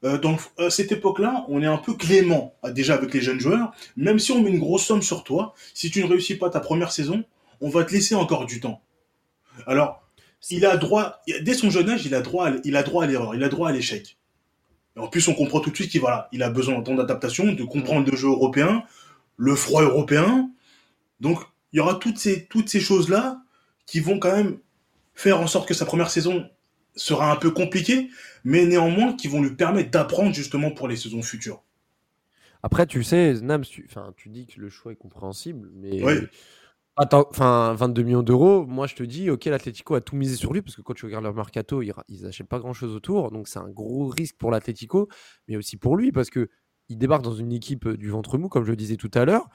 euh, 0.06 0.18
à 0.58 0.70
cette 0.70 0.92
époque-là, 0.94 1.46
on 1.50 1.62
est 1.62 1.68
un 1.68 1.78
peu 1.78 1.94
clément 1.94 2.56
euh, 2.64 2.72
déjà 2.72 2.94
avec 2.94 3.14
les 3.14 3.22
jeunes 3.22 3.40
joueurs. 3.40 3.74
Même 3.98 4.20
si 4.20 4.32
on 4.32 4.42
met 4.42 4.50
une 4.50 4.60
grosse 4.60 4.86
somme 4.86 5.02
sur 5.02 5.24
toi, 5.24 5.54
si 5.74 5.92
tu 5.92 6.02
ne 6.02 6.08
réussis 6.08 6.36
pas 6.36 6.50
ta 6.50 6.62
première 6.62 6.92
saison, 6.92 7.24
on 7.60 7.70
va 7.70 7.84
te 7.84 7.92
laisser 7.92 8.16
encore 8.16 8.46
du 8.46 8.62
temps. 8.62 8.82
Alors, 9.68 10.09
il 10.50 10.66
a 10.66 10.78
droit, 10.78 11.22
dès 11.42 11.54
son 11.54 11.70
jeune 11.70 11.90
âge, 11.90 12.06
il 12.06 12.16
a 12.16 12.22
droit, 12.22 12.50
à, 12.50 12.54
il 12.64 12.76
a 12.76 12.84
droit 12.84 13.04
à 13.04 13.08
l'erreur, 13.08 13.36
il 13.36 13.44
a 13.44 13.50
droit 13.50 13.70
à 13.70 13.72
l'échec. 13.72 14.18
En 14.96 15.08
plus, 15.08 15.28
on 15.28 15.34
comprend 15.34 15.60
tout 15.60 15.70
de 15.70 15.76
suite 15.76 15.92
qu'il 15.92 16.02
voilà, 16.02 16.28
il 16.32 16.44
a 16.44 16.50
besoin 16.50 16.76
d'un 16.76 16.82
temps 16.82 16.96
d'adaptation, 16.96 17.54
de 17.54 17.64
comprendre 17.64 18.10
le 18.10 18.18
jeu 18.18 18.28
européen, 18.28 18.84
le 19.38 19.56
froid 19.56 19.84
européen. 19.84 20.50
Donc, 21.20 21.40
il 21.72 21.78
y 21.78 21.80
aura 21.80 21.96
toutes 21.96 22.18
ces, 22.18 22.46
toutes 22.46 22.70
ces 22.70 22.80
choses-là 22.80 23.42
qui 23.86 24.00
vont 24.00 24.20
quand 24.20 24.36
même 24.36 24.58
faire 25.14 25.40
en 25.40 25.48
sorte 25.48 25.68
que 25.68 25.74
sa 25.74 25.86
première 25.86 26.10
saison 26.10 26.50
sera 26.96 27.32
un 27.32 27.36
peu 27.36 27.52
compliquée, 27.52 28.10
mais 28.44 28.66
néanmoins 28.66 29.14
qui 29.14 29.28
vont 29.28 29.42
lui 29.42 29.56
permettre 29.56 29.92
d'apprendre 29.92 30.34
justement 30.34 30.72
pour 30.72 30.88
les 30.88 30.96
saisons 30.96 31.22
futures. 31.22 31.64
Après, 32.62 32.86
tu 32.86 33.04
sais, 33.04 33.34
Nams, 33.42 33.64
tu, 33.64 33.88
tu 34.18 34.30
dis 34.30 34.48
que 34.48 34.60
le 34.60 34.70
choix 34.70 34.92
est 34.92 34.98
compréhensible, 34.98 35.70
mais 35.76 36.02
Attends, 37.02 37.26
enfin, 37.30 37.74
22 37.76 38.04
millions 38.04 38.24
d'euros, 38.24 38.66
moi 38.66 38.86
je 38.86 38.94
te 38.94 39.04
dis, 39.04 39.30
ok, 39.30 39.46
l'Atletico 39.46 39.96
a 39.96 40.02
tout 40.02 40.18
misé 40.18 40.36
sur 40.36 40.52
lui, 40.52 40.62
parce 40.62 40.76
que 40.76 40.82
quand 40.82 40.94
tu 40.94 41.06
regardes 41.06 41.24
leur 41.24 41.34
mercato, 41.34 41.82
ils, 41.82 41.94
ils 42.10 42.26
achètent 42.26 42.50
pas 42.50 42.60
grand 42.60 42.74
chose 42.74 42.94
autour, 42.94 43.32
donc 43.32 43.48
c'est 43.48 43.60
un 43.60 43.70
gros 43.70 44.08
risque 44.08 44.36
pour 44.38 44.52
l'Atletico, 44.52 45.08
mais 45.48 45.56
aussi 45.56 45.78
pour 45.78 45.96
lui, 45.96 46.12
parce 46.12 46.30
que 46.30 46.50
il 46.90 46.98
débarque 46.98 47.22
dans 47.22 47.34
une 47.34 47.54
équipe 47.54 47.86
euh, 47.86 47.96
du 47.96 48.10
ventre 48.10 48.38
mou, 48.38 48.50
comme 48.50 48.66
je 48.66 48.72
le 48.72 48.76
disais 48.76 48.98
tout 48.98 49.12
à 49.14 49.24
l'heure, 49.24 49.48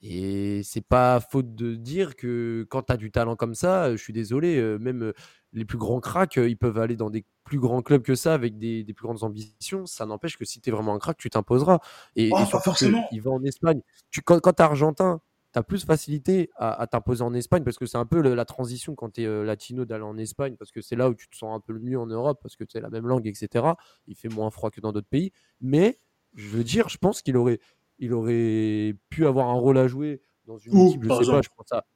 et 0.00 0.62
c'est 0.64 0.86
pas 0.86 1.20
faute 1.20 1.54
de 1.54 1.74
dire 1.74 2.16
que 2.16 2.66
quand 2.70 2.84
tu 2.84 2.92
as 2.94 2.96
du 2.96 3.10
talent 3.10 3.36
comme 3.36 3.54
ça, 3.54 3.92
je 3.92 4.02
suis 4.02 4.14
désolé, 4.14 4.56
euh, 4.56 4.78
même 4.78 5.02
euh, 5.02 5.12
les 5.52 5.66
plus 5.66 5.76
grands 5.76 6.00
cracks, 6.00 6.36
ils 6.36 6.56
peuvent 6.56 6.78
aller 6.78 6.96
dans 6.96 7.10
des 7.10 7.26
plus 7.44 7.58
grands 7.58 7.82
clubs 7.82 8.02
que 8.02 8.14
ça 8.14 8.32
avec 8.32 8.56
des, 8.56 8.84
plus 8.94 9.04
grandes 9.04 9.22
ambitions. 9.22 9.84
Ça 9.84 10.06
n'empêche 10.06 10.38
que 10.38 10.46
si 10.46 10.62
tu 10.62 10.70
es 10.70 10.72
vraiment 10.72 10.94
un 10.94 10.98
crack, 10.98 11.18
tu 11.18 11.28
t'imposeras. 11.28 11.78
Et, 12.14 12.30
oh, 12.32 12.44
forcément. 12.62 13.06
Il 13.12 13.20
va 13.20 13.32
en 13.32 13.42
Espagne. 13.44 13.82
Tu, 14.10 14.22
quand, 14.22 14.40
quand 14.40 14.54
tu 14.54 14.62
es 14.62 14.64
argentin, 14.64 15.20
tu 15.56 15.60
as 15.60 15.62
plus 15.62 15.86
facilité 15.86 16.50
à, 16.56 16.86
t'imposer 16.86 17.22
en 17.22 17.32
Espagne 17.32 17.64
parce 17.64 17.78
que 17.78 17.86
c'est 17.86 17.96
un 17.96 18.04
peu 18.04 18.20
la 18.20 18.44
transition 18.44 18.94
quand 18.94 19.14
tu 19.14 19.22
es 19.22 19.26
euh, 19.26 19.42
latino 19.42 19.86
d'aller 19.86 20.04
en 20.04 20.18
Espagne 20.18 20.54
parce 20.58 20.70
que 20.70 20.82
c'est 20.82 20.96
là 20.96 21.08
où 21.08 21.14
tu 21.14 21.28
te 21.28 21.36
sens 21.36 21.56
un 21.56 21.60
peu 21.60 21.72
le 21.72 21.80
mieux 21.80 21.98
en 21.98 22.06
Europe 22.06 22.40
parce 22.42 22.56
que 22.56 22.64
tu 22.64 22.78
la 22.78 22.90
même 22.90 23.06
langue, 23.06 23.26
etc. 23.26 23.64
Il 24.06 24.16
fait 24.16 24.28
moins 24.28 24.50
froid 24.50 24.70
que 24.70 24.82
dans 24.82 24.92
d'autres 24.92 25.08
pays. 25.08 25.32
Mais 25.62 25.98
je 26.34 26.48
veux 26.48 26.62
dire, 26.62 26.90
je 26.90 26.98
pense 26.98 27.22
qu'il 27.22 27.38
aurait, 27.38 27.58
il 27.98 28.12
aurait 28.12 28.94
pu 29.08 29.26
avoir 29.26 29.48
un 29.48 29.54
rôle 29.54 29.78
à 29.78 29.88
jouer 29.88 30.20
dans 30.44 30.58
une 30.58 30.76
équipe, 30.78 31.04
je 31.04 31.08
sais 31.08 31.32
pas, 31.32 31.40
je 31.42 31.48
pense 31.56 31.72
à. 31.72 31.86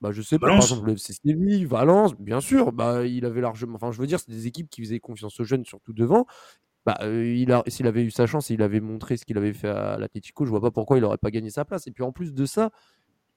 Bah, 0.00 0.10
je 0.10 0.20
sais 0.20 0.38
pas, 0.38 0.48
par 0.48 0.56
exemple, 0.56 0.90
le 0.90 0.96
Séville, 0.96 1.64
Valence, 1.64 2.14
bien 2.16 2.40
sûr, 2.40 2.72
bah, 2.72 3.06
il 3.06 3.24
avait 3.24 3.40
largement. 3.40 3.76
Enfin, 3.76 3.92
je 3.92 4.00
veux 4.00 4.06
dire, 4.06 4.20
c'est 4.20 4.30
des 4.30 4.46
équipes 4.46 4.68
qui 4.68 4.82
faisaient 4.82 5.00
confiance 5.00 5.40
aux 5.40 5.44
jeunes, 5.44 5.64
surtout 5.64 5.94
devant. 5.94 6.26
Bah, 6.86 6.96
euh, 7.00 7.34
il 7.34 7.50
a, 7.50 7.64
s'il 7.66 7.88
avait 7.88 8.04
eu 8.04 8.12
sa 8.12 8.26
chance 8.26 8.48
et 8.52 8.54
il 8.54 8.62
avait 8.62 8.78
montré 8.78 9.16
ce 9.16 9.24
qu'il 9.24 9.36
avait 9.36 9.52
fait 9.52 9.68
à 9.68 9.98
l'Atletico, 9.98 10.44
je 10.44 10.50
vois 10.50 10.60
pas 10.60 10.70
pourquoi 10.70 10.96
il 10.98 11.00
n'aurait 11.00 11.18
pas 11.18 11.32
gagné 11.32 11.50
sa 11.50 11.64
place. 11.64 11.88
Et 11.88 11.90
puis 11.90 12.04
en 12.04 12.12
plus 12.12 12.32
de 12.32 12.46
ça, 12.46 12.70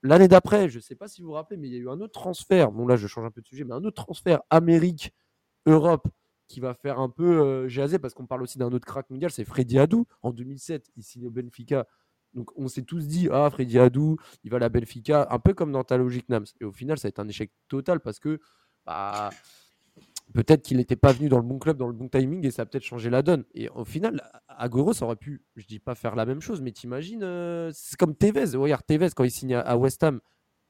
L'année 0.02 0.28
d'après, 0.28 0.70
je 0.70 0.78
ne 0.78 0.82
sais 0.82 0.96
pas 0.96 1.08
si 1.08 1.22
vous 1.22 1.28
vous 1.28 1.34
rappelez, 1.34 1.58
mais 1.58 1.68
il 1.68 1.74
y 1.74 1.78
a 1.78 1.80
eu 1.80 1.90
un 1.90 2.00
autre 2.00 2.14
transfert. 2.14 2.72
Bon, 2.72 2.88
là, 2.88 2.96
je 2.96 3.08
change 3.08 3.26
un 3.26 3.32
peu 3.32 3.42
de 3.42 3.48
sujet, 3.48 3.64
mais 3.66 3.74
un 3.74 3.84
autre 3.84 4.04
transfert 4.04 4.42
Amérique-Europe 4.50 6.08
qui 6.48 6.60
va 6.60 6.74
faire 6.74 7.00
un 7.00 7.10
peu 7.10 7.42
euh, 7.42 7.68
jaser 7.68 8.00
parce 8.00 8.14
qu'on 8.14 8.26
parle 8.26 8.42
aussi 8.42 8.58
d'un 8.58 8.72
autre 8.72 8.86
crack 8.86 9.10
mondial, 9.10 9.30
c'est 9.30 9.44
Freddy 9.44 9.78
Adou. 9.78 10.06
En 10.22 10.32
2007, 10.32 10.88
il 10.96 11.04
signe 11.04 11.28
au 11.28 11.32
Benfica. 11.32 11.86
Donc, 12.34 12.50
on 12.58 12.68
s'est 12.68 12.84
tous 12.84 13.08
dit, 13.08 13.28
ah, 13.32 13.50
Freddy 13.50 13.78
Adou, 13.78 14.18
il 14.44 14.52
va 14.52 14.58
à 14.58 14.60
la 14.60 14.70
Benfica, 14.70 15.28
un 15.32 15.40
peu 15.40 15.54
comme 15.54 15.72
dans 15.72 15.84
ta 15.84 15.98
logique 15.98 16.30
Nams. 16.30 16.46
Et 16.62 16.66
au 16.66 16.72
final, 16.72 16.98
ça 16.98 17.08
a 17.08 17.10
été 17.10 17.22
un 17.22 17.28
échec 17.28 17.52
total 17.68 18.00
parce 18.00 18.20
que 18.20 18.40
bah, 18.86 19.30
peut-être 20.34 20.62
qu'il 20.62 20.78
n'était 20.78 20.96
pas 20.96 21.12
venu 21.12 21.30
dans 21.30 21.38
le 21.38 21.44
bon 21.44 21.60
club, 21.60 21.78
dans 21.78 21.88
le 21.88 21.94
bon 21.94 22.08
timing, 22.08 22.46
et 22.46 22.52
ça 22.52 22.64
a 22.64 22.66
peut-être 22.66 22.84
changé 22.84 23.10
la 23.10 23.22
donne. 23.22 23.46
Et 23.54 23.70
au 23.70 23.86
final, 23.86 24.22
Agüero, 24.48 24.94
ça 24.94 25.06
aurait 25.06 25.16
pu, 25.16 25.42
je 25.56 25.66
dis 25.66 25.80
pas 25.80 25.96
faire 25.96 26.16
la 26.16 26.26
même 26.26 26.42
chose, 26.42 26.62
mais 26.62 26.72
t'imagines, 26.72 27.24
euh, 27.24 27.72
c'est 27.74 27.98
comme 27.98 28.16
Tevez. 28.16 28.58
Regarde, 28.58 28.84
Tevez, 28.88 29.10
quand 29.16 29.24
il 29.24 29.32
signe 29.32 29.56
à, 29.56 29.78
West 29.78 30.04
Ham, 30.04 30.20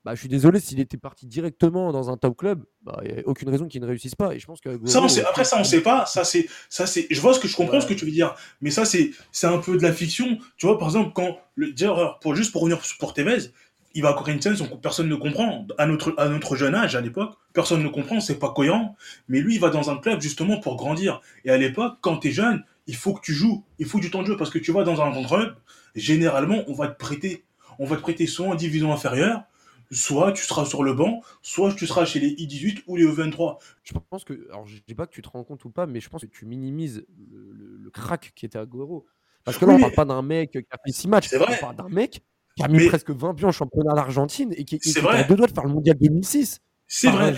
bah, 0.06 0.15
je 0.15 0.22
suis 0.22 0.30
désolé, 0.30 0.62
s'il 0.62 0.80
était 0.80 0.98
parti 0.98 1.28
directement 1.28 1.91
dans 1.91 2.10
un 2.10 2.15
top 2.15 2.38
club, 2.38 2.63
bah, 2.82 3.02
il 3.04 3.13
n'y 3.13 3.19
a 3.19 3.28
aucune 3.28 3.50
raison 3.50 3.67
qu'il 3.67 3.82
ne 3.82 3.88
réussisse 3.88 4.15
pas. 4.15 4.34
Et 4.34 4.39
je 4.39 4.45
pense 4.45 4.62
que 4.62 4.80
ça, 4.86 5.02
on 5.02 5.10
sait, 5.10 5.26
après, 5.26 5.43
ça, 5.43 5.60
on 5.60 5.63
sait 5.65 5.82
pas. 5.82 6.06
Ça, 6.06 6.24
c'est, 6.24 6.48
ça, 6.69 6.88
c'est, 6.88 7.08
je 7.10 7.19
vois 7.19 7.34
ce 7.34 7.39
que 7.39 7.50
je 7.50 7.56
comprends 7.56 7.82
ce 7.82 7.88
que 7.88 7.93
tu 7.93 8.06
veux 8.06 8.12
dire. 8.12 8.34
Mais 8.62 8.72
ça, 8.72 8.86
c'est, 8.86 9.12
c'est 9.34 9.48
un 9.48 9.58
peu 9.58 9.78
de 9.78 9.84
la 9.84 9.91
fiction. 9.91 10.38
Tu 10.56 10.67
vois, 10.67 10.78
par 10.78 10.88
exemple, 10.88 11.12
quand, 11.13 11.38
le, 11.56 11.74
pour, 12.22 12.34
juste 12.34 12.54
pour 12.54 12.62
revenir 12.62 12.82
pour 12.98 13.13
Tevez, 13.13 13.52
il 13.93 14.04
va 14.04 14.10
à 14.10 14.13
Corinthians, 14.13 14.54
personne 14.82 15.10
ne 15.10 15.15
comprend. 15.15 15.65
À 15.78 15.86
notre, 15.86 16.13
à 16.17 16.30
notre 16.30 16.56
jeune 16.56 16.75
âge, 16.75 16.95
à 16.95 17.02
l'époque, 17.02 17.36
personne 17.54 17.84
ne 17.84 17.89
comprend, 17.89 18.19
c'est 18.19 18.39
pas 18.39 18.52
cohérent. 18.52 18.95
Mais 19.28 19.39
lui, 19.39 19.56
il 19.56 19.60
va 19.60 19.69
dans 19.69 19.89
un 19.89 19.97
club 19.97 20.21
justement 20.21 20.60
pour 20.60 20.75
grandir. 20.75 21.21
Et 21.45 21.49
à 21.49 21.58
l'époque, 21.58 21.97
quand 22.02 22.17
tu 22.17 22.30
es 22.30 22.32
jeune, 22.32 22.63
il 22.88 22.95
faut 22.95 23.13
que 23.13 23.21
tu 23.21 23.34
joues, 23.34 23.63
il 23.78 23.86
faut 23.86 23.99
du 23.99 24.12
temps 24.12 24.21
de 24.21 24.28
jeu 24.28 24.38
parce 24.38 24.49
que 24.49 24.60
tu 24.60 24.71
vas 24.71 24.84
dans 24.84 25.02
un 25.02 25.12
grand 25.12 25.23
club, 25.23 25.56
généralement, 25.95 26.63
on 26.67 26.73
va 26.73 26.88
te 26.88 26.97
prêter, 26.97 27.45
on 27.78 27.86
va 27.86 27.95
te 27.95 28.02
prêter 28.02 28.28
soit 28.28 28.47
en 28.47 28.56
division 28.56 28.91
inférieure, 28.91 29.43
soit 29.91 30.32
tu 30.34 30.43
seras 30.43 30.65
sur 30.65 30.84
le 30.84 30.93
banc, 30.93 31.21
soit 31.41 31.73
tu 31.73 31.88
seras 31.88 32.06
chez 32.06 32.19
les 32.19 32.32
I18 32.32 32.84
ou 32.88 32.95
les 32.95 33.06
E23. 33.06 33.58
Je 33.84 33.93
pense 34.10 34.23
que, 34.23 34.47
alors 34.49 34.67
je 34.67 34.78
dis 34.88 34.95
pas 34.95 35.08
que 35.08 35.13
tu 35.13 35.21
te 35.21 35.30
rends 35.30 35.43
compte 35.43 35.65
ou 35.65 35.69
pas, 35.69 35.88
mais 35.88 35.99
je 35.99 36.10
pense 36.10 36.21
que 36.21 36.28
tu 36.28 36.45
minimises 36.45 37.06
le, 37.17 37.89
crack 37.91 38.34
qui 38.36 38.45
était 38.45 38.60
à 38.60 38.65
Guerrero. 38.65 39.06
Parce 39.43 39.58
que 39.58 39.65
là, 39.65 39.73
on 39.73 39.80
parle 39.80 39.93
pas 39.93 40.06
d'un 40.06 40.21
mec 40.21 40.52
qui 40.52 40.58
a 40.58 40.78
fait 40.86 40.91
6 40.91 41.08
matchs, 41.08 41.30
on 41.34 41.60
parle 41.60 41.75
d'un 41.75 41.89
mec 41.89 42.21
qui 42.60 42.65
a 42.65 42.67
mis 42.67 42.88
presque 42.88 43.12
20 43.12 43.34
buts 43.34 43.45
en 43.45 43.52
championnat 43.52 43.93
d'Argentine 43.93 44.54
et 44.56 44.65
qui, 44.65 44.76
est 44.76 45.06
a 45.06 45.24
deux 45.24 45.36
doigts 45.36 45.48
de 45.48 45.54
faire 45.54 45.63
le 45.63 45.74
mondial 45.74 45.98
2006. 45.98 46.60
C'est 46.88 47.10
vrai. 47.10 47.34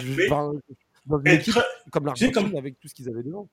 comme 1.92 2.06
l'Argentine 2.06 2.58
avec 2.58 2.80
tout 2.80 2.88
ce 2.88 2.94
qu'ils 2.94 3.10
avaient 3.10 3.24
devant. 3.24 3.48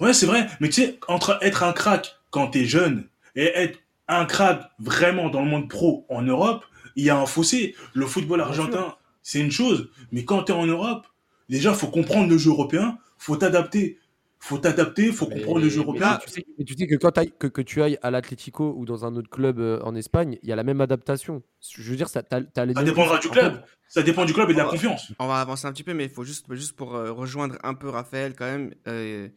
Ouais, 0.00 0.12
c'est 0.12 0.26
vrai. 0.26 0.46
Mais 0.60 0.68
tu 0.68 0.82
sais, 0.82 0.98
entre 1.08 1.38
être 1.40 1.62
un 1.62 1.72
crack 1.72 2.16
quand 2.30 2.48
t'es 2.48 2.66
jeune 2.66 3.08
et 3.34 3.46
être 3.54 3.78
un 4.08 4.26
crack 4.26 4.70
vraiment 4.78 5.30
dans 5.30 5.40
le 5.40 5.48
monde 5.48 5.68
pro 5.68 6.04
en 6.08 6.22
Europe, 6.22 6.64
il 6.96 7.04
y 7.04 7.10
a 7.10 7.18
un 7.18 7.26
fossé. 7.26 7.74
Le 7.94 8.06
football 8.06 8.40
argentin, 8.40 8.96
c'est 9.22 9.40
une 9.40 9.50
chose. 9.50 9.90
Mais 10.12 10.24
quand 10.24 10.44
t'es 10.44 10.52
en 10.52 10.66
Europe, 10.66 11.06
déjà, 11.48 11.72
faut 11.72 11.88
comprendre 11.88 12.28
le 12.28 12.36
jeu 12.36 12.50
européen, 12.50 12.98
faut 13.18 13.36
t'adapter 13.36 13.98
faut 14.38 14.58
t'adapter, 14.58 15.12
faut 15.12 15.26
comprendre 15.26 15.60
le 15.60 15.68
jeu 15.68 15.80
européen. 15.80 16.18
Tu 16.22 16.30
sais, 16.30 16.46
tu 16.64 16.74
sais 16.74 16.86
que 16.86 16.94
quand 16.96 17.12
que, 17.38 17.46
que, 17.46 17.62
tu 17.62 17.82
ailles 17.82 17.98
à 18.02 18.10
l'Atlético 18.10 18.74
ou 18.76 18.84
dans 18.84 19.04
un 19.04 19.14
autre 19.16 19.30
club 19.30 19.58
euh, 19.58 19.80
en 19.82 19.94
Espagne, 19.94 20.38
il 20.42 20.48
y 20.48 20.52
a 20.52 20.56
la 20.56 20.62
même 20.62 20.80
adaptation. 20.80 21.42
Je 21.68 21.82
veux 21.82 21.96
dire, 21.96 22.08
ça, 22.08 22.22
as, 22.30 22.36
as 22.36 22.40
ça 22.54 22.82
dépendra 22.84 23.18
du 23.18 23.28
club. 23.28 23.62
Ça 23.88 24.02
dépend 24.02 24.24
du 24.24 24.34
club 24.34 24.50
et 24.50 24.52
de 24.52 24.58
la 24.58 24.64
confiance. 24.64 25.12
On 25.18 25.26
va 25.26 25.40
avancer 25.40 25.66
un 25.66 25.72
petit 25.72 25.84
peu, 25.84 25.94
mais 25.94 26.04
il 26.04 26.10
faut 26.10 26.24
juste, 26.24 26.52
juste 26.54 26.74
pour 26.74 26.94
euh, 26.94 27.12
rejoindre 27.12 27.56
un 27.62 27.74
peu 27.74 27.88
Raphaël 27.88 28.34
quand 28.36 28.44
même. 28.44 28.74
Euh, 28.88 29.28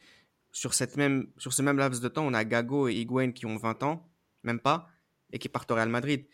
sur, 0.52 0.74
cette 0.74 0.98
même, 0.98 1.28
sur 1.38 1.54
ce 1.54 1.62
même 1.62 1.78
laps 1.78 2.02
de 2.02 2.08
temps, 2.08 2.26
on 2.26 2.34
a 2.34 2.44
Gago 2.44 2.88
et 2.88 2.96
Higuain 2.96 3.32
qui 3.32 3.46
ont 3.46 3.58
20 3.58 3.84
ans, 3.84 4.10
même 4.44 4.60
pas, 4.60 4.90
et 5.32 5.40
qui 5.40 5.50
partent 5.50 5.72
au 5.72 5.76
Real 5.76 5.90
Madrid. 5.90 6.26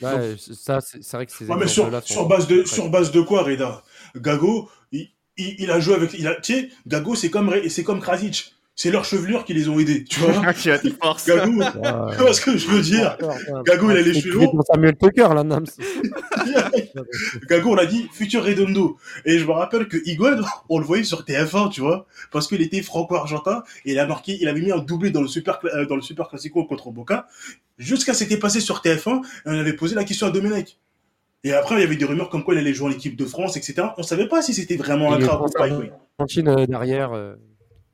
Ouais, 0.00 0.36
ça, 0.36 0.80
c'est 0.80 1.12
vrai 1.12 1.26
que 1.26 1.32
c'est. 1.32 1.46
Ouais, 1.46 1.56
mais 1.56 1.68
sur, 1.68 2.02
sur, 2.02 2.26
base 2.26 2.46
de, 2.46 2.64
sur 2.64 2.88
base 2.90 3.12
de 3.12 3.20
quoi, 3.20 3.42
Reda? 3.42 3.82
Gago, 4.16 4.68
il, 4.90 5.10
il, 5.36 5.70
a 5.70 5.80
joué 5.80 5.94
avec. 5.94 6.14
Il 6.14 6.26
a, 6.26 6.34
tu 6.34 6.54
sais, 6.54 6.68
Gago, 6.86 7.14
c'est 7.14 7.30
comme, 7.30 7.52
c'est 7.68 7.84
comme 7.84 8.00
Krasic. 8.00 8.54
C'est 8.74 8.90
leur 8.90 9.04
chevelure 9.04 9.44
qui 9.44 9.52
les 9.52 9.68
ont 9.68 9.78
aidés, 9.78 10.02
tu 10.04 10.18
vois. 10.20 10.32
Gago, 11.26 11.62
tu 12.16 12.22
vois 12.22 12.32
ce 12.32 12.40
que 12.40 12.56
je 12.56 12.66
veux 12.68 12.80
dire. 12.80 13.18
Gago, 13.66 13.90
il 13.90 13.98
a 13.98 14.00
les 14.00 14.18
cheveux 14.18 14.40
longs. 14.40 14.62
Samuel 14.62 14.96
Tucker, 14.96 15.28
là, 15.34 15.44
Nams. 15.44 15.66
Gago, 17.50 17.70
on 17.70 17.74
l'a 17.74 17.84
dit, 17.84 18.08
futur 18.12 18.42
Redondo. 18.42 18.96
Et 19.26 19.38
je 19.38 19.44
me 19.44 19.52
rappelle 19.52 19.88
que 19.88 19.98
Higuain, 20.06 20.40
on 20.70 20.78
le 20.78 20.86
voyait 20.86 21.04
sur 21.04 21.22
TF1, 21.22 21.70
tu 21.70 21.82
vois, 21.82 22.06
parce 22.30 22.48
qu'il 22.48 22.62
était 22.62 22.80
franco-argentin 22.80 23.62
et 23.84 23.92
il 23.92 23.98
a 23.98 24.06
marqué, 24.06 24.38
il 24.40 24.48
avait 24.48 24.62
mis 24.62 24.72
un 24.72 24.78
doublé 24.78 25.10
dans 25.10 25.20
le 25.20 25.28
super, 25.28 25.60
euh, 25.64 25.84
dans 25.84 25.96
le 25.96 26.02
super 26.02 26.28
classico 26.28 26.64
contre 26.64 26.90
Boca. 26.90 27.26
Jusqu'à 27.76 28.14
c'était 28.14 28.38
passé 28.38 28.60
sur 28.60 28.80
TF1 28.80 29.22
et 29.22 29.22
on 29.46 29.58
avait 29.58 29.74
posé 29.74 29.94
la 29.94 30.04
question 30.04 30.26
à 30.26 30.30
Domenech. 30.30 30.78
Et 31.44 31.52
après, 31.52 31.76
il 31.76 31.80
y 31.80 31.84
avait 31.84 31.96
des 31.96 32.04
rumeurs 32.04 32.28
comme 32.28 32.44
quoi 32.44 32.54
il 32.54 32.58
allait 32.58 32.72
jouer 32.72 32.88
en 32.88 32.92
équipe 32.92 33.16
de 33.16 33.24
France, 33.24 33.56
etc. 33.56 33.88
On 33.96 34.02
savait 34.02 34.28
pas 34.28 34.42
si 34.42 34.54
c'était 34.54 34.76
vraiment 34.76 35.12
un 35.12 35.18
crack 35.18 35.40
ou 35.40 35.48
pas. 35.50 35.68
Euh, 35.68 36.66
derrière. 36.66 37.12
Euh, 37.12 37.34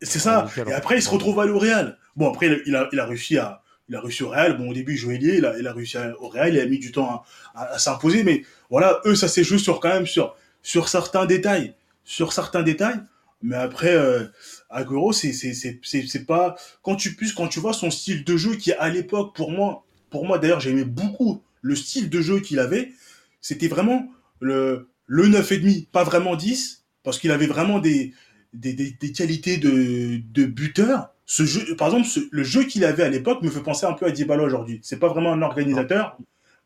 c'est 0.03 0.19
ça. 0.19 0.47
Et 0.67 0.73
après, 0.73 0.97
il 0.97 1.03
se 1.03 1.11
retrouve 1.11 1.41
à 1.41 1.47
L'Oréal. 1.47 1.97
Bon, 2.15 2.29
après, 2.29 2.61
il 2.67 2.77
a, 2.77 2.89
il 2.93 3.01
a 3.01 3.07
réussi 3.07 3.39
à, 3.39 3.63
il 3.89 3.97
a 3.97 4.01
réussi 4.01 4.23
au 4.23 4.29
Real. 4.29 4.59
Bon, 4.59 4.69
au 4.69 4.75
début, 4.75 4.95
il 4.95 4.99
jouait 4.99 5.19
lié, 5.19 5.37
il 5.39 5.47
a, 5.47 5.59
il 5.59 5.67
a 5.67 5.73
réussi 5.73 5.97
au 6.21 6.29
Real, 6.29 6.55
il 6.55 6.61
a 6.61 6.67
mis 6.67 6.79
du 6.79 6.93
temps 6.93 7.23
à, 7.55 7.79
s'imposer. 7.79 8.23
Mais 8.23 8.45
voilà, 8.71 9.01
eux, 9.07 9.15
ça 9.15 9.29
s'est 9.29 9.45
joué 9.45 9.59
sur 9.59 9.81
quand 9.81 9.89
même 9.89 10.07
sur, 10.07 10.37
sur 10.63 10.89
certains 10.89 11.25
détails. 11.25 11.75
Sur 12.05 12.33
certains 12.33 12.63
détails. 12.63 13.01
Mais 13.43 13.57
après, 13.57 13.95
euh, 13.95 14.25
Agüero, 14.69 15.13
c'est, 15.13 15.33
c'est, 15.33 15.55
c'est, 15.55 15.81
c'est, 15.83 16.25
pas, 16.27 16.57
quand 16.83 16.97
tu 16.97 17.15
puisses, 17.15 17.33
quand 17.33 17.49
tu 17.49 17.61
vois 17.61 17.73
son 17.73 17.91
style 17.91 18.25
de 18.25 18.37
jeu 18.37 18.57
qui, 18.57 18.73
à 18.73 18.89
l'époque, 18.89 19.35
pour 19.35 19.53
moi, 19.53 19.85
pour 20.11 20.27
moi, 20.27 20.39
d'ailleurs, 20.39 20.61
j'aimais 20.61 20.85
beaucoup 20.85 21.43
le 21.63 21.77
style 21.77 22.11
de 22.11 22.21
jeu 22.21 22.41
qu'il 22.41 22.59
avait 22.59 22.93
c'était 23.40 23.68
vraiment 23.68 24.09
le, 24.40 24.88
le 25.07 25.24
9,5, 25.27 25.87
pas 25.87 26.05
vraiment 26.05 26.37
10, 26.37 26.85
parce 27.03 27.18
qu'il 27.18 27.31
avait 27.31 27.46
vraiment 27.46 27.79
des, 27.79 28.12
des, 28.53 29.12
qualités 29.14 29.57
de, 29.57 30.44
buteur, 30.46 31.11
ce 31.27 31.44
jeu, 31.44 31.77
par 31.77 31.88
exemple, 31.88 32.09
le 32.31 32.42
jeu 32.42 32.64
qu'il 32.64 32.85
avait 32.85 33.03
à 33.03 33.09
l'époque 33.09 33.42
me 33.42 33.51
fait 33.51 33.62
penser 33.62 33.87
un 33.87 33.92
peu 33.92 34.07
à 34.07 34.11
Dybala 34.11 34.42
aujourd'hui. 34.42 34.81
C'est 34.83 34.98
pas 34.98 35.09
vraiment 35.09 35.33
un 35.33 35.42
organisateur, 35.42 36.16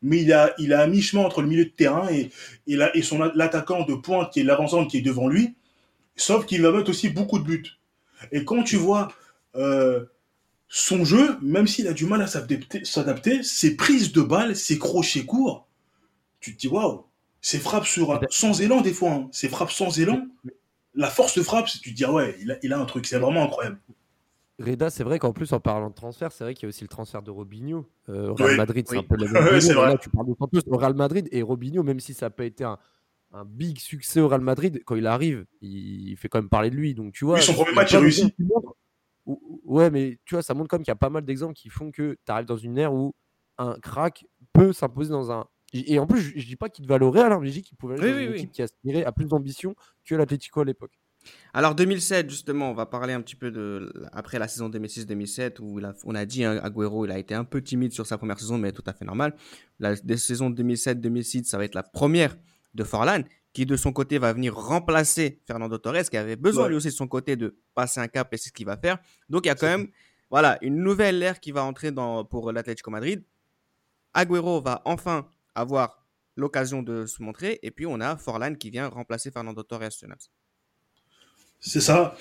mais 0.01 0.21
il 0.21 0.31
a, 0.31 0.53
il 0.57 0.73
a 0.73 0.87
mi-chemin 0.87 1.23
entre 1.23 1.41
le 1.41 1.47
milieu 1.47 1.65
de 1.65 1.69
terrain 1.69 2.07
et, 2.09 2.29
et, 2.67 2.77
et 2.93 3.01
son 3.01 3.19
l'attaquant 3.35 3.85
de 3.85 3.93
pointe 3.93 4.31
qui 4.31 4.39
est 4.39 4.43
l'avancante 4.43 4.89
qui 4.89 4.97
est 4.97 5.01
devant 5.01 5.27
lui. 5.27 5.55
Sauf 6.15 6.45
qu'il 6.45 6.61
va 6.61 6.71
mettre 6.71 6.89
aussi 6.89 7.09
beaucoup 7.09 7.39
de 7.39 7.43
buts. 7.43 7.77
Et 8.31 8.45
quand 8.45 8.63
tu 8.63 8.77
vois 8.77 9.09
euh, 9.55 10.05
son 10.67 11.03
jeu, 11.03 11.37
même 11.41 11.67
s'il 11.67 11.87
a 11.87 11.93
du 11.93 12.05
mal 12.05 12.21
à 12.21 12.27
s'adapter, 12.27 13.43
ses 13.43 13.75
prises 13.75 14.11
de 14.11 14.21
balles, 14.21 14.55
ses 14.55 14.79
crochets 14.79 15.25
courts, 15.25 15.67
tu 16.43 16.55
te 16.55 16.59
dis 16.59 16.67
waouh, 16.67 17.05
ses 17.41 17.59
frappes 17.59 17.85
sur 17.85 18.19
sans 18.29 18.61
élan 18.61 18.81
des 18.81 18.93
fois, 18.93 19.11
hein. 19.11 19.29
ses 19.31 19.49
frappes 19.49 19.71
sans 19.71 19.99
élan, 19.99 20.27
la 20.95 21.09
force 21.09 21.37
de 21.37 21.43
frappe, 21.43 21.67
tu 21.67 21.79
te 21.79 21.89
dis 21.89 22.05
ah 22.05 22.11
ouais, 22.11 22.35
il 22.41 22.51
a, 22.51 22.57
il 22.63 22.73
a 22.73 22.79
un 22.79 22.85
truc, 22.85 23.05
c'est 23.05 23.17
vraiment 23.17 23.43
incroyable. 23.43 23.79
Reda, 24.59 24.89
c'est 24.89 25.03
vrai 25.03 25.17
qu'en 25.17 25.33
plus, 25.33 25.51
en 25.51 25.59
parlant 25.59 25.89
de 25.89 25.95
transfert, 25.95 26.31
c'est 26.31 26.43
vrai 26.43 26.53
qu'il 26.53 26.63
y 26.63 26.67
a 26.67 26.69
aussi 26.69 26.83
le 26.83 26.87
transfert 26.87 27.23
de 27.23 27.31
Robinho. 27.31 27.87
Euh, 28.09 28.29
au 28.29 28.35
Real 28.35 28.55
Madrid, 28.55 28.85
c'est 28.87 28.97
un 28.97 29.03
peu 29.03 29.15
la 29.15 29.25
même 29.31 29.97
tu 29.99 30.09
parles 30.09 30.27
de 30.27 30.71
au 30.71 30.77
Real 30.77 30.93
Madrid 30.93 31.27
et 31.31 31.41
Robinho, 31.41 31.81
même 31.81 31.99
si 31.99 32.13
ça 32.13 32.27
n'a 32.27 32.29
pas 32.29 32.45
été 32.45 32.63
un, 32.63 32.77
un, 33.33 33.45
big 33.45 33.79
succès 33.79 34.19
au 34.19 34.27
Real 34.27 34.41
Madrid, 34.41 34.83
quand 34.85 34.95
il 34.95 35.07
arrive, 35.07 35.45
il 35.61 36.15
fait 36.17 36.29
quand 36.29 36.37
même 36.37 36.49
parler 36.49 36.69
de 36.69 36.75
lui. 36.75 36.93
Donc, 36.93 37.13
tu 37.13 37.25
vois, 37.25 37.41
son 37.41 37.53
premier 37.53 37.73
match, 37.73 37.91
il 37.93 37.97
réussit. 37.97 38.35
Ouais, 39.25 39.89
mais 39.89 40.19
tu 40.25 40.35
vois, 40.35 40.43
ça 40.43 40.53
montre 40.53 40.69
comme 40.69 40.81
qu'il 40.81 40.91
y 40.91 40.91
a 40.91 40.95
pas 40.95 41.09
mal 41.09 41.25
d'exemples 41.25 41.53
qui 41.53 41.69
font 41.69 41.91
que 41.91 42.17
tu 42.25 42.31
arrives 42.31 42.45
dans 42.45 42.57
une 42.57 42.77
ère 42.77 42.93
où 42.93 43.15
un 43.57 43.79
crack 43.79 44.25
peut 44.51 44.73
s'imposer 44.73 45.11
dans 45.11 45.31
un. 45.31 45.45
Et 45.73 45.97
en 45.97 46.05
plus, 46.05 46.21
je, 46.21 46.35
ne 46.35 46.43
dis 46.43 46.55
pas 46.55 46.69
qu'il 46.69 46.83
devait 46.83 46.95
aller 46.95 47.05
au 47.05 47.11
Real, 47.11 47.31
hein, 47.31 47.39
mais 47.41 47.47
je 47.47 47.53
dis 47.53 47.61
qu'il 47.63 47.75
pouvait 47.75 47.99
aller 47.99 48.11
dans 48.11 48.19
une 48.19 48.33
équipe 48.35 48.51
qui 48.51 48.61
aspirait 48.61 49.03
à 49.03 49.11
plus 49.11 49.25
d'ambition 49.25 49.75
que 50.05 50.13
l'Atlético 50.13 50.61
à 50.61 50.65
l'époque. 50.65 50.91
Alors 51.53 51.75
2007, 51.75 52.29
justement, 52.29 52.71
on 52.71 52.73
va 52.73 52.85
parler 52.85 53.13
un 53.13 53.21
petit 53.21 53.35
peu 53.35 53.51
de 53.51 53.91
après 54.11 54.39
la 54.39 54.47
saison 54.47 54.69
2006-2007 54.69 55.61
où 55.61 55.79
on 56.05 56.15
a 56.15 56.25
dit 56.25 56.43
hein, 56.43 56.59
Agüero, 56.63 57.05
il 57.05 57.11
a 57.11 57.17
été 57.17 57.33
un 57.33 57.43
peu 57.43 57.61
timide 57.61 57.93
sur 57.93 58.05
sa 58.05 58.17
première 58.17 58.39
saison, 58.39 58.57
mais 58.57 58.71
tout 58.71 58.83
à 58.85 58.93
fait 58.93 59.05
normal. 59.05 59.35
La 59.79 59.95
saison 60.17 60.49
2007-2006, 60.49 61.45
ça 61.45 61.57
va 61.57 61.65
être 61.65 61.75
la 61.75 61.83
première 61.83 62.35
de 62.73 62.83
Forlan, 62.83 63.21
qui 63.53 63.65
de 63.65 63.77
son 63.77 63.93
côté 63.93 64.17
va 64.17 64.33
venir 64.33 64.55
remplacer 64.55 65.39
Fernando 65.45 65.77
Torres, 65.77 66.09
qui 66.09 66.17
avait 66.17 66.35
besoin 66.35 66.67
lui 66.67 66.75
aussi 66.75 66.87
de 66.87 66.93
son 66.93 67.07
côté 67.07 67.35
de 67.35 67.55
passer 67.75 67.99
un 67.99 68.07
cap 68.07 68.33
et 68.33 68.37
c'est 68.37 68.49
ce 68.49 68.53
qu'il 68.53 68.65
va 68.65 68.77
faire. 68.77 68.97
Donc 69.29 69.45
il 69.45 69.49
y 69.49 69.51
a 69.51 69.55
quand 69.55 69.67
même, 69.67 69.87
voilà, 70.29 70.57
une 70.61 70.77
nouvelle 70.77 71.21
ère 71.21 71.39
qui 71.39 71.51
va 71.51 71.63
entrer 71.63 71.91
dans, 71.91 72.25
pour 72.25 72.51
l'Atlético 72.51 72.89
Madrid. 72.89 73.23
Agüero 74.13 74.61
va 74.61 74.81
enfin 74.85 75.27
avoir 75.55 76.03
l'occasion 76.35 76.81
de 76.81 77.05
se 77.05 77.21
montrer, 77.21 77.59
et 77.61 77.71
puis 77.71 77.85
on 77.85 77.99
a 77.99 78.17
Forlan 78.17 78.55
qui 78.55 78.69
vient 78.69 78.87
remplacer 78.87 79.31
Fernando 79.31 79.63
Torres. 79.63 79.89
C'est 81.59 81.81
ça. 81.81 82.15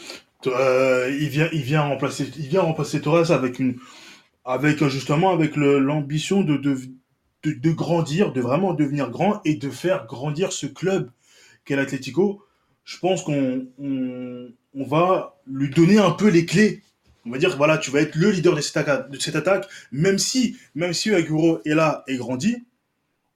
Euh, 0.46 1.16
il 1.20 1.28
vient, 1.28 1.48
il 1.52 1.62
vient 1.62 1.82
remplacer, 1.82 2.30
il 2.36 2.48
vient 2.48 2.62
remplacer 2.62 3.00
Torres 3.00 3.30
avec 3.30 3.58
une, 3.58 3.78
avec 4.44 4.84
justement 4.86 5.32
avec 5.32 5.56
l'ambition 5.56 6.42
de, 6.42 6.56
de, 6.56 6.76
de, 7.44 7.70
grandir, 7.70 8.32
de 8.32 8.40
vraiment 8.40 8.74
devenir 8.74 9.10
grand 9.10 9.40
et 9.44 9.54
de 9.54 9.70
faire 9.70 10.06
grandir 10.06 10.52
ce 10.52 10.66
club 10.66 11.10
qu'est 11.64 11.76
l'Atlético. 11.76 12.42
Je 12.84 12.98
pense 12.98 13.22
qu'on 13.22 13.66
on, 13.78 14.84
va 14.84 15.38
lui 15.46 15.70
donner 15.70 15.98
un 15.98 16.10
peu 16.10 16.28
les 16.28 16.44
clés. 16.44 16.82
On 17.24 17.30
va 17.30 17.38
dire 17.38 17.56
voilà, 17.56 17.78
tu 17.78 17.92
vas 17.92 18.00
être 18.00 18.16
le 18.16 18.30
leader 18.30 18.56
de 18.56 18.60
cette 18.60 18.76
attaque, 18.76 19.10
de 19.10 19.18
cette 19.18 19.36
attaque 19.36 19.68
même 19.92 20.18
si 20.18 20.56
même 20.74 20.92
si 20.92 21.14
Aguro 21.14 21.60
est 21.64 21.74
là 21.74 22.02
et 22.08 22.16
grandit, 22.16 22.64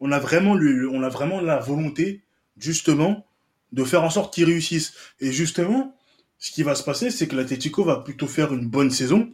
on 0.00 0.12
a 0.12 0.18
vraiment 0.18 0.54
le, 0.54 0.88
on 0.90 1.02
a 1.02 1.08
vraiment 1.08 1.40
la 1.40 1.58
volonté 1.58 2.22
justement 2.56 3.26
de 3.72 3.84
faire 3.84 4.02
en 4.02 4.10
sorte 4.10 4.32
qu'il 4.32 4.44
réussisse. 4.44 4.94
Et 5.20 5.32
justement, 5.32 5.96
ce 6.38 6.50
qui 6.50 6.62
va 6.62 6.74
se 6.74 6.82
passer, 6.82 7.10
c'est 7.10 7.28
que 7.28 7.36
l'Atletico 7.36 7.84
va 7.84 7.96
plutôt 7.96 8.26
faire 8.26 8.52
une 8.52 8.68
bonne 8.68 8.90
saison. 8.90 9.32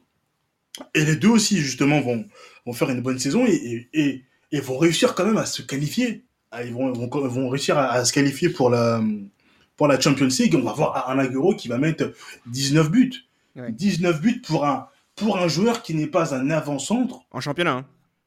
Et 0.95 1.05
les 1.05 1.17
deux 1.17 1.29
aussi, 1.29 1.59
justement, 1.59 2.01
vont, 2.01 2.25
vont 2.67 2.73
faire 2.73 2.91
une 2.91 3.03
bonne 3.03 3.19
saison 3.19 3.45
et, 3.47 3.89
et, 3.93 4.25
et 4.53 4.61
vont 4.61 4.79
réussir 4.79 5.15
quand 5.15 5.27
même 5.27 5.37
à 5.37 5.47
se 5.47 5.63
qualifier. 5.63 6.25
Ah, 6.51 6.65
ils 6.65 6.73
vont, 6.73 6.93
vont, 6.93 7.09
vont 7.09 7.49
réussir 7.49 7.79
à, 7.79 8.05
se 8.05 8.13
qualifier 8.13 8.51
pour 8.51 8.71
la, 8.71 9.03
pour 9.77 9.89
la 9.89 9.99
Champions 9.99 10.29
League. 10.39 10.55
On 10.55 10.63
va 10.63 10.73
voir 10.73 11.11
un 11.11 11.19
Agüero 11.19 11.57
qui 11.57 11.69
va 11.69 11.79
mettre 11.79 12.13
19 12.47 12.91
buts. 12.91 13.13
19 13.57 14.21
buts 14.21 14.41
pour 14.41 14.67
un, 14.67 14.89
pour 15.17 15.39
un 15.39 15.49
joueur 15.49 15.83
qui 15.83 15.95
n'est 15.95 16.07
pas 16.07 16.35
un 16.35 16.51
avant-centre. 16.51 17.21
En 17.31 17.41
championnat. 17.41 17.73
Hein. 17.73 17.87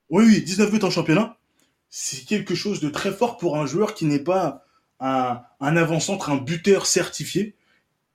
Oui, 0.09 0.25
oui, 0.25 0.41
19 0.43 0.71
buts 0.71 0.83
en 0.83 0.89
championnat. 0.89 1.37
C'est 1.97 2.25
quelque 2.25 2.55
chose 2.55 2.81
de 2.81 2.89
très 2.89 3.13
fort 3.13 3.37
pour 3.37 3.57
un 3.57 3.65
joueur 3.65 3.93
qui 3.93 4.03
n'est 4.03 4.19
pas 4.19 4.65
un, 4.99 5.39
avant-centre, 5.61 6.29
un 6.29 6.35
buteur 6.35 6.87
certifié. 6.87 7.55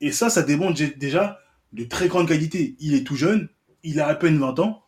Et 0.02 0.12
ça, 0.12 0.28
ça 0.28 0.42
démontre 0.42 0.78
déjà 0.98 1.40
de 1.72 1.84
très 1.84 2.08
grande 2.08 2.28
qualité. 2.28 2.76
Il 2.78 2.92
est 2.92 3.04
tout 3.04 3.16
jeune, 3.16 3.48
il 3.82 3.98
a 3.98 4.06
à 4.06 4.14
peine 4.14 4.38
20 4.38 4.58
ans. 4.58 4.84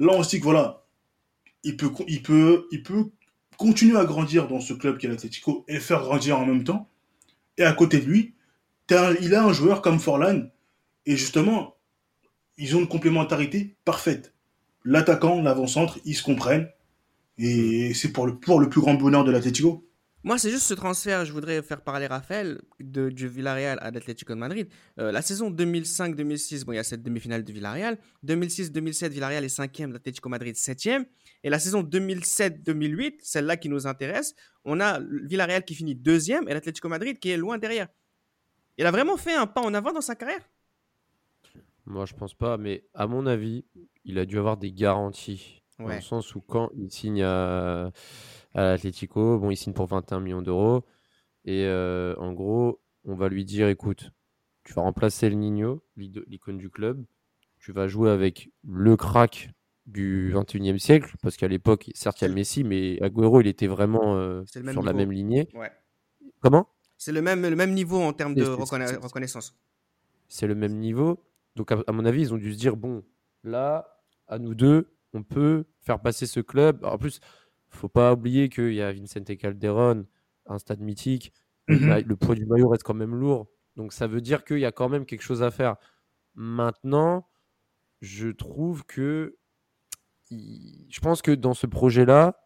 Là, 0.00 0.14
on 0.14 0.24
se 0.24 0.30
dit 0.30 0.40
que 0.40 0.42
voilà, 0.42 0.84
il 1.62 1.76
peut, 1.76 1.92
continuer 3.56 3.96
à 3.96 4.04
grandir 4.04 4.48
dans 4.48 4.58
ce 4.58 4.74
club 4.74 4.98
qui 4.98 5.06
est 5.06 5.10
l'Atletico 5.10 5.64
et 5.68 5.78
faire 5.78 6.00
grandir 6.00 6.36
en 6.36 6.44
même 6.44 6.64
temps. 6.64 6.88
Et 7.56 7.62
à 7.62 7.72
côté 7.72 8.00
de 8.00 8.06
lui, 8.06 8.34
il 8.90 9.34
a 9.36 9.44
un 9.44 9.52
joueur 9.52 9.80
comme 9.80 10.00
Forlan. 10.00 10.48
Et 11.06 11.16
justement, 11.16 11.76
ils 12.58 12.74
ont 12.74 12.80
une 12.80 12.88
complémentarité 12.88 13.76
parfaite. 13.84 14.34
L'attaquant, 14.84 15.40
l'avant-centre, 15.40 16.00
ils 16.04 16.16
se 16.16 16.24
comprennent. 16.24 16.68
Et 17.38 17.92
c'est 17.94 18.12
pour 18.12 18.26
le, 18.26 18.38
pour 18.38 18.60
le 18.60 18.68
plus 18.68 18.80
grand 18.80 18.94
bonheur 18.94 19.24
de 19.24 19.30
l'Atletico. 19.30 19.88
Moi, 20.26 20.38
c'est 20.38 20.50
juste 20.50 20.64
ce 20.64 20.72
transfert, 20.72 21.26
je 21.26 21.32
voudrais 21.34 21.60
faire 21.62 21.82
parler 21.82 22.06
Raphaël 22.06 22.62
de, 22.80 23.10
du 23.10 23.28
Villarreal 23.28 23.78
à 23.82 23.90
l'Atlético 23.90 24.32
de 24.32 24.38
Madrid. 24.38 24.68
Euh, 24.98 25.12
la 25.12 25.20
saison 25.20 25.50
2005-2006, 25.50 26.64
bon, 26.64 26.72
il 26.72 26.76
y 26.76 26.78
a 26.78 26.82
cette 26.82 27.02
demi-finale 27.02 27.44
de 27.44 27.52
Villarreal. 27.52 27.98
2006-2007, 28.26 29.10
Villarreal 29.10 29.44
est 29.44 29.50
cinquième, 29.50 29.92
l'Atlético 29.92 30.30
Madrid 30.30 30.56
septième. 30.56 31.04
Et 31.42 31.50
la 31.50 31.58
saison 31.58 31.82
2007-2008, 31.82 33.16
celle-là 33.20 33.58
qui 33.58 33.68
nous 33.68 33.86
intéresse, 33.86 34.34
on 34.64 34.80
a 34.80 34.98
Villarreal 35.00 35.62
qui 35.62 35.74
finit 35.74 35.94
deuxième 35.94 36.48
et 36.48 36.54
l'Atlético 36.54 36.88
Madrid 36.88 37.18
qui 37.18 37.28
est 37.28 37.36
loin 37.36 37.58
derrière. 37.58 37.88
Il 38.78 38.86
a 38.86 38.90
vraiment 38.90 39.18
fait 39.18 39.34
un 39.34 39.46
pas 39.46 39.60
en 39.60 39.74
avant 39.74 39.92
dans 39.92 40.00
sa 40.00 40.14
carrière? 40.14 40.48
Moi, 41.84 42.06
je 42.06 42.14
pense 42.14 42.32
pas, 42.32 42.56
mais 42.56 42.86
à 42.94 43.06
mon 43.06 43.26
avis, 43.26 43.66
il 44.06 44.18
a 44.18 44.24
dû 44.24 44.38
avoir 44.38 44.56
des 44.56 44.72
garanties. 44.72 45.63
Dans 45.78 45.88
le 45.88 46.00
sens 46.00 46.34
où 46.34 46.40
quand 46.40 46.70
il 46.76 46.90
signe 46.90 47.22
à 47.22 47.90
à 48.54 48.62
l'Atlético. 48.62 49.38
Bon, 49.38 49.50
il 49.50 49.56
signe 49.56 49.72
pour 49.72 49.86
21 49.86 50.20
millions 50.20 50.42
d'euros. 50.42 50.84
Et 51.44 51.64
euh, 51.66 52.14
en 52.18 52.32
gros, 52.32 52.80
on 53.04 53.14
va 53.14 53.28
lui 53.28 53.44
dire 53.44 53.68
écoute, 53.68 54.10
tu 54.64 54.72
vas 54.72 54.82
remplacer 54.82 55.28
le 55.28 55.36
Nino, 55.36 55.82
l'icône 55.96 56.58
du 56.58 56.70
club. 56.70 57.04
Tu 57.58 57.72
vas 57.72 57.88
jouer 57.88 58.10
avec 58.10 58.50
le 58.66 58.96
crack 58.96 59.50
du 59.86 60.32
21e 60.34 60.78
siècle. 60.78 61.14
Parce 61.22 61.36
qu'à 61.36 61.48
l'époque, 61.48 61.90
certes, 61.94 62.20
il 62.22 62.28
y 62.28 62.30
a 62.30 62.34
Messi, 62.34 62.64
mais 62.64 63.02
Agüero, 63.02 63.40
il 63.40 63.46
était 63.46 63.66
vraiment 63.66 64.16
euh, 64.16 64.44
sur 64.46 64.82
la 64.82 64.92
même 64.92 65.12
lignée. 65.12 65.48
Comment? 66.40 66.68
C'est 66.96 67.12
le 67.12 67.22
même, 67.22 67.42
le 67.42 67.56
même 67.56 67.72
niveau 67.72 68.00
en 68.00 68.12
termes 68.12 68.34
de 68.34 68.44
reconnaissance. 68.44 69.58
C'est 70.28 70.46
le 70.46 70.54
même 70.54 70.78
niveau. 70.78 71.22
Donc, 71.56 71.70
à, 71.72 71.92
mon 71.92 72.04
avis, 72.04 72.22
ils 72.22 72.34
ont 72.34 72.38
dû 72.38 72.52
se 72.52 72.58
dire 72.58 72.76
bon, 72.76 73.04
là, 73.42 74.00
à 74.26 74.38
nous 74.38 74.54
deux, 74.54 74.94
on 75.14 75.22
peut 75.22 75.64
faire 75.80 76.00
passer 76.00 76.26
ce 76.26 76.40
club. 76.40 76.84
En 76.84 76.98
plus, 76.98 77.20
faut 77.68 77.88
pas 77.88 78.12
oublier 78.12 78.48
qu'il 78.48 78.74
y 78.74 78.82
a 78.82 78.92
Vincente 78.92 79.36
Calderon, 79.36 80.06
un 80.46 80.58
stade 80.58 80.80
mythique. 80.80 81.32
Mhm. 81.68 82.04
Le 82.06 82.16
poids 82.16 82.34
du 82.34 82.46
maillot 82.46 82.68
reste 82.68 82.82
quand 82.82 82.94
même 82.94 83.14
lourd. 83.14 83.48
Donc 83.76 83.92
ça 83.92 84.06
veut 84.06 84.20
dire 84.20 84.44
qu'il 84.44 84.58
y 84.58 84.64
a 84.64 84.72
quand 84.72 84.88
même 84.88 85.06
quelque 85.06 85.22
chose 85.22 85.42
à 85.42 85.50
faire. 85.50 85.76
Maintenant, 86.34 87.26
je 88.00 88.28
trouve 88.28 88.84
que 88.84 89.36
je 90.30 91.00
pense 91.00 91.22
que 91.22 91.30
dans 91.30 91.54
ce 91.54 91.66
projet-là, 91.66 92.44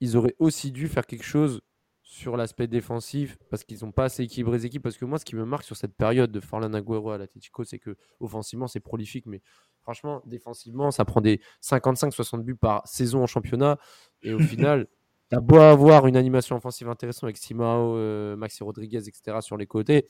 ils 0.00 0.16
auraient 0.16 0.36
aussi 0.38 0.72
dû 0.72 0.88
faire 0.88 1.06
quelque 1.06 1.24
chose 1.24 1.60
sur 2.02 2.36
l'aspect 2.36 2.66
défensif 2.66 3.38
parce 3.50 3.62
qu'ils 3.62 3.84
n'ont 3.84 3.92
pas 3.92 4.04
assez 4.04 4.24
équilibré 4.24 4.58
les 4.58 4.66
équipes. 4.66 4.82
Parce 4.82 4.96
que 4.96 5.04
moi, 5.04 5.18
ce 5.18 5.24
qui 5.24 5.36
me 5.36 5.44
marque 5.44 5.64
sur 5.64 5.76
cette 5.76 5.94
période 5.94 6.32
de 6.32 6.40
Forlan 6.40 6.72
Agüero 6.74 7.10
à 7.10 7.18
l'Atletico, 7.18 7.64
c'est 7.64 7.78
que 7.78 7.96
offensivement, 8.18 8.66
c'est 8.66 8.80
prolifique, 8.80 9.26
mais 9.26 9.42
franchement, 9.82 10.22
défensivement, 10.26 10.90
ça 10.90 11.04
prend 11.04 11.20
des 11.20 11.40
55-60 11.62 12.42
buts 12.42 12.56
par 12.56 12.86
saison 12.86 13.22
en 13.22 13.26
championnat. 13.26 13.78
Et 14.22 14.32
au 14.32 14.38
final, 14.38 14.86
tu 15.30 15.36
as 15.36 15.40
beau 15.40 15.58
avoir 15.58 16.06
une 16.06 16.16
animation 16.16 16.56
offensive 16.56 16.88
intéressante 16.88 17.24
avec 17.24 17.36
Simao, 17.36 17.96
euh, 17.96 18.36
Maxi 18.36 18.62
Rodriguez, 18.62 19.08
etc. 19.08 19.38
sur 19.40 19.56
les 19.56 19.66
côtés. 19.66 20.06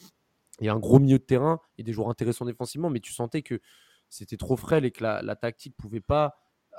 Il 0.60 0.66
y 0.66 0.68
a 0.68 0.74
un 0.74 0.78
gros 0.78 0.98
milieu 0.98 1.18
de 1.18 1.24
terrain 1.24 1.60
et 1.78 1.82
des 1.82 1.92
joueurs 1.92 2.10
intéressants 2.10 2.44
défensivement, 2.44 2.90
mais 2.90 3.00
tu 3.00 3.12
sentais 3.12 3.42
que 3.42 3.60
c'était 4.08 4.36
trop 4.36 4.56
frêle 4.56 4.84
et 4.84 4.90
que 4.90 5.02
la, 5.02 5.22
la 5.22 5.36
tactique 5.36 5.76
pouvait 5.76 6.00
pas 6.00 6.36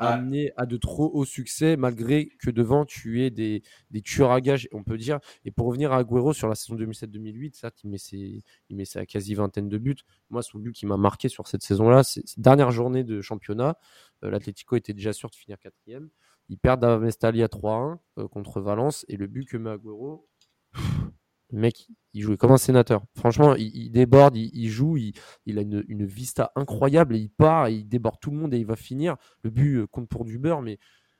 amener 0.09 0.51
à 0.57 0.65
de 0.65 0.77
trop 0.77 1.11
hauts 1.13 1.25
succès, 1.25 1.77
malgré 1.77 2.27
que 2.39 2.49
devant 2.49 2.85
tu 2.85 3.21
aies 3.21 3.29
des, 3.29 3.63
des 3.91 4.01
tueurs 4.01 4.31
à 4.31 4.41
gages, 4.41 4.67
on 4.71 4.83
peut 4.83 4.97
dire. 4.97 5.19
Et 5.45 5.51
pour 5.51 5.67
revenir 5.67 5.91
à 5.91 5.97
Agüero 5.97 6.33
sur 6.33 6.47
la 6.47 6.55
saison 6.55 6.75
2007-2008, 6.75 7.55
ça, 7.55 7.71
il 7.83 7.89
met, 7.89 7.97
ses, 7.97 8.43
il 8.69 8.75
met 8.75 8.85
quasi 9.07 9.33
vingtaine 9.35 9.69
de 9.69 9.77
buts. 9.77 9.97
Moi, 10.29 10.41
son 10.41 10.59
but 10.59 10.73
qui 10.73 10.85
m'a 10.85 10.97
marqué 10.97 11.29
sur 11.29 11.47
cette 11.47 11.63
saison-là, 11.63 12.03
c'est 12.03 12.23
dernière 12.37 12.71
journée 12.71 13.03
de 13.03 13.21
championnat. 13.21 13.77
Euh, 14.23 14.31
L'Atlético 14.31 14.75
était 14.75 14.93
déjà 14.93 15.13
sûr 15.13 15.29
de 15.29 15.35
finir 15.35 15.59
quatrième. 15.59 16.09
Ils 16.49 16.57
perdent 16.57 16.83
à 16.83 16.97
Mestali 16.99 17.43
à 17.43 17.47
3-1 17.47 17.97
euh, 18.17 18.27
contre 18.27 18.61
Valence. 18.61 19.05
Et 19.07 19.17
le 19.17 19.27
but 19.27 19.47
que 19.47 19.57
met 19.57 19.69
Agüero, 19.69 20.27
Le 21.51 21.59
mec, 21.59 21.87
il 22.13 22.21
jouait 22.21 22.37
comme 22.37 22.51
un 22.51 22.57
sénateur. 22.57 23.03
Franchement, 23.15 23.55
il, 23.55 23.91
déborde, 23.91 24.37
il, 24.37 24.69
joue, 24.69 24.97
il, 24.97 25.57
a 25.57 25.61
une, 25.61 26.05
vista 26.05 26.51
incroyable 26.55 27.15
et 27.15 27.19
il 27.19 27.29
part, 27.29 27.67
et 27.67 27.73
il 27.75 27.87
déborde 27.87 28.19
tout 28.21 28.31
le 28.31 28.37
monde 28.37 28.53
et 28.53 28.57
il 28.57 28.65
va 28.65 28.75
finir. 28.75 29.17
Le 29.43 29.49
but 29.49 29.77
euh, 29.77 29.87
compte 29.87 30.07
pour 30.07 30.23
du 30.23 30.39
beurre, 30.39 30.61
mais 30.61 30.79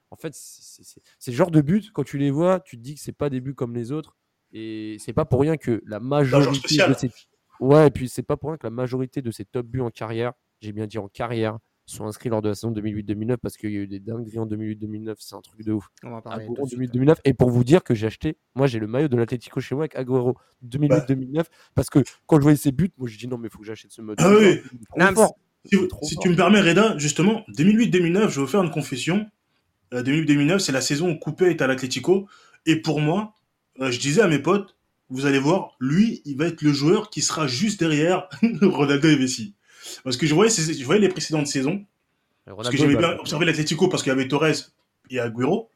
en 0.09 0.15
fait, 0.15 0.33
c'est 0.33 1.31
le 1.31 1.37
genre 1.37 1.51
de 1.51 1.61
but, 1.61 1.91
quand 1.91 2.03
tu 2.03 2.17
les 2.17 2.31
vois, 2.31 2.59
tu 2.59 2.77
te 2.77 2.81
dis 2.81 2.95
que 2.95 3.01
c'est 3.01 3.11
pas 3.11 3.29
des 3.29 3.41
buts 3.41 3.55
comme 3.55 3.75
les 3.75 3.91
autres. 3.91 4.17
Et 4.53 4.97
c'est 4.99 5.13
pas 5.13 5.25
pour 5.25 5.41
rien 5.41 5.57
que 5.57 5.81
la 5.85 5.99
majorité 5.99 6.77
de 6.87 6.93
ces... 6.93 7.11
Ouais, 7.59 7.87
et 7.87 7.91
puis 7.91 8.09
c'est 8.09 8.23
pas 8.23 8.37
pour 8.37 8.49
rien 8.49 8.57
que 8.57 8.67
la 8.67 8.71
majorité 8.71 9.21
de 9.21 9.31
ces 9.31 9.45
top 9.45 9.67
buts 9.67 9.81
en 9.81 9.91
carrière, 9.91 10.33
j'ai 10.59 10.73
bien 10.73 10.87
dit 10.87 10.97
en 10.97 11.07
carrière, 11.07 11.57
sont 11.91 12.05
inscrits 12.05 12.29
lors 12.29 12.41
de 12.41 12.49
la 12.49 12.55
saison 12.55 12.71
2008-2009 12.71 13.37
parce 13.37 13.57
qu'il 13.57 13.71
y 13.71 13.77
a 13.77 13.81
eu 13.81 13.87
des 13.87 13.99
dingueries 13.99 14.39
en 14.39 14.47
2008-2009, 14.47 15.15
c'est 15.19 15.35
un 15.35 15.41
truc 15.41 15.63
de 15.63 15.73
ouf. 15.73 15.89
On 16.03 16.11
va 16.11 16.21
parler 16.21 16.47
en 16.47 16.65
2009 16.65 17.19
et 17.25 17.33
pour 17.33 17.49
vous 17.49 17.63
dire 17.63 17.83
que 17.83 17.93
j'ai 17.93 18.07
acheté, 18.07 18.37
moi 18.55 18.67
j'ai 18.67 18.79
le 18.79 18.87
maillot 18.87 19.07
de 19.07 19.17
l'Atlético 19.17 19.59
chez 19.59 19.75
moi 19.75 19.83
avec 19.83 19.95
Agüero 19.95 20.35
2008-2009 20.65 21.45
parce 21.75 21.89
que 21.89 21.99
quand 22.25 22.37
je 22.37 22.41
voyais 22.41 22.57
ses 22.57 22.71
buts, 22.71 22.91
moi 22.97 23.07
j'ai 23.07 23.17
dit 23.17 23.27
non 23.27 23.37
mais 23.37 23.47
il 23.47 23.51
faut 23.51 23.59
que 23.59 23.65
j'achète 23.65 23.91
ce 23.91 24.01
mode. 24.01 24.17
Ah 24.19 24.31
oui. 24.31 24.59
Si, 26.03 26.17
tu 26.17 26.29
me 26.29 26.35
permets 26.35 26.61
Reda, 26.61 26.97
justement 26.97 27.43
2008-2009, 27.55 28.29
je 28.29 28.35
vais 28.35 28.41
vous 28.41 28.47
faire 28.47 28.63
une 28.63 28.71
confession. 28.71 29.27
2008-2009, 29.91 30.51
euh, 30.51 30.59
c'est 30.59 30.71
la 30.71 30.81
saison 30.81 31.11
où 31.11 31.19
Coupé 31.19 31.49
est 31.49 31.61
à 31.61 31.67
l'Atlético 31.67 32.27
et 32.65 32.77
pour 32.77 32.99
moi, 32.99 33.35
euh, 33.79 33.91
je 33.91 33.99
disais 33.99 34.21
à 34.21 34.27
mes 34.27 34.39
potes, 34.39 34.75
vous 35.09 35.25
allez 35.25 35.39
voir, 35.39 35.75
lui, 35.79 36.21
il 36.25 36.37
va 36.37 36.47
être 36.47 36.61
le 36.61 36.71
joueur 36.71 37.09
qui 37.09 37.21
sera 37.21 37.45
juste 37.45 37.79
derrière 37.79 38.29
Ronaldo 38.61 39.09
et 39.09 39.17
Messi. 39.17 39.55
Parce 40.03 40.17
que 40.17 40.25
je 40.25 40.33
voyais, 40.33 40.51
je 40.51 40.83
voyais 40.85 41.01
les 41.01 41.09
précédentes 41.09 41.47
saisons. 41.47 41.85
parce 42.45 42.69
que 42.69 42.77
j'avais 42.77 42.95
bien 42.95 43.17
observé 43.17 43.45
l'Atlético 43.45 43.87
parce 43.87 44.03
qu'il 44.03 44.11
y 44.11 44.13
avait 44.13 44.27
Torres 44.27 44.71
et 45.09 45.19
Agüero. 45.19 45.69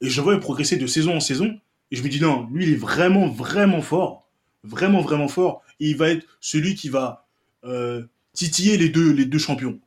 Et 0.00 0.10
je 0.10 0.20
voyais 0.20 0.40
progresser 0.40 0.76
de 0.76 0.86
saison 0.86 1.16
en 1.16 1.20
saison. 1.20 1.58
Et 1.90 1.96
je 1.96 2.02
me 2.02 2.08
dis, 2.08 2.20
non, 2.20 2.48
lui, 2.52 2.64
il 2.64 2.72
est 2.72 2.76
vraiment, 2.76 3.28
vraiment 3.28 3.82
fort. 3.82 4.28
Vraiment, 4.62 5.00
vraiment 5.00 5.28
fort. 5.28 5.62
Et 5.80 5.90
il 5.90 5.96
va 5.96 6.10
être 6.10 6.26
celui 6.40 6.74
qui 6.74 6.88
va 6.88 7.26
euh, 7.64 8.02
titiller 8.32 8.76
les 8.76 8.88
deux, 8.88 9.12
les 9.12 9.24
deux 9.24 9.38
champions. 9.38 9.78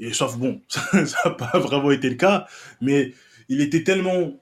Et 0.00 0.12
sauf, 0.12 0.36
bon, 0.36 0.60
ça 0.68 0.82
n'a 1.24 1.30
pas 1.30 1.58
vraiment 1.58 1.90
été 1.90 2.08
le 2.08 2.16
cas. 2.16 2.46
Mais 2.80 3.12
il 3.48 3.60
était 3.60 3.84
tellement. 3.84 4.40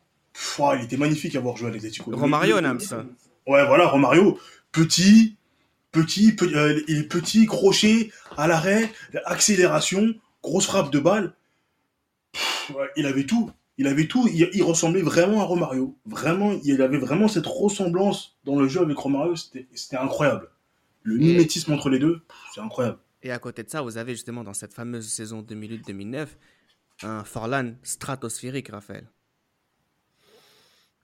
il 0.78 0.84
était 0.84 0.96
magnifique 0.96 1.36
à 1.36 1.40
voir 1.40 1.56
jouer 1.56 1.70
à 1.70 1.72
l'Atlético. 1.72 2.10
Romario, 2.14 2.60
Nams. 2.60 2.80
Ouais, 3.46 3.66
voilà, 3.66 3.86
Romario. 3.86 4.38
Petit, 4.70 5.36
petit, 5.92 6.34
euh, 6.42 6.82
il 6.88 6.98
est 6.98 7.08
petit, 7.08 7.46
crochet, 7.46 8.10
à 8.36 8.48
l'arrêt, 8.48 8.90
accélération, 9.24 10.14
grosse 10.42 10.66
frappe 10.66 10.90
de 10.90 10.98
balle. 10.98 11.34
il 12.96 13.06
avait 13.06 13.24
tout. 13.24 13.50
Il 13.78 13.86
avait 13.86 14.06
tout. 14.06 14.28
Il, 14.28 14.62
ressemblait 14.62 15.02
vraiment 15.02 15.40
à 15.40 15.44
Romario. 15.44 15.96
Vraiment, 16.04 16.52
il 16.64 16.82
avait 16.82 16.98
vraiment 16.98 17.28
cette 17.28 17.46
ressemblance 17.46 18.36
dans 18.44 18.58
le 18.58 18.68
jeu 18.68 18.80
avec 18.80 18.96
Romario. 18.96 19.36
C'était 19.36 19.96
incroyable. 19.96 20.48
Le 21.02 21.16
mimétisme 21.16 21.72
entre 21.72 21.88
les 21.88 21.98
deux, 21.98 22.22
c'est 22.54 22.60
incroyable. 22.60 22.98
Et 23.22 23.30
à 23.30 23.38
côté 23.38 23.62
de 23.62 23.70
ça, 23.70 23.82
vous 23.82 23.98
avez 23.98 24.12
justement 24.12 24.44
dans 24.44 24.52
cette 24.52 24.74
fameuse 24.74 25.08
saison 25.08 25.42
2008-2009 25.42 26.28
un 27.02 27.24
Forlan 27.24 27.72
stratosphérique, 27.82 28.68
Raphaël. 28.68 29.08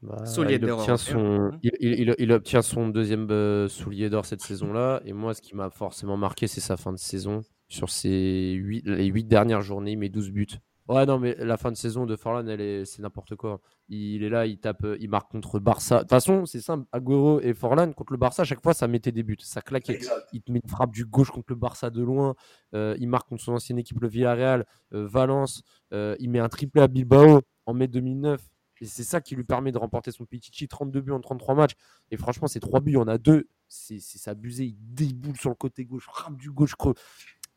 Bah, 0.02 0.22
il, 0.48 0.70
obtient 0.70 0.96
son, 0.96 1.50
hein. 1.52 1.58
il, 1.62 2.32
obtient 2.32 2.62
son 2.62 2.88
deuxième 2.88 3.28
euh, 3.30 3.68
soulier 3.68 4.08
d'or 4.10 4.26
cette 4.26 4.42
saison-là. 4.42 5.00
Et 5.04 5.12
moi, 5.12 5.34
ce 5.34 5.42
qui 5.42 5.56
m'a 5.56 5.70
forcément 5.70 6.16
marqué, 6.16 6.46
c'est 6.46 6.60
sa 6.60 6.76
fin 6.76 6.92
de 6.92 6.98
saison. 6.98 7.42
Sur 7.66 7.90
ses 7.90 8.52
8, 8.52 8.86
les 8.86 9.06
huit 9.06 9.24
dernières 9.24 9.60
journées, 9.60 9.92
il 9.92 9.98
met 9.98 10.08
12 10.08 10.30
buts. 10.30 10.46
Ouais, 10.88 11.04
non, 11.04 11.18
mais 11.18 11.34
la 11.38 11.58
fin 11.58 11.70
de 11.70 11.76
saison 11.76 12.06
de 12.06 12.16
Forlan, 12.16 12.46
est, 12.46 12.84
c'est 12.86 13.02
n'importe 13.02 13.34
quoi. 13.34 13.60
Il 13.90 14.22
est 14.22 14.30
là, 14.30 14.46
il 14.46 14.58
tape, 14.58 14.84
euh, 14.84 14.96
il 15.00 15.10
marque 15.10 15.30
contre 15.30 15.58
Barça. 15.58 15.96
De 15.96 16.00
toute 16.02 16.10
façon, 16.10 16.46
c'est 16.46 16.60
simple. 16.60 16.86
Agüero 16.92 17.40
et 17.40 17.52
Forlan 17.52 17.92
contre 17.92 18.12
le 18.12 18.18
Barça, 18.18 18.42
à 18.42 18.44
chaque 18.46 18.62
fois, 18.62 18.72
ça 18.72 18.88
mettait 18.88 19.12
des 19.12 19.22
buts. 19.22 19.36
Ça 19.40 19.60
claquait. 19.60 19.98
Il 20.32 20.40
te 20.40 20.50
met 20.50 20.60
une 20.62 20.70
frappe 20.70 20.92
du 20.92 21.04
gauche 21.04 21.30
contre 21.30 21.46
le 21.48 21.56
Barça 21.56 21.90
de 21.90 22.02
loin. 22.02 22.36
Euh, 22.74 22.96
il 23.00 23.08
marque 23.08 23.28
contre 23.28 23.42
son 23.42 23.52
ancienne 23.52 23.78
équipe, 23.78 24.00
le 24.00 24.08
Villarreal, 24.08 24.64
Valence. 24.92 25.62
il 25.92 26.30
met 26.30 26.38
un 26.38 26.48
triplé 26.48 26.80
à 26.82 26.88
Bilbao 26.88 27.40
en 27.66 27.74
mai 27.74 27.88
2009. 27.88 28.40
Et 28.80 28.86
c'est 28.86 29.04
ça 29.04 29.20
qui 29.20 29.34
lui 29.34 29.44
permet 29.44 29.72
de 29.72 29.78
remporter 29.78 30.12
son 30.12 30.24
Pichichi, 30.24 30.68
32 30.68 31.00
buts 31.00 31.12
en 31.12 31.20
33 31.20 31.54
matchs. 31.54 31.74
Et 32.10 32.16
franchement, 32.16 32.48
ces 32.48 32.60
trois 32.60 32.80
buts, 32.80 32.92
il 32.92 32.94
y 32.94 32.98
en 32.98 33.08
a 33.08 33.18
deux. 33.18 33.48
C'est 33.68 34.28
abusé. 34.28 34.64
Il 34.64 34.76
déboule 34.78 35.36
sur 35.36 35.50
le 35.50 35.56
côté 35.56 35.84
gauche, 35.84 36.04
frappe 36.04 36.36
du 36.36 36.50
gauche. 36.50 36.74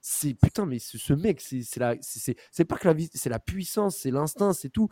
C'est 0.02 0.34
putain, 0.34 0.66
mais 0.66 0.80
ce, 0.80 1.14
mec, 1.14 1.42
c'est 1.42 2.66
pas 2.66 2.78
que 2.78 2.88
la 2.88 2.96
c'est 3.14 3.30
la 3.30 3.40
puissance, 3.40 3.98
c'est 3.98 4.12
l'instinct, 4.12 4.54
c'est 4.54 4.70
tout. 4.70 4.90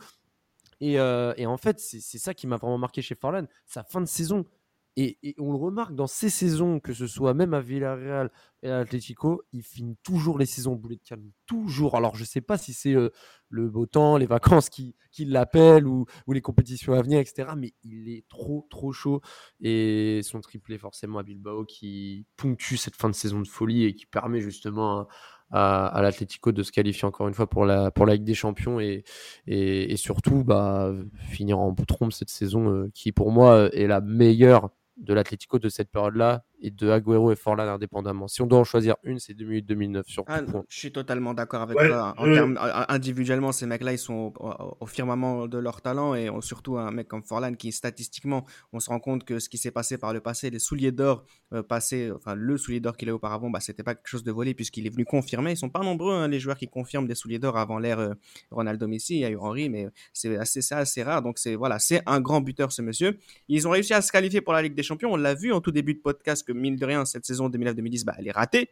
Et, 0.80 0.98
euh, 0.98 1.34
et, 1.36 1.46
en 1.46 1.58
fait, 1.58 1.78
c'est 1.78 2.18
ça 2.18 2.32
qui 2.32 2.46
m'a 2.46 2.56
vraiment 2.56 2.78
marqué 2.78 3.02
chez 3.02 3.14
Farlan. 3.14 3.46
Sa 3.66 3.84
fin 3.84 4.00
de 4.00 4.06
saison, 4.06 4.46
et, 4.96 5.16
on 5.38 5.52
le 5.52 5.56
remarque 5.56 5.94
dans 5.94 6.06
ces 6.06 6.30
saisons, 6.30 6.80
que 6.80 6.92
ce 6.92 7.06
soit 7.06 7.32
même 7.32 7.54
à 7.54 7.60
Villarreal 7.60 8.30
et 8.62 8.68
à 8.68 8.78
Atletico, 8.80 9.42
il 9.52 9.62
finit 9.62 9.96
toujours 10.02 10.38
les 10.38 10.46
saisons 10.46 10.74
boulet 10.74 10.96
de 10.96 11.02
calme. 11.02 11.30
Toujours. 11.46 11.96
Alors, 11.96 12.16
je 12.16 12.22
ne 12.22 12.26
sais 12.26 12.40
pas 12.40 12.58
si 12.58 12.72
c'est 12.72 12.94
euh, 12.94 13.10
le 13.48 13.68
beau 13.68 13.86
temps, 13.86 14.16
les 14.16 14.26
vacances 14.26 14.68
qui, 14.68 14.96
qui 15.12 15.24
l'appellent 15.24 15.86
ou, 15.86 16.06
les 16.28 16.40
compétitions 16.40 16.92
à 16.92 17.02
venir, 17.02 17.20
etc. 17.20 17.50
Mais 17.56 17.72
il 17.82 18.08
est 18.08 18.26
trop, 18.28 18.66
trop 18.68 18.92
chaud. 18.92 19.20
Et 19.60 20.20
son 20.22 20.40
triplé, 20.40 20.76
forcément, 20.76 21.18
à 21.18 21.22
Bilbao, 21.22 21.64
qui 21.64 22.26
ponctue 22.36 22.76
cette 22.76 22.96
fin 22.96 23.08
de 23.08 23.14
saison 23.14 23.40
de 23.40 23.48
folie 23.48 23.84
et 23.84 23.94
qui 23.94 24.06
permet 24.06 24.40
justement 24.40 25.06
à, 25.50 25.86
à 25.86 26.02
l'Atlético 26.02 26.52
de 26.52 26.62
se 26.62 26.72
qualifier 26.72 27.06
encore 27.06 27.28
une 27.28 27.34
fois 27.34 27.48
pour 27.48 27.64
la, 27.64 27.90
pour 27.90 28.06
la 28.06 28.14
Ligue 28.14 28.24
des 28.24 28.34
Champions 28.34 28.80
et, 28.80 29.04
et, 29.46 29.96
surtout 29.96 30.44
bah, 30.44 30.92
finir 31.30 31.58
en 31.58 31.74
trompe 31.74 32.12
cette 32.12 32.30
saison 32.30 32.70
euh, 32.70 32.90
qui, 32.92 33.12
pour 33.12 33.30
moi, 33.30 33.70
est 33.72 33.86
la 33.86 34.00
meilleure 34.00 34.70
de 35.00 35.14
l'Atlético 35.14 35.58
de 35.58 35.68
cette 35.68 35.90
période-là 35.90 36.44
et 36.60 36.70
de 36.70 36.90
Agüero 36.90 37.32
et 37.32 37.36
Forlan 37.36 37.68
indépendamment. 37.68 38.28
Si 38.28 38.42
on 38.42 38.46
doit 38.46 38.58
en 38.58 38.64
choisir 38.64 38.96
une, 39.02 39.18
c'est 39.18 39.34
2008-2009 39.34 40.02
sur 40.06 40.24
ah, 40.28 40.40
Je 40.68 40.78
suis 40.78 40.92
totalement 40.92 41.34
d'accord 41.34 41.62
avec 41.62 41.76
toi. 41.76 42.14
individuellement, 42.88 43.52
ces 43.52 43.66
mecs-là, 43.66 43.92
ils 43.92 43.98
sont 43.98 44.32
au, 44.80 44.86
firmament 44.86 45.46
de 45.46 45.58
leur 45.58 45.80
talent 45.80 46.14
et 46.14 46.28
surtout 46.40 46.78
un 46.78 46.90
mec 46.90 47.08
comme 47.08 47.22
Forlan 47.22 47.54
qui, 47.54 47.72
statistiquement, 47.72 48.44
on 48.72 48.80
se 48.80 48.90
rend 48.90 49.00
compte 49.00 49.24
que 49.24 49.38
ce 49.38 49.48
qui 49.48 49.58
s'est 49.58 49.70
passé 49.70 49.98
par 49.98 50.12
le 50.12 50.20
passé, 50.20 50.50
les 50.50 50.58
souliers 50.58 50.92
d'or 50.92 51.24
euh, 51.52 51.62
passés, 51.62 52.10
enfin 52.14 52.34
le 52.34 52.56
soulier 52.56 52.80
d'or 52.80 52.96
qu'il 52.96 53.08
a 53.08 53.14
auparavant, 53.14 53.50
bah, 53.50 53.60
c'était 53.60 53.82
pas 53.82 53.94
quelque 53.94 54.08
chose 54.08 54.24
de 54.24 54.32
volé 54.32 54.54
puisqu'il 54.54 54.86
est 54.86 54.90
venu 54.90 55.04
confirmer. 55.04 55.52
Ils 55.52 55.56
sont 55.56 55.70
pas 55.70 55.80
nombreux 55.80 56.14
hein, 56.14 56.28
les 56.28 56.40
joueurs 56.40 56.56
qui 56.56 56.68
confirment 56.68 57.06
des 57.06 57.14
souliers 57.14 57.38
d'or 57.38 57.56
avant 57.56 57.78
l'ère 57.78 57.98
euh, 57.98 58.14
Ronaldo 58.50 58.86
Messi. 58.86 59.14
Il 59.14 59.20
y 59.20 59.24
a 59.24 59.30
eu 59.30 59.36
Henry, 59.36 59.68
mais 59.68 59.88
c'est 60.12 60.36
assez, 60.36 60.60
assez 60.72 61.02
rare. 61.02 61.22
Donc 61.22 61.38
c'est 61.38 61.54
voilà, 61.54 61.78
c'est 61.78 62.02
un 62.06 62.20
grand 62.20 62.40
buteur 62.40 62.72
ce 62.72 62.82
monsieur. 62.82 63.18
Ils 63.48 63.66
ont 63.66 63.70
réussi 63.70 63.94
à 63.94 64.02
se 64.02 64.12
qualifier 64.12 64.40
pour 64.40 64.52
la 64.52 64.62
Ligue 64.62 64.74
des 64.74 64.82
Champions. 64.82 65.12
On 65.12 65.16
l'a 65.16 65.34
vu 65.34 65.52
en 65.52 65.60
tout 65.60 65.70
début 65.70 65.94
de 65.94 66.00
podcast 66.00 66.44
mine 66.52 66.76
de 66.76 66.84
rien, 66.84 67.04
cette 67.04 67.24
saison 67.24 67.48
2009-2010, 67.48 68.04
bah, 68.04 68.14
elle 68.18 68.28
est 68.28 68.32
ratée. 68.32 68.70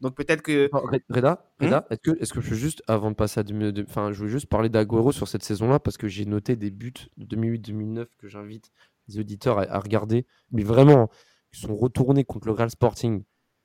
Donc 0.00 0.14
peut-être 0.14 0.42
que. 0.42 0.70
Reda, 1.10 1.44
hmm 1.60 1.66
est-ce 1.90 2.00
que, 2.00 2.10
est 2.10 2.32
que 2.32 2.40
je 2.40 2.48
peux 2.48 2.54
juste, 2.54 2.82
avant 2.86 3.10
de 3.10 3.16
passer 3.16 3.40
à. 3.40 3.44
Enfin, 3.86 4.12
je 4.12 4.22
veux 4.22 4.28
juste 4.28 4.46
parler 4.46 4.68
d'Aguero 4.68 5.12
sur 5.12 5.28
cette 5.28 5.42
saison-là 5.42 5.78
parce 5.78 5.98
que 5.98 6.08
j'ai 6.08 6.24
noté 6.24 6.56
des 6.56 6.70
buts 6.70 6.92
de 7.16 7.36
2008-2009 7.36 8.06
que 8.18 8.28
j'invite 8.28 8.70
les 9.08 9.18
auditeurs 9.18 9.58
à, 9.58 9.78
regarder. 9.78 10.26
Mais 10.52 10.62
vraiment, 10.62 11.10
ils 11.52 11.58
sont 11.58 11.76
retournés 11.76 12.24
contre 12.24 12.46
le 12.46 12.52
Real 12.52 12.70
Sporting. 12.70 13.24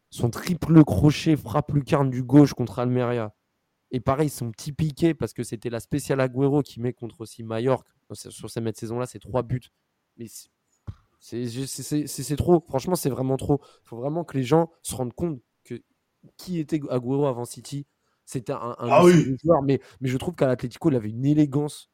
Son 0.10 0.30
triple 0.30 0.84
crochet 0.84 1.36
frappe 1.38 1.72
lucarne 1.72 2.10
du 2.10 2.24
gauche 2.24 2.54
contre 2.54 2.80
Almeria. 2.80 3.34
Et 3.92 4.00
pareil, 4.00 4.30
son 4.30 4.52
petit 4.52 4.74
piqué 4.74 5.14
parce 5.14 5.34
que 5.34 5.44
c'était 5.44 5.70
la 5.70 5.80
spéciale 5.80 6.20
Agüero 6.20 6.62
qui 6.64 6.82
met 6.82 6.92
contre 6.92 7.22
aussi 7.22 7.44
Mallorca. 7.44 7.90
Sur 8.12 8.50
cette 8.50 8.78
saison-là, 8.78 9.06
c'est 9.06 9.20
trois 9.20 9.42
buts. 9.42 9.70
Mais 10.18 10.26
c'est 11.26 12.36
trop. 12.36 12.64
Franchement, 12.68 12.96
c'est 12.96 13.10
vraiment 13.10 13.38
trop. 13.38 13.60
Il 13.84 13.90
faut 13.90 13.98
vraiment 13.98 14.24
que 14.24 14.38
les 14.38 14.44
gens 14.44 14.72
se 14.84 14.96
rendent 14.96 15.14
compte 15.14 15.40
que 15.64 15.82
qui 16.38 16.60
était 16.60 16.80
Agüero 16.90 17.26
avant 17.26 17.46
City. 17.46 17.88
C'était 18.26 18.54
un, 18.54 18.76
ah 18.80 19.04
joueur, 19.44 19.62
mais, 19.62 19.80
mais 20.02 20.10
je 20.10 20.18
trouve 20.18 20.36
qu'à 20.36 20.48
l'Atletico, 20.48 20.90
il 20.90 20.96
avait 20.96 21.10
une 21.10 21.26
élégance. 21.26 21.92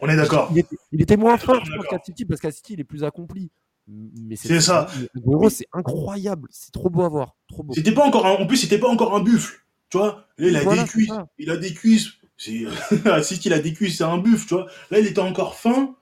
On 0.00 0.08
est 0.08 0.16
d'accord. 0.16 0.50
Il, 0.92 1.02
était 1.02 1.16
moins 1.16 1.36
fort, 1.36 1.62
qu'à 1.88 1.98
City, 2.02 2.24
parce 2.24 2.40
qu'à 2.40 2.50
City, 2.50 2.72
il 2.74 2.80
est 2.80 2.84
plus 2.84 3.04
accompli. 3.04 3.50
Mais 3.86 4.36
c'est 4.36 4.60
ça. 4.60 4.86
Agüero, 5.16 5.50
c'est 5.50 5.68
incroyable. 5.72 6.48
C'est 6.50 6.72
trop 6.72 6.90
beau 6.90 7.02
à 7.02 7.08
voir. 7.08 7.36
Trop 7.48 7.66
C'était 7.74 7.92
pas 7.92 8.06
encore 8.06 8.24
En 8.26 8.46
plus, 8.46 8.56
c'était 8.56 8.78
pas 8.78 8.88
encore 8.88 9.14
un 9.14 9.22
buffle. 9.22 9.60
Tu 9.90 9.98
vois, 9.98 10.26
là, 10.38 10.48
il 10.48 10.56
a 10.56 10.82
des 10.82 10.88
cuisses. 10.88 11.10
Il 11.38 11.50
a 11.50 11.56
des 11.56 11.72
cuisses. 11.72 12.10
à 13.04 13.22
City, 13.22 13.48
il 13.48 13.52
a 13.52 13.60
des 13.60 13.72
cuisses, 13.72 13.98
c'est 13.98 14.04
un 14.04 14.18
buffle, 14.18 14.46
tu 14.46 14.54
vois. 14.54 14.66
Là, 14.90 14.98
il 14.98 15.06
était 15.06 15.20
encore 15.20 15.54
fin, 15.54 15.94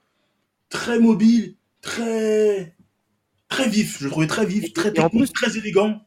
très 0.69 0.99
mobile, 0.99 1.55
très 1.83 2.72
très 3.53 3.69
vif. 3.69 3.99
Je 3.99 4.05
le 4.05 4.11
trouvais 4.11 4.27
très 4.27 4.45
vif, 4.45 4.73
très 4.73 4.91
technique, 4.91 5.33
très 5.33 5.57
élégant. 5.57 6.01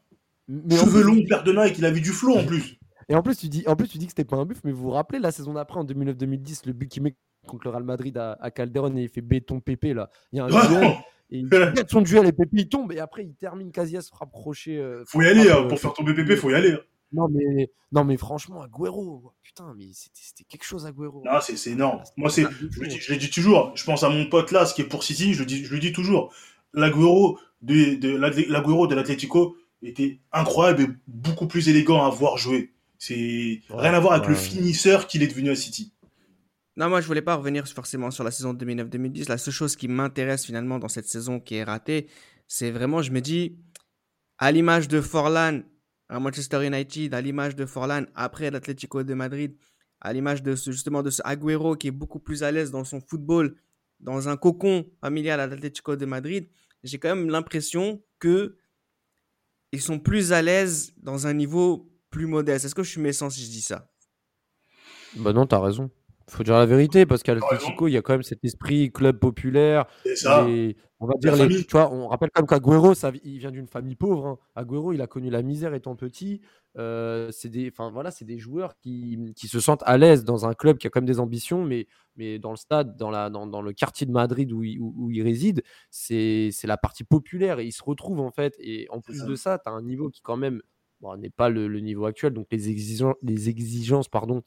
Mais 0.47 0.77
Cheveux 0.77 1.03
longs, 1.03 1.23
paire 1.27 1.43
de 1.43 1.51
Nike, 1.51 1.77
il 1.77 1.85
avait 1.85 1.99
du 1.99 2.11
flow 2.11 2.37
en 2.37 2.45
plus. 2.45 2.77
Et 3.09 3.15
en 3.15 3.21
plus, 3.21 3.37
tu 3.37 3.47
dis, 3.47 3.63
en 3.67 3.75
plus, 3.75 3.87
tu 3.87 3.97
dis 3.97 4.05
que 4.05 4.11
c'était 4.11 4.25
pas 4.25 4.37
un 4.37 4.45
buff, 4.45 4.59
mais 4.63 4.71
vous 4.71 4.83
vous 4.83 4.89
rappelez 4.91 5.19
la 5.19 5.31
saison 5.31 5.53
d'après, 5.53 5.79
en 5.79 5.85
2009-2010, 5.85 6.61
le 6.65 6.73
but 6.73 6.89
qu'il 6.89 7.03
met 7.03 7.15
contre 7.47 7.65
le 7.65 7.71
Real 7.71 7.83
Madrid 7.83 8.17
à, 8.17 8.51
Calderon 8.51 8.95
et 8.97 9.03
il 9.03 9.09
fait 9.09 9.21
béton 9.21 9.61
pépé 9.61 9.93
là. 9.93 10.09
Il 10.31 10.37
y 10.37 10.41
a 10.41 10.45
un 10.45 10.47
duel. 10.49 10.93
Et 11.29 11.39
il 11.39 11.49
son 11.89 11.99
duel 11.99 12.25
et 12.25 12.31
Pépé 12.31 12.51
il 12.53 12.69
tombe 12.69 12.93
et 12.93 12.99
après 12.99 13.25
il 13.25 13.35
termine 13.35 13.69
Casillas 13.73 14.07
frappe 14.09 14.31
crochet. 14.31 14.77
Euh, 14.77 15.03
faut 15.05 15.21
y 15.21 15.27
aller, 15.27 15.51
hein, 15.51 15.63
pour 15.67 15.77
faire 15.77 15.91
tomber 15.91 16.13
Pépé, 16.13 16.37
faut 16.37 16.49
y 16.49 16.55
aller. 16.55 16.71
Hein. 16.71 16.79
Non 17.11 17.27
mais, 17.29 17.69
non 17.91 18.05
mais 18.05 18.15
franchement, 18.15 18.61
Agüero, 18.61 19.33
putain, 19.43 19.73
mais 19.77 19.87
c'était 19.91 20.45
quelque 20.45 20.63
chose 20.63 20.85
Agüero. 20.85 21.23
Non, 21.25 21.39
c'est 21.41 21.69
énorme. 21.69 22.01
Moi, 22.15 22.29
c'est, 22.29 22.43
je, 22.43 23.11
le 23.11 23.17
dis 23.17 23.29
toujours, 23.29 23.73
je 23.75 23.83
pense 23.83 24.03
à 24.03 24.09
mon 24.09 24.29
pote 24.29 24.51
là, 24.51 24.65
ce 24.65 24.73
qui 24.73 24.81
est 24.81 24.87
pour 24.87 25.03
City, 25.03 25.33
je, 25.33 25.43
dis, 25.43 25.65
je 25.65 25.73
le 25.73 25.79
dis 25.79 25.91
toujours. 25.91 26.33
L'Agüero, 26.73 27.39
de, 27.61 27.95
de 27.95 28.09
l'Aguero 28.15 28.87
de 28.87 28.95
l'Atlético 28.95 29.55
était 29.81 30.19
incroyable 30.31 30.81
et 30.83 30.87
beaucoup 31.07 31.47
plus 31.47 31.69
élégant 31.69 32.05
à 32.05 32.09
voir 32.09 32.37
jouer. 32.37 32.73
C'est 32.97 33.61
rien 33.69 33.93
à 33.93 33.99
voir 33.99 34.13
avec 34.13 34.27
le 34.27 34.35
finisseur 34.35 35.07
qu'il 35.07 35.21
est 35.21 35.27
devenu 35.27 35.49
à 35.49 35.55
City. 35.55 35.93
Non, 36.77 36.89
moi 36.89 37.01
je 37.01 37.07
voulais 37.07 37.21
pas 37.21 37.35
revenir 37.35 37.67
forcément 37.67 38.11
sur 38.11 38.23
la 38.23 38.31
saison 38.31 38.53
2009-2010. 38.53 39.29
La 39.29 39.37
seule 39.37 39.53
chose 39.53 39.75
qui 39.75 39.87
m'intéresse 39.87 40.45
finalement 40.45 40.79
dans 40.79 40.87
cette 40.87 41.07
saison 41.07 41.39
qui 41.39 41.55
est 41.55 41.63
ratée, 41.63 42.07
c'est 42.47 42.71
vraiment, 42.71 43.01
je 43.01 43.11
me 43.11 43.21
dis, 43.21 43.57
à 44.37 44.51
l'image 44.51 44.87
de 44.87 45.01
Forlan 45.01 45.61
à 46.09 46.19
Manchester 46.19 46.65
United, 46.65 47.13
à 47.13 47.21
l'image 47.21 47.55
de 47.55 47.65
Forlan 47.65 48.03
après 48.15 48.49
l'Atlético 48.49 49.03
de 49.03 49.13
Madrid, 49.13 49.57
à 49.99 50.13
l'image 50.13 50.43
de 50.43 50.55
ce, 50.55 50.71
justement 50.71 51.03
de 51.03 51.09
ce 51.09 51.21
Agüero 51.25 51.75
qui 51.75 51.87
est 51.87 51.91
beaucoup 51.91 52.19
plus 52.19 52.43
à 52.43 52.51
l'aise 52.51 52.71
dans 52.71 52.83
son 52.83 53.01
football, 53.01 53.55
dans 53.99 54.29
un 54.29 54.37
cocon 54.37 54.85
familial 55.01 55.39
à 55.39 55.47
l'Atlético 55.47 55.95
de 55.95 56.05
Madrid, 56.05 56.49
j'ai 56.83 56.99
quand 56.99 57.15
même 57.15 57.29
l'impression 57.29 58.03
que 58.19 58.57
ils 59.71 59.81
sont 59.81 59.99
plus 59.99 60.31
à 60.31 60.41
l'aise 60.41 60.93
dans 60.97 61.27
un 61.27 61.33
niveau 61.33 61.91
plus 62.09 62.25
modeste. 62.25 62.65
Est-ce 62.65 62.75
que 62.75 62.83
je 62.83 62.89
suis 62.89 63.01
méchant 63.01 63.29
si 63.29 63.43
je 63.43 63.49
dis 63.49 63.61
ça? 63.61 63.91
Bah 65.15 65.33
non, 65.33 65.45
t'as 65.45 65.59
raison. 65.59 65.89
Faut 66.29 66.43
dire 66.43 66.55
la 66.55 66.65
vérité 66.65 67.05
parce 67.05 67.23
qu'à 67.23 67.33
l'Atlético, 67.33 67.87
il 67.87 67.93
y 67.93 67.97
a 67.97 68.01
quand 68.01 68.13
même 68.13 68.23
cet 68.23 68.43
esprit 68.43 68.91
club 68.91 69.17
populaire. 69.17 69.85
Ça. 70.15 70.45
on 70.99 71.05
va 71.05 71.13
dire 71.19 71.35
les, 71.37 71.63
tu 71.63 71.71
vois, 71.71 71.91
on 71.93 72.09
rappelle 72.09 72.29
quand 72.33 72.41
même 72.41 72.47
qu'Aguero, 72.47 72.93
ça, 72.93 73.11
il 73.23 73.39
vient 73.39 73.51
d'une 73.51 73.67
famille 73.67 73.95
pauvre. 73.95 74.27
Hein. 74.27 74.37
Agüero, 74.55 74.91
il 74.91 75.01
a 75.01 75.07
connu 75.07 75.29
la 75.29 75.41
misère 75.41 75.73
étant 75.73 75.95
petit. 75.95 76.41
Euh, 76.77 77.31
c'est 77.31 77.47
des, 77.47 77.69
enfin 77.71 77.89
voilà, 77.91 78.11
c'est 78.11 78.25
des 78.25 78.37
joueurs 78.37 78.75
qui, 78.77 79.33
qui, 79.35 79.47
se 79.47 79.59
sentent 79.59 79.83
à 79.85 79.97
l'aise 79.97 80.25
dans 80.25 80.45
un 80.45 80.53
club 80.53 80.77
qui 80.77 80.85
a 80.85 80.89
quand 80.89 80.99
même 80.99 81.07
des 81.07 81.19
ambitions, 81.19 81.63
mais, 81.63 81.87
mais 82.17 82.39
dans 82.39 82.51
le 82.51 82.57
stade, 82.57 82.97
dans, 82.97 83.09
la, 83.09 83.29
dans, 83.29 83.47
dans 83.47 83.61
le 83.61 83.71
quartier 83.71 84.05
de 84.05 84.11
Madrid 84.11 84.51
où 84.51 84.63
il, 84.63 84.79
où, 84.79 85.09
il 85.09 85.23
réside, 85.23 85.63
c'est, 85.89 86.51
la 86.65 86.77
partie 86.77 87.05
populaire 87.05 87.59
et 87.59 87.65
il 87.65 87.71
se 87.71 87.83
retrouve 87.83 88.19
en 88.19 88.31
fait. 88.31 88.53
Et 88.59 88.87
en 88.89 88.99
plus 88.99 89.23
de 89.23 89.35
ça, 89.35 89.59
tu 89.59 89.69
as 89.69 89.73
un 89.73 89.81
niveau 89.81 90.09
qui 90.09 90.21
quand 90.21 90.37
même 90.37 90.61
n'est 91.17 91.29
pas 91.29 91.49
le, 91.49 91.67
le, 91.67 91.79
niveau 91.79 92.05
actuel, 92.05 92.33
donc 92.33 92.47
les 92.51 92.69
exigences, 92.69 93.15
les 93.23 93.49
exigences 93.49 94.09
pardon, 94.09 94.41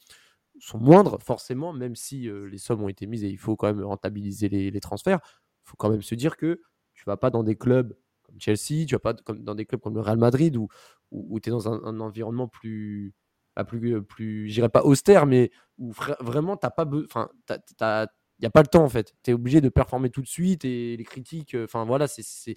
sont 0.60 0.78
moindres, 0.78 1.18
forcément, 1.22 1.72
même 1.72 1.96
si 1.96 2.28
les 2.50 2.58
sommes 2.58 2.82
ont 2.82 2.88
été 2.88 3.06
mises 3.06 3.24
et 3.24 3.28
il 3.28 3.38
faut 3.38 3.56
quand 3.56 3.66
même 3.66 3.84
rentabiliser 3.84 4.48
les, 4.48 4.80
transferts. 4.80 5.20
Il 5.64 5.70
faut 5.70 5.76
quand 5.76 5.90
même 5.90 6.02
se 6.02 6.14
dire 6.14 6.36
que 6.36 6.60
tu 6.94 7.04
vas 7.06 7.16
pas 7.16 7.30
dans 7.30 7.42
des 7.42 7.56
clubs 7.56 7.96
comme 8.22 8.38
Chelsea, 8.38 8.86
tu 8.86 8.94
vas 8.94 8.98
pas 8.98 9.14
comme 9.14 9.42
dans 9.42 9.54
des 9.54 9.64
clubs 9.64 9.80
comme 9.80 9.94
le 9.94 10.00
Real 10.00 10.18
Madrid 10.18 10.56
où, 10.56 10.68
où, 11.10 11.40
tu 11.40 11.48
es 11.48 11.52
dans 11.52 11.68
un, 11.68 12.00
environnement 12.00 12.48
plus, 12.48 13.14
pas 13.54 13.64
plus, 13.64 14.02
plus 14.02 14.48
j'irais 14.48 14.68
pas 14.68 14.82
austère, 14.82 15.26
mais 15.26 15.50
où 15.78 15.92
vraiment 16.20 16.56
t'as 16.56 16.70
pas 16.70 16.86
enfin, 17.04 17.30
il 17.48 18.44
n'y 18.44 18.46
a 18.46 18.50
pas 18.50 18.62
le 18.62 18.68
temps 18.68 18.84
en 18.84 18.88
fait. 18.88 19.14
Tu 19.22 19.30
es 19.30 19.34
obligé 19.34 19.60
de 19.60 19.68
performer 19.68 20.10
tout 20.10 20.22
de 20.22 20.28
suite 20.28 20.64
et 20.64 20.96
les 20.96 21.04
critiques, 21.04 21.56
enfin 21.64 21.84
voilà, 21.84 22.06
c'est 22.06 22.54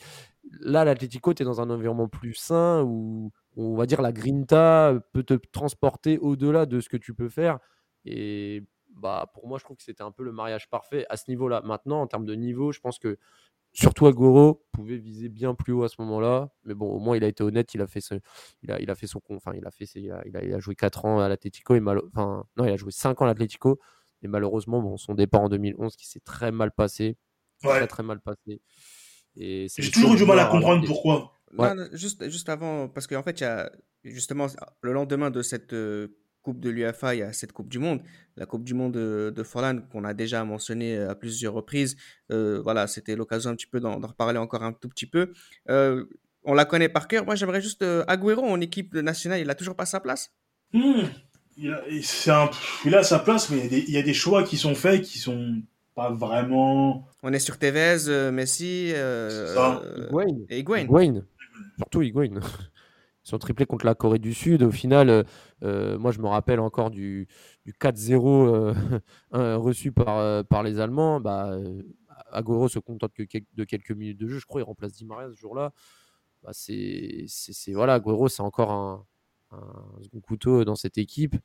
là 0.60 0.84
l'Atlético, 0.84 1.34
tu 1.34 1.44
es 1.44 1.46
dans 1.46 1.62
un 1.62 1.70
environnement 1.70 2.08
plus 2.08 2.34
sain 2.34 2.84
où 2.84 3.32
on 3.56 3.76
va 3.76 3.86
dire 3.86 4.02
la 4.02 4.12
grinta 4.12 4.94
peut 5.14 5.24
te 5.24 5.34
transporter 5.34 6.18
au-delà 6.20 6.66
de 6.66 6.80
ce 6.80 6.90
que 6.90 6.98
tu 6.98 7.14
peux 7.14 7.30
faire 7.30 7.60
et 8.06 8.64
bah, 8.90 9.30
pour 9.34 9.48
moi, 9.48 9.58
je 9.58 9.64
trouve 9.64 9.78
que 9.78 9.84
c'était 9.84 10.04
un 10.04 10.12
peu 10.12 10.24
le 10.24 10.32
mariage 10.32 10.70
parfait 10.70 11.06
à 11.10 11.18
ce 11.18 11.26
niveau-là. 11.30 11.62
Maintenant, 11.64 12.02
en 12.02 12.08
termes 12.08 12.26
de 12.26 12.36
niveau, 12.36 12.72
je 12.72 12.80
pense 12.80 13.00
que 13.00 13.18
surtout 13.74 14.06
Agoro 14.06 14.66
pouvait 14.72 14.98
viser 14.98 15.30
bien 15.30 15.56
plus 15.56 15.74
haut 15.74 15.84
à 15.84 15.90
ce 15.90 15.96
moment-là. 16.00 16.50
Mais 16.64 16.74
bon, 16.74 16.90
au 16.92 17.00
moins, 17.00 17.18
il 17.18 17.24
a 17.24 17.28
été 17.28 17.44
honnête. 17.44 17.74
Il 17.74 17.82
a 17.82 17.88
fait, 17.88 18.02
il 18.62 18.72
a, 18.72 18.80
il 18.80 18.90
a 18.90 18.96
fait 18.96 19.08
son 19.08 19.22
enfin, 19.30 19.54
il 19.56 19.66
a 19.66 19.72
fait, 19.72 19.86
il 19.96 20.12
a, 20.12 20.24
il 20.26 20.54
a, 20.54 20.60
joué 20.60 20.76
4 20.76 21.06
ans 21.06 21.20
à 21.20 21.28
l'Atletico 21.28 21.76
et 21.76 21.82
enfin, 21.82 22.46
non, 22.56 22.66
il 22.66 22.72
a 22.72 22.78
joué 22.78 22.92
5 22.92 23.22
ans 23.22 23.26
à 23.26 23.28
l'Atletico. 23.28 23.80
Et 24.22 24.28
malheureusement, 24.28 24.82
bon, 24.82 24.96
son 24.98 25.16
départ 25.16 25.42
en 25.42 25.50
2011 25.50 25.96
qui 25.96 26.08
s'est 26.08 26.22
très 26.22 26.52
mal 26.52 26.72
passé, 26.72 27.18
très 27.62 27.88
très 27.88 28.04
mal 28.04 28.22
passé. 28.22 28.62
Et 29.36 29.68
j'ai 29.78 29.92
toujours 29.92 30.14
eu 30.14 30.18
du 30.18 30.26
mal 30.26 30.40
à 30.40 30.46
comprendre 30.46 30.86
pourquoi. 30.86 31.34
juste, 31.92 32.30
juste 32.30 32.48
avant, 32.48 32.88
parce 32.88 33.08
qu'en 33.08 33.24
fait, 33.24 33.42
il 33.42 33.44
y 33.44 33.48
a 33.48 33.72
justement 34.04 34.48
le 34.82 34.94
lendemain 34.94 35.32
de 35.32 35.42
cette 35.42 35.74
euh, 35.74 36.08
Coupe 36.44 36.60
de 36.60 36.70
l'UFA, 36.70 37.16
il 37.16 37.20
y 37.20 37.24
a 37.24 37.32
cette 37.34 37.54
Coupe 37.54 37.70
du 37.70 37.80
Monde, 37.80 38.02
la 38.36 38.46
Coupe 38.46 38.66
du 38.66 38.74
Monde 38.74 38.92
de, 38.94 39.34
de 39.36 39.44
Forlan 39.44 39.80
qu'on 39.92 40.04
a 40.04 40.14
déjà 40.14 40.44
mentionné 40.44 40.98
à 41.00 41.16
plusieurs 41.16 41.54
reprises. 41.54 41.96
Euh, 42.32 42.62
voilà, 42.62 42.86
c'était 42.88 43.16
l'occasion 43.16 43.50
un 43.50 43.56
petit 43.56 43.66
peu 43.66 43.80
d'en 43.80 44.00
reparler 44.00 44.38
encore 44.38 44.62
un 44.62 44.74
tout 44.74 44.90
petit 44.90 45.06
peu. 45.06 45.32
Euh, 45.70 46.06
on 46.44 46.54
la 46.54 46.66
connaît 46.66 46.90
par 46.90 47.08
cœur. 47.08 47.26
Moi, 47.26 47.36
j'aimerais 47.36 47.62
juste 47.62 47.82
euh, 47.82 48.04
Agüero 48.08 48.44
en 48.44 48.60
équipe 48.60 48.94
nationale. 48.94 49.40
Il 49.40 49.50
a 49.50 49.56
toujours 49.56 49.76
pas 49.76 49.86
sa 49.86 50.02
place? 50.02 50.34
Hmm. 50.74 51.04
Il, 51.56 51.72
a, 51.72 51.78
un, 51.78 52.50
il, 52.84 52.96
a, 52.96 53.04
sa 53.04 53.20
place, 53.20 53.50
mais 53.50 53.58
il 53.58 53.64
y, 53.64 53.68
a 53.68 53.70
des, 53.70 53.86
il 53.88 53.94
y, 53.94 53.98
a 53.98 54.02
des, 54.02 54.14
choix 54.14 54.44
qui 54.44 54.58
sont 54.58 54.76
faits 54.76 55.04
qui 55.04 55.20
sont 55.20 55.62
pas 55.96 56.12
vraiment. 56.12 57.08
On 57.22 57.32
est 57.32 57.40
sur 57.40 57.58
Tevez, 57.58 58.32
Messi, 58.32 58.92
et 60.50 60.60
Higuain. 60.60 60.88
Surtout 61.78 62.02
Higuain. 62.02 62.40
Ils 63.26 63.30
sont 63.30 63.38
triplés 63.38 63.66
contre 63.66 63.86
la 63.86 63.96
Corée 63.96 64.20
du 64.20 64.34
Sud. 64.34 64.64
Au 64.64 64.72
final, 64.72 65.26
euh, 65.64 65.94
euh, 65.94 65.98
moi, 65.98 66.12
je 66.12 66.20
me 66.20 66.28
rappelle 66.28 66.60
encore 66.60 66.92
du, 66.92 67.28
4-0 67.68 68.74
euh, 69.34 69.58
reçu 69.58 69.92
par, 69.92 70.46
par 70.46 70.64
les 70.64 70.80
Allemands. 70.80 71.20
Bah, 71.20 71.58
Agoro 72.32 72.68
se 72.68 72.80
contente 72.80 73.12
de 73.18 73.64
quelques 73.64 73.92
minutes 73.92 74.20
de 74.20 74.28
jeu. 74.28 74.40
Je 74.40 74.46
crois 74.46 74.62
qu'il 74.62 74.68
remplace 74.68 74.94
Di 74.94 75.06
Maria 75.06 75.30
ce 75.30 75.36
jour-là. 75.36 75.74
Bah, 76.44 76.52
c'est, 76.54 77.28
voilà, 77.74 77.96
Agoro, 77.96 78.28
c'est 78.28 78.42
encore 78.42 78.72
un, 78.72 79.06
second 80.02 80.22
couteau 80.22 80.66
dans 80.66 80.76
cette 80.76 80.98
équipe. 80.98 81.36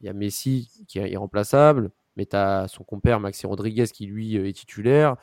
Il 0.00 0.06
y 0.06 0.08
a 0.08 0.12
Messi 0.12 0.84
qui 0.86 0.98
est 0.98 1.10
irremplaçable, 1.10 1.90
mais 2.16 2.26
tu 2.26 2.36
as 2.36 2.68
son 2.68 2.84
compère 2.84 3.20
Maxi 3.20 3.46
Rodriguez 3.46 3.86
qui 3.86 4.06
lui 4.06 4.36
est 4.36 4.52
titulaire. 4.52 5.16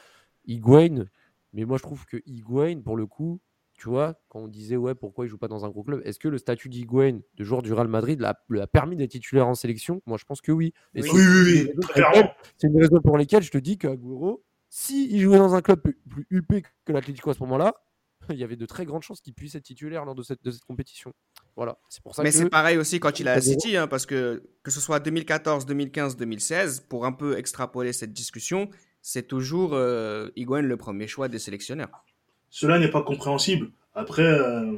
Higuain, 0.45 1.05
mais 1.53 1.65
moi 1.65 1.77
je 1.77 1.83
trouve 1.83 2.05
que 2.05 2.17
Higuain, 2.25 2.81
pour 2.81 2.97
le 2.97 3.05
coup, 3.05 3.39
tu 3.77 3.89
vois, 3.89 4.15
quand 4.29 4.39
on 4.39 4.47
disait 4.47 4.77
ouais, 4.77 4.95
pourquoi 4.95 5.25
il 5.25 5.29
joue 5.29 5.37
pas 5.37 5.47
dans 5.47 5.65
un 5.65 5.69
gros 5.69 5.83
club, 5.83 6.01
est-ce 6.05 6.19
que 6.19 6.27
le 6.27 6.37
statut 6.37 6.69
d'Higuain, 6.69 7.19
de 7.35 7.43
joueur 7.43 7.61
du 7.61 7.73
Real 7.73 7.87
Madrid, 7.87 8.19
l'a, 8.19 8.39
a 8.61 8.67
permis 8.67 8.95
d'être 8.95 9.11
titulaire 9.11 9.47
en 9.47 9.55
sélection? 9.55 10.01
Moi, 10.05 10.17
je 10.17 10.23
pense 10.25 10.41
que 10.41 10.51
oui. 10.51 10.73
oui, 10.95 11.03
oui, 11.13 11.69
oui, 11.75 12.23
C'est 12.57 12.67
une 12.67 12.79
raison 12.79 13.01
pour 13.01 13.17
laquelle 13.17 13.43
je 13.43 13.51
te 13.51 13.57
dis 13.57 13.77
qu'Aguero, 13.77 14.43
s'il 14.69 15.19
jouait 15.19 15.37
dans 15.37 15.55
un 15.55 15.61
club 15.61 15.81
plus, 15.81 15.97
plus 16.09 16.25
huppé 16.29 16.63
que 16.85 16.93
l'Atlético 16.93 17.31
à 17.31 17.33
ce 17.33 17.39
moment-là, 17.41 17.75
il 18.29 18.37
y 18.37 18.43
avait 18.43 18.55
de 18.55 18.65
très 18.65 18.85
grandes 18.85 19.03
chances 19.03 19.19
qu'il 19.19 19.33
puisse 19.33 19.55
être 19.55 19.63
titulaire 19.63 20.05
lors 20.05 20.15
de 20.15 20.23
cette, 20.23 20.43
de 20.43 20.51
cette 20.51 20.63
compétition. 20.63 21.13
Voilà, 21.57 21.77
c'est 21.89 22.01
pour 22.01 22.15
ça 22.15 22.23
Mais 22.23 22.31
c'est 22.31 22.49
pareil 22.49 22.77
aussi 22.77 22.99
quand 22.99 23.19
il 23.19 23.27
est 23.27 23.31
à 23.31 23.41
City, 23.41 23.75
hein, 23.75 23.87
parce 23.87 24.05
que 24.05 24.43
que 24.63 24.71
ce 24.71 24.79
soit 24.79 24.99
2014, 24.99 25.65
2015, 25.65 26.15
2016, 26.15 26.85
pour 26.87 27.05
un 27.05 27.11
peu 27.11 27.37
extrapoler 27.37 27.93
cette 27.93 28.13
discussion, 28.13 28.69
c'est 29.01 29.27
toujours 29.27 29.73
euh, 29.73 30.29
Higuain 30.35 30.61
le 30.61 30.77
premier 30.77 31.07
choix 31.07 31.27
des 31.27 31.39
sélectionneurs 31.39 32.05
cela 32.55 32.79
n'est 32.79 32.89
pas 32.89 33.01
compréhensible. 33.01 33.69
Après, 33.93 34.23
euh, 34.23 34.77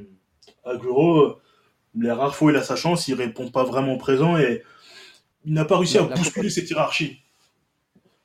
Aguro, 0.65 1.36
les 1.93 2.09
rares 2.09 2.36
fois 2.36 2.47
où 2.47 2.49
il 2.49 2.57
a 2.57 2.63
sa 2.63 2.75
chance, 2.75 3.07
il 3.07 3.13
répond 3.13 3.51
pas 3.51 3.65
vraiment 3.65 3.97
présent 3.97 4.36
et 4.36 4.63
il 5.45 5.53
n'a 5.53 5.63
pas 5.63 5.78
réussi 5.78 5.99
à 5.99 6.03
bousculer 6.03 6.49
cette 6.49 6.67
hiérarchie. 6.71 7.21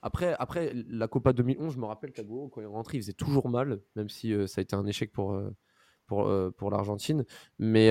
Après, 0.00 0.34
après 0.38 0.72
la 0.88 1.06
Copa 1.06 1.34
2011, 1.34 1.74
je 1.74 1.78
me 1.78 1.84
rappelle 1.84 2.12
qu'Aguro, 2.12 2.48
quand 2.48 2.62
il 2.62 2.64
est 2.64 2.66
rentré, 2.66 2.96
il 2.96 3.02
faisait 3.02 3.12
toujours 3.12 3.50
mal, 3.50 3.82
même 3.94 4.08
si 4.08 4.32
euh, 4.32 4.46
ça 4.46 4.60
a 4.60 4.62
été 4.62 4.74
un 4.74 4.86
échec 4.86 5.12
pour, 5.12 5.34
euh, 5.34 5.54
pour, 6.06 6.32
pour 6.56 6.70
l'Argentine. 6.70 7.26
Mais, 7.58 7.90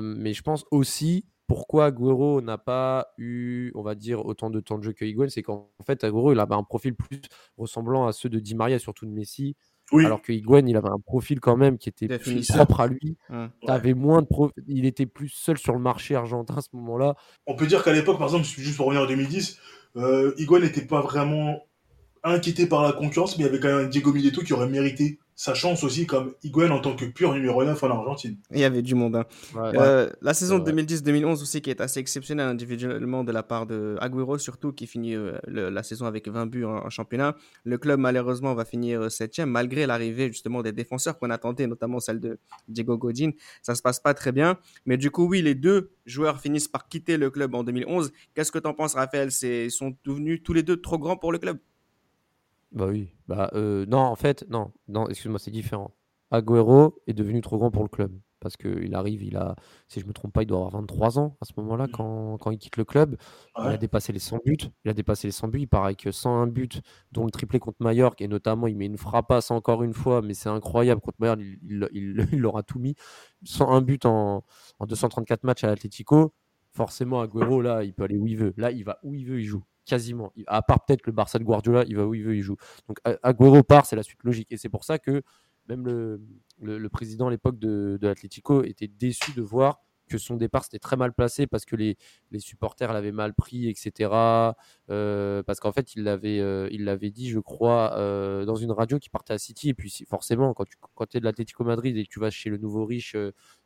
mais 0.00 0.34
je 0.34 0.42
pense 0.42 0.64
aussi 0.70 1.26
pourquoi 1.48 1.86
Agüero 1.86 2.40
n'a 2.40 2.58
pas 2.58 3.12
eu, 3.18 3.72
on 3.74 3.82
va 3.82 3.96
dire, 3.96 4.24
autant 4.24 4.50
de 4.50 4.60
temps 4.60 4.78
de 4.78 4.84
jeu 4.84 4.92
que 4.92 5.04
Higuain, 5.04 5.28
c'est 5.28 5.42
qu'en 5.42 5.68
fait, 5.84 6.04
Agüero, 6.04 6.32
il 6.32 6.38
avait 6.38 6.54
un 6.54 6.62
profil 6.62 6.94
plus 6.94 7.20
ressemblant 7.58 8.06
à 8.06 8.12
ceux 8.12 8.28
de 8.28 8.38
Di 8.38 8.54
Maria, 8.54 8.78
surtout 8.78 9.04
de 9.04 9.10
Messi, 9.10 9.56
alors 9.98 10.22
que 10.22 10.32
Higuain, 10.32 10.66
il 10.66 10.76
avait 10.76 10.88
un 10.88 10.98
profil 10.98 11.40
quand 11.40 11.56
même 11.56 11.78
qui 11.78 11.88
était 11.88 12.18
plus 12.18 12.46
propre 12.48 12.80
à 12.80 12.86
lui. 12.86 13.16
Mmh. 13.28 13.94
moins 13.94 14.22
de 14.22 14.28
Il 14.66 14.84
était 14.86 15.06
plus 15.06 15.28
seul 15.28 15.58
sur 15.58 15.72
le 15.72 15.80
marché 15.80 16.14
argentin 16.14 16.56
à 16.56 16.60
ce 16.60 16.68
moment-là. 16.74 17.14
On 17.46 17.54
peut 17.54 17.66
dire 17.66 17.82
qu'à 17.82 17.92
l'époque, 17.92 18.18
par 18.18 18.28
exemple, 18.28 18.44
juste 18.44 18.76
pour 18.76 18.86
revenir 18.86 19.04
en 19.04 19.08
2010, 19.08 19.58
euh, 19.96 20.32
Higuain 20.38 20.60
n'était 20.60 20.86
pas 20.86 21.00
vraiment 21.00 21.60
inquiété 22.24 22.66
par 22.66 22.82
la 22.82 22.92
concurrence, 22.92 23.36
mais 23.36 23.44
il 23.44 23.46
y 23.46 23.50
avait 23.50 23.60
quand 23.60 23.68
même 23.68 23.86
un 23.86 23.88
Diego 23.88 24.12
Milito 24.12 24.42
qui 24.42 24.52
aurait 24.52 24.68
mérité 24.68 25.18
sa 25.42 25.54
chance 25.54 25.82
aussi 25.82 26.06
comme 26.06 26.34
Higuain 26.44 26.70
en 26.70 26.78
tant 26.78 26.94
que 26.94 27.04
pur 27.04 27.34
numéro 27.34 27.64
9 27.64 27.82
en 27.82 27.90
Argentine. 27.90 28.36
Il 28.52 28.60
y 28.60 28.64
avait 28.64 28.80
du 28.80 28.94
monde. 28.94 29.16
Hein. 29.16 29.26
Euh, 29.56 30.08
la 30.20 30.34
saison 30.34 30.60
2010-2011 30.60 31.42
aussi 31.42 31.60
qui 31.60 31.68
est 31.68 31.80
assez 31.80 31.98
exceptionnelle 31.98 32.46
individuellement 32.46 33.24
de 33.24 33.32
la 33.32 33.42
part 33.42 33.66
de 33.66 33.96
Agüero 33.98 34.38
surtout 34.38 34.72
qui 34.72 34.86
finit 34.86 35.16
euh, 35.16 35.36
la 35.48 35.82
saison 35.82 36.06
avec 36.06 36.28
20 36.28 36.46
buts 36.46 36.64
en, 36.64 36.88
championnat. 36.90 37.34
Le 37.64 37.76
club 37.76 37.98
malheureusement 37.98 38.54
va 38.54 38.64
finir 38.64 39.10
7 39.10 39.40
malgré 39.40 39.84
l'arrivée 39.84 40.28
justement 40.28 40.62
des 40.62 40.70
défenseurs 40.70 41.18
qu'on 41.18 41.30
attendait 41.30 41.66
notamment 41.66 41.98
celle 41.98 42.20
de 42.20 42.38
Diego 42.68 42.96
Godin. 42.96 43.30
Ça 43.62 43.74
se 43.74 43.82
passe 43.82 43.98
pas 43.98 44.14
très 44.14 44.30
bien 44.30 44.58
mais 44.86 44.96
du 44.96 45.10
coup 45.10 45.26
oui 45.26 45.42
les 45.42 45.56
deux 45.56 45.90
joueurs 46.06 46.38
finissent 46.38 46.68
par 46.68 46.86
quitter 46.86 47.16
le 47.16 47.30
club 47.30 47.56
en 47.56 47.64
2011. 47.64 48.12
Qu'est-ce 48.36 48.52
que 48.52 48.60
tu 48.60 48.68
en 48.68 48.74
penses 48.74 48.94
Raphaël? 48.94 49.30
Ils 49.42 49.72
sont 49.72 49.96
devenus 50.04 50.40
tous 50.44 50.52
les 50.52 50.62
deux 50.62 50.76
trop 50.80 50.98
grands 50.98 51.16
pour 51.16 51.32
le 51.32 51.38
club? 51.38 51.58
Bah 52.72 52.86
oui. 52.88 53.08
Bah, 53.28 53.50
euh, 53.54 53.86
non, 53.86 53.98
en 53.98 54.16
fait, 54.16 54.44
non. 54.48 54.72
non 54.88 55.08
Excuse-moi, 55.08 55.38
c'est 55.38 55.50
différent. 55.50 55.94
Agüero 56.30 56.94
est 57.06 57.12
devenu 57.12 57.40
trop 57.42 57.58
grand 57.58 57.70
pour 57.70 57.82
le 57.82 57.88
club. 57.88 58.12
parce 58.40 58.56
qu'il 58.56 58.94
arrive, 58.94 59.22
il 59.22 59.36
a, 59.36 59.54
si 59.86 60.00
je 60.00 60.06
me 60.06 60.12
trompe 60.12 60.32
pas, 60.32 60.42
il 60.42 60.46
doit 60.46 60.58
avoir 60.58 60.72
23 60.72 61.18
ans 61.18 61.36
à 61.40 61.44
ce 61.44 61.52
moment-là 61.58 61.86
mmh. 61.86 62.38
quand, 62.40 62.50
il 62.50 62.58
quitte 62.58 62.76
le 62.76 62.84
club. 62.84 63.16
Il 63.58 63.66
a 63.66 63.76
dépassé 63.76 64.12
les 64.12 64.18
100 64.18 64.38
buts. 64.44 64.56
Il 64.84 64.90
a 64.90 64.94
dépassé 64.94 65.28
les 65.28 65.32
100 65.32 65.48
buts. 65.48 65.60
Il 65.60 65.68
paraît 65.68 65.94
que 65.94 66.10
101 66.10 66.48
buts, 66.48 66.68
dont 67.12 67.24
le 67.24 67.30
triplé 67.30 67.60
contre 67.60 67.76
Mallorca, 67.80 68.24
et 68.24 68.28
notamment 68.28 68.66
il 68.66 68.76
met 68.76 68.86
une 68.86 68.98
frappasse 68.98 69.50
encore 69.50 69.82
une 69.82 69.94
fois, 69.94 70.22
mais 70.22 70.34
c'est 70.34 70.48
incroyable 70.48 71.00
contre 71.00 71.18
Mallorca, 71.20 71.42
il, 71.42 71.88
il, 72.32 72.46
aura 72.46 72.62
tout 72.62 72.78
mis. 72.78 72.96
101 73.44 73.82
buts 73.82 74.00
en, 74.04 74.42
en 74.78 74.86
234 74.86 75.44
matchs 75.44 75.64
à 75.64 75.68
l'Atlético. 75.68 76.34
Forcément, 76.72 77.20
Agüero, 77.20 77.60
là, 77.60 77.84
il 77.84 77.92
peut 77.92 78.04
aller 78.04 78.16
où 78.16 78.26
il 78.26 78.38
veut. 78.38 78.54
Là, 78.56 78.72
il 78.72 78.84
va 78.84 78.98
où 79.02 79.14
il 79.14 79.26
veut, 79.26 79.40
il 79.40 79.44
joue 79.44 79.62
quasiment. 79.84 80.32
À 80.46 80.62
part 80.62 80.84
peut-être 80.84 81.06
le 81.06 81.12
Barça 81.12 81.38
de 81.38 81.44
Guardiola, 81.44 81.84
il 81.86 81.96
va 81.96 82.06
où 82.06 82.14
il 82.14 82.22
veut, 82.22 82.36
il 82.36 82.42
joue. 82.42 82.56
Donc 82.88 82.98
Agüero 83.22 83.62
part, 83.62 83.86
c'est 83.86 83.96
la 83.96 84.02
suite 84.02 84.22
logique. 84.24 84.50
Et 84.50 84.56
c'est 84.56 84.68
pour 84.68 84.84
ça 84.84 84.98
que 84.98 85.22
même 85.68 85.84
le, 85.86 86.20
le, 86.60 86.88
président 86.88 87.28
à 87.28 87.30
l'époque 87.30 87.58
de, 87.58 87.98
de 88.00 88.08
l'Atlético 88.08 88.64
était 88.64 88.88
déçu 88.88 89.32
de 89.32 89.42
voir 89.42 89.80
que 90.08 90.18
son 90.18 90.36
départ 90.36 90.64
c'était 90.64 90.78
très 90.78 90.96
mal 90.96 91.12
placé 91.12 91.46
parce 91.46 91.64
que 91.64 91.76
les, 91.76 91.96
les 92.30 92.40
supporters 92.40 92.92
l'avaient 92.92 93.12
mal 93.12 93.34
pris, 93.34 93.68
etc. 93.68 94.10
Euh, 94.90 95.42
parce 95.42 95.60
qu'en 95.60 95.72
fait, 95.72 95.94
il 95.94 96.04
l'avait 96.04 96.40
euh, 96.40 97.10
dit, 97.10 97.30
je 97.30 97.38
crois, 97.38 97.96
euh, 97.96 98.44
dans 98.44 98.56
une 98.56 98.72
radio 98.72 98.98
qui 98.98 99.08
partait 99.08 99.32
à 99.32 99.38
City. 99.38 99.70
Et 99.70 99.74
puis 99.74 100.04
forcément, 100.08 100.52
quand 100.54 100.64
tu 100.64 100.76
quand 100.94 101.14
es 101.14 101.20
de 101.20 101.24
l'Atlético 101.24 101.64
Madrid 101.64 101.96
et 101.96 102.04
que 102.04 102.10
tu 102.10 102.20
vas 102.20 102.30
chez 102.30 102.50
le 102.50 102.58
nouveau 102.58 102.84
riche 102.84 103.16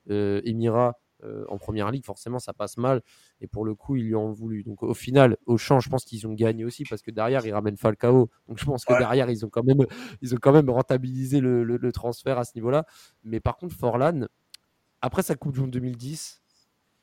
Emira 0.08 0.98
euh, 1.24 1.44
en 1.48 1.56
première 1.58 1.90
ligue, 1.90 2.04
forcément, 2.04 2.38
ça 2.38 2.52
passe 2.52 2.76
mal. 2.76 3.02
Et 3.40 3.46
pour 3.46 3.64
le 3.64 3.74
coup, 3.74 3.96
ils 3.96 4.04
lui 4.04 4.14
ont 4.14 4.32
voulu. 4.32 4.62
Donc 4.62 4.82
au 4.82 4.94
final, 4.94 5.36
au 5.46 5.56
champ, 5.56 5.80
je 5.80 5.88
pense 5.88 6.04
qu'ils 6.04 6.26
ont 6.26 6.34
gagné 6.34 6.64
aussi 6.64 6.84
parce 6.84 7.02
que 7.02 7.10
derrière, 7.10 7.46
ils 7.46 7.52
ramènent 7.52 7.76
Falcao. 7.76 8.30
Donc 8.48 8.58
je 8.58 8.64
pense 8.64 8.84
que 8.84 8.96
derrière, 8.98 9.30
ils 9.30 9.44
ont 9.44 9.48
quand 9.48 9.64
même, 9.64 9.86
ils 10.22 10.34
ont 10.34 10.38
quand 10.40 10.52
même 10.52 10.68
rentabilisé 10.70 11.40
le, 11.40 11.92
transfert 11.92 12.38
à 12.38 12.44
ce 12.44 12.52
niveau-là. 12.54 12.84
Mais 13.24 13.40
par 13.40 13.56
contre, 13.56 13.74
Forlan, 13.74 14.26
après 15.00 15.22
sa 15.22 15.34
Coupe 15.34 15.52
du 15.52 15.60
Monde 15.60 15.70
2010, 15.70 16.42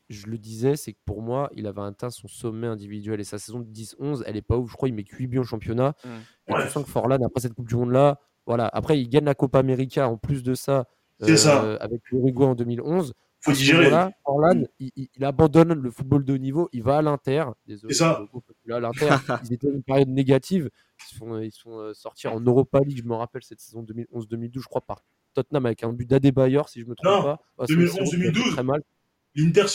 je 0.10 0.28
le 0.28 0.38
disais, 0.38 0.76
c'est 0.76 0.94
que 0.94 1.00
pour 1.06 1.22
moi, 1.22 1.50
il 1.56 1.66
avait 1.66 1.82
atteint 1.82 2.10
son 2.10 2.28
sommet 2.28 2.68
individuel 2.68 3.20
et 3.20 3.24
sa 3.24 3.40
saison 3.40 3.60
de 3.60 3.66
10-11, 3.66 4.24
elle 4.26 4.36
est 4.36 4.42
pas 4.42 4.58
ouf. 4.58 4.70
Je 4.70 4.76
crois 4.76 4.90
qu'il 4.90 4.96
met 4.96 5.06
8 5.10 5.28
buts 5.28 5.40
en 5.40 5.44
championnat. 5.44 5.96
Mmh. 6.04 6.10
Et 6.50 6.54
tu 6.64 6.70
sens 6.70 6.84
que 6.84 6.90
Forlan, 6.90 7.18
après 7.26 7.42
cette 7.42 7.54
Coupe 7.54 7.68
du 7.68 7.76
Monde-là, 7.76 8.20
voilà. 8.46 8.68
Après, 8.68 9.00
il 9.00 9.08
gagne 9.08 9.26
la 9.26 9.36
Copa 9.36 9.60
América 9.60 10.08
en 10.10 10.18
plus 10.18 10.44
de 10.44 10.54
ça, 10.54 10.86
euh, 11.22 11.78
avec 11.80 12.02
l'Uruguay 12.12 12.46
en 12.46 12.56
2011 12.56 13.14
faut 13.44 13.52
digérer. 13.52 13.92
Orlan, 14.26 14.64
il, 14.80 15.10
abandonne 15.24 15.74
le 15.74 15.92
football 15.92 16.24
de 16.24 16.34
haut 16.34 16.38
niveau, 16.38 16.70
il 16.72 16.84
va 16.84 16.98
à 16.98 17.02
l'Inter. 17.02 17.46
Désolé. 17.68 17.94
ça. 17.94 18.26
à 18.70 18.80
l'Inter, 18.80 19.10
ils 19.44 19.54
étaient 19.54 19.68
dans 19.68 19.74
une 19.74 19.84
période 19.84 20.10
négative. 20.10 20.70
Ils 21.12 21.18
sont, 21.18 21.40
ils 21.40 21.52
sont 21.52 21.80
euh, 21.80 21.94
sortis 21.94 22.28
en 22.28 22.40
Europa 22.40 22.80
League, 22.80 23.02
je 23.04 23.08
me 23.08 23.16
rappelle 23.16 23.44
cette 23.44 23.60
saison 23.60 23.84
2011-2012, 23.84 24.62
je 24.62 24.68
crois, 24.68 24.82
par 24.82 25.04
Tottenham 25.34 25.66
avec 25.66 25.84
un 25.84 25.92
but 25.92 26.10
d'Adebayor, 26.10 26.70
si 26.70 26.82
je 26.82 26.86
me 26.86 26.96
trompe 26.96 27.24
pas. 27.24 27.66
2011-2012. 27.66 28.52
Très 28.54 28.64
mal. 28.64 28.82
L'Inter, 29.36 29.66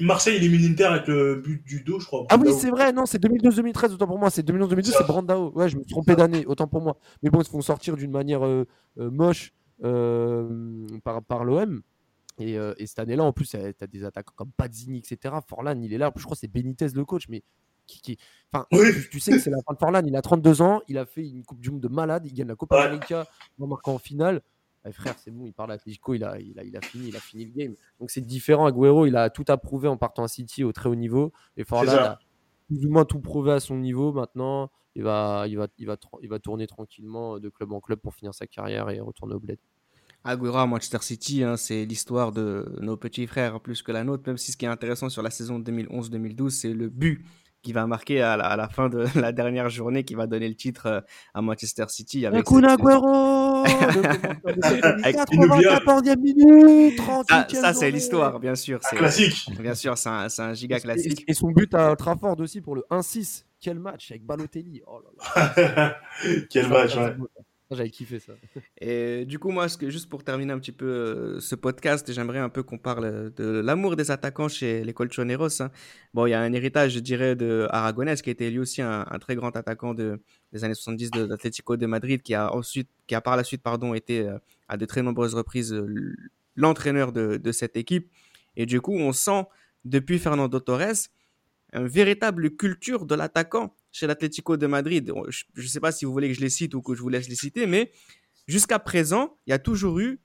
Marseille 0.00 0.36
élimine 0.36 0.62
l'Inter 0.62 0.84
avec 0.84 1.08
le 1.08 1.34
but 1.36 1.64
du 1.64 1.82
dos, 1.82 1.98
je 1.98 2.06
crois. 2.06 2.24
Ah 2.30 2.36
oui, 2.38 2.52
c'est 2.56 2.70
vrai, 2.70 2.92
non, 2.92 3.04
c'est 3.04 3.20
2012-2013, 3.20 3.94
autant 3.94 4.06
pour 4.06 4.18
moi. 4.18 4.30
C'est 4.30 4.46
2011-2012, 4.48 4.94
c'est 4.96 5.06
Brandao. 5.06 5.50
Ouais, 5.56 5.68
je 5.68 5.76
me 5.76 5.82
suis 5.82 5.90
trompé 5.90 6.14
d'année, 6.14 6.46
autant 6.46 6.68
pour 6.68 6.80
moi. 6.80 6.96
Mais 7.22 7.28
bon, 7.28 7.40
ils 7.40 7.44
se 7.44 7.50
font 7.50 7.60
sortir 7.60 7.96
d'une 7.96 8.12
manière 8.12 8.46
euh, 8.46 8.64
euh, 8.98 9.10
moche 9.10 9.52
par, 9.82 11.22
par 11.24 11.44
l'OM. 11.44 11.82
Euh, 12.40 12.74
et, 12.78 12.86
cette 12.86 12.98
année-là, 12.98 13.24
en 13.24 13.32
plus, 13.32 13.50
tu 13.50 13.56
as 13.56 13.86
des 13.86 14.04
attaques 14.04 14.30
comme 14.34 14.52
Pazzini, 14.52 14.98
etc. 14.98 15.34
Forlan, 15.46 15.80
il 15.80 15.92
est 15.92 15.98
là. 15.98 16.12
Je 16.14 16.22
crois 16.22 16.34
que 16.34 16.40
c'est 16.40 16.48
Benitez 16.48 16.88
le 16.94 17.04
coach, 17.04 17.28
mais 17.28 17.42
qui, 17.86 18.18
Enfin, 18.52 18.66
tu, 19.10 19.20
sais 19.20 19.32
que 19.32 19.38
c'est 19.38 19.50
la 19.50 19.62
fin 19.66 19.74
de 19.74 19.78
Forlan. 19.78 20.02
Il 20.06 20.14
a 20.16 20.22
32 20.22 20.62
ans, 20.62 20.80
il 20.88 20.98
a 20.98 21.06
fait 21.06 21.26
une 21.26 21.44
Coupe 21.44 21.60
du 21.60 21.70
Monde 21.70 21.80
de 21.80 21.88
malade, 21.88 22.26
il 22.26 22.34
gagne 22.34 22.48
la 22.48 22.56
Copa 22.56 22.82
América 22.82 23.26
en 23.60 23.66
marquant 23.66 23.94
en 23.94 23.98
finale. 23.98 24.42
Eh, 24.86 24.92
frère, 24.92 25.14
c'est 25.18 25.30
bon, 25.30 25.44
il 25.44 25.52
parle 25.52 25.72
à 25.72 25.74
Atletico, 25.74 26.14
il 26.14 26.24
a, 26.24 26.38
il, 26.38 26.58
a, 26.58 26.64
il 26.64 26.76
a 26.76 26.80
fini, 26.80 27.08
il 27.08 27.16
a 27.16 27.20
fini 27.20 27.44
le 27.46 27.52
game. 27.52 27.74
Donc 27.98 28.10
c'est 28.10 28.20
différent. 28.20 28.66
Agüero, 28.66 29.06
il 29.06 29.16
a 29.16 29.30
tout 29.30 29.44
approuvé 29.48 29.88
en 29.88 29.96
partant 29.96 30.22
à 30.22 30.28
City 30.28 30.64
au 30.64 30.72
très 30.72 30.88
haut 30.88 30.94
niveau. 30.94 31.32
Et 31.56 31.64
Forlan 31.64 31.92
a 31.92 32.18
plus 32.68 32.86
ou 32.86 32.90
moins 32.90 33.04
tout 33.04 33.20
prouvé 33.20 33.52
à 33.52 33.60
son 33.60 33.76
niveau. 33.76 34.12
Maintenant, 34.12 34.70
il 34.94 35.02
va, 35.02 35.44
il 35.48 35.56
va, 35.56 35.66
il 35.78 35.86
va, 35.86 35.96
il 36.22 36.28
va 36.28 36.38
tourner 36.38 36.66
tranquillement 36.66 37.38
de 37.38 37.48
club 37.48 37.72
en 37.72 37.80
club 37.80 37.98
pour 37.98 38.14
finir 38.14 38.34
sa 38.34 38.46
carrière 38.46 38.88
et 38.90 39.00
retourner 39.00 39.34
au 39.34 39.40
bled. 39.40 39.58
Aguero 40.28 40.58
à 40.58 40.66
Manchester 40.66 40.98
City, 41.00 41.42
hein, 41.42 41.56
c'est 41.56 41.86
l'histoire 41.86 42.32
de 42.32 42.66
nos 42.80 42.96
petits 42.96 43.26
frères 43.26 43.60
plus 43.60 43.82
que 43.82 43.92
la 43.92 44.04
nôtre, 44.04 44.24
même 44.26 44.36
si 44.36 44.52
ce 44.52 44.58
qui 44.58 44.66
est 44.66 44.68
intéressant 44.68 45.08
sur 45.08 45.22
la 45.22 45.30
saison 45.30 45.58
2011-2012, 45.58 46.50
c'est 46.50 46.74
le 46.74 46.90
but 46.90 47.24
qui 47.62 47.72
va 47.72 47.86
marquer 47.86 48.20
à 48.22 48.36
la, 48.36 48.68
fin 48.68 48.88
de 48.88 49.04
la 49.18 49.32
dernière 49.32 49.68
journée, 49.68 50.04
qui 50.04 50.14
va 50.14 50.26
donner 50.26 50.48
le 50.48 50.54
titre 50.54 50.86
euh, 50.86 51.00
à 51.34 51.42
Manchester 51.42 51.86
City. 51.88 52.24
Avec 52.26 52.44
Kun 52.44 52.62
Aguero 52.62 53.64
94e 53.64 56.20
minute, 56.20 57.00
Ça, 57.28 57.48
ça 57.48 57.72
c'est 57.72 57.90
l'histoire, 57.90 58.38
bien 58.38 58.54
sûr. 58.54 58.78
C'est 58.82 58.94
classique. 58.96 59.50
Bien 59.58 59.74
sûr, 59.74 59.98
c'est 59.98 60.10
un, 60.10 60.28
un, 60.38 60.54
giga 60.54 60.78
classique. 60.78 61.24
Et, 61.26 61.34
son 61.34 61.50
but 61.50 61.74
à 61.74 61.96
Trafford 61.96 62.38
aussi 62.40 62.60
pour 62.60 62.76
le 62.76 62.84
1-6. 62.90 63.42
Quel 63.60 63.80
match 63.80 64.12
avec 64.12 64.24
Balotelli. 64.24 64.82
Oh 64.86 65.00
là 65.00 65.10
là. 65.74 65.96
Quel 66.50 66.68
match, 66.68 66.94
ouais. 66.96 67.16
J'avais 67.70 67.90
kiffé 67.90 68.18
ça. 68.18 68.32
Et 68.80 69.26
du 69.26 69.38
coup, 69.38 69.50
moi, 69.50 69.66
juste 69.88 70.08
pour 70.08 70.24
terminer 70.24 70.52
un 70.54 70.58
petit 70.58 70.72
peu 70.72 70.86
euh, 70.86 71.40
ce 71.40 71.54
podcast, 71.54 72.10
j'aimerais 72.10 72.38
un 72.38 72.48
peu 72.48 72.62
qu'on 72.62 72.78
parle 72.78 73.30
de 73.34 73.60
l'amour 73.60 73.94
des 73.94 74.10
attaquants 74.10 74.48
chez 74.48 74.82
les 74.84 74.94
Colchoneros. 74.94 75.60
Hein. 75.60 75.70
Bon, 76.14 76.24
il 76.24 76.30
y 76.30 76.34
a 76.34 76.40
un 76.40 76.52
héritage, 76.54 76.92
je 76.92 77.00
dirais, 77.00 77.36
de 77.36 77.66
Aragonès, 77.70 78.22
qui 78.22 78.30
était 78.30 78.50
lui 78.50 78.58
aussi 78.58 78.80
un, 78.80 79.04
très 79.20 79.34
grand 79.36 79.54
attaquant 79.54 79.92
de, 79.92 80.18
des 80.52 80.64
années 80.64 80.74
70 80.74 81.10
de 81.10 81.24
l'Atlético 81.24 81.76
de 81.76 81.84
Madrid, 81.84 82.22
qui 82.22 82.34
a 82.34 82.54
ensuite, 82.54 82.88
qui 83.06 83.14
a 83.14 83.20
par 83.20 83.36
la 83.36 83.44
suite, 83.44 83.62
pardon, 83.62 83.92
été 83.92 84.26
euh, 84.26 84.38
à 84.68 84.78
de 84.78 84.86
très 84.86 85.02
nombreuses 85.02 85.34
reprises 85.34 85.74
euh, 85.74 86.14
l'entraîneur 86.56 87.12
de, 87.12 87.36
de 87.36 87.52
cette 87.52 87.76
équipe. 87.76 88.10
Et 88.56 88.64
du 88.64 88.80
coup, 88.80 88.94
on 88.94 89.12
sent, 89.12 89.44
depuis 89.84 90.18
Fernando 90.18 90.58
Torres, 90.58 91.10
une 91.74 91.86
véritable 91.86 92.56
culture 92.56 93.04
de 93.04 93.14
l'attaquant 93.14 93.74
chez 93.92 94.06
l'Atlético 94.06 94.56
de 94.56 94.66
Madrid. 94.66 95.12
Je 95.54 95.62
ne 95.62 95.66
sais 95.66 95.80
pas 95.80 95.92
si 95.92 96.04
vous 96.04 96.12
voulez 96.12 96.28
que 96.28 96.34
je 96.34 96.40
les 96.40 96.50
cite 96.50 96.74
ou 96.74 96.82
que 96.82 96.94
je 96.94 97.02
vous 97.02 97.08
laisse 97.08 97.28
les 97.28 97.34
citer, 97.34 97.66
mais 97.66 97.92
jusqu'à 98.46 98.78
présent, 98.78 99.38
il 99.46 99.50
y 99.50 99.52
a 99.52 99.58
toujours 99.58 99.98
eu 99.98 100.20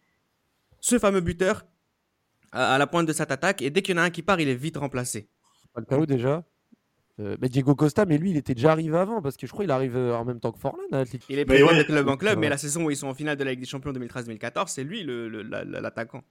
ce 0.79 0.99
fameux 0.99 1.21
buteur 1.21 1.65
à, 2.51 2.77
la 2.77 2.87
pointe 2.87 3.07
de 3.07 3.13
cette 3.13 3.31
attaque. 3.31 3.61
Et 3.61 3.69
dès 3.69 3.81
qu'il 3.81 3.95
y 3.95 3.99
en 3.99 4.01
a 4.01 4.05
un 4.05 4.09
qui 4.09 4.21
part, 4.21 4.39
il 4.39 4.49
est 4.49 4.55
vite 4.55 4.77
remplacé. 4.77 5.29
Falcao 5.73 6.05
déjà 6.05 6.43
euh, 7.19 7.37
mais 7.39 7.47
Diego 7.47 7.75
Costa, 7.75 8.05
mais 8.05 8.17
lui, 8.17 8.31
il 8.31 8.37
était 8.37 8.55
déjà 8.55 8.71
arrivé 8.71 8.97
avant 8.97 9.21
parce 9.21 9.37
que 9.37 9.45
je 9.45 9.51
crois 9.51 9.63
qu'il 9.63 9.71
arrive 9.71 9.95
euh, 9.95 10.15
en 10.15 10.25
même 10.25 10.39
temps 10.39 10.51
que 10.51 10.57
Forlan 10.57 10.81
Il 11.29 11.37
est 11.37 11.45
passé 11.45 11.61
de 11.61 11.83
club 11.83 12.07
en 12.07 12.17
club, 12.17 12.39
mais 12.39 12.49
la 12.49 12.57
saison 12.57 12.85
où 12.85 12.89
ils 12.89 12.97
sont 12.97 13.07
en 13.07 13.13
finale 13.13 13.37
de 13.37 13.43
la 13.43 13.51
Ligue 13.51 13.59
des 13.59 13.67
Champions 13.67 13.91
2013-2014, 13.91 14.67
c'est 14.67 14.83
lui 14.83 15.03
l'attaquant. 15.03 16.23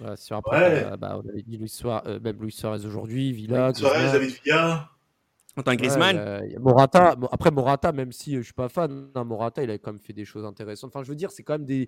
Le, 0.00 0.16
sur 0.16 0.36
après, 0.36 0.86
euh, 0.86 0.96
bah, 0.96 1.20
on 1.22 1.28
avait 1.28 1.42
dit 1.42 1.58
Luis 1.58 1.68
Suarez, 1.68 2.18
même 2.20 2.40
Luis 2.40 2.52
Suarez 2.52 2.86
aujourd'hui, 2.86 3.32
Villa. 3.32 3.74
Suarez, 3.74 4.10
David 4.10 4.34
Villa. 4.42 4.88
En 5.56 5.62
tant 5.62 5.72
que 5.72 5.78
Griezmann 5.78 6.42
Morata, 6.58 7.16
après 7.32 7.50
Morata, 7.50 7.92
même 7.92 8.12
si 8.12 8.36
je 8.36 8.42
suis 8.42 8.52
pas 8.52 8.68
fan, 8.68 9.10
hein, 9.14 9.24
Morata, 9.24 9.62
il 9.62 9.70
a 9.70 9.78
quand 9.78 9.92
même 9.92 10.00
fait 10.00 10.12
des 10.12 10.24
choses 10.24 10.44
intéressantes. 10.44 10.90
Enfin, 10.94 11.02
je 11.02 11.08
veux 11.08 11.16
dire, 11.16 11.30
c'est 11.30 11.42
quand 11.42 11.54
même 11.54 11.66
des. 11.66 11.86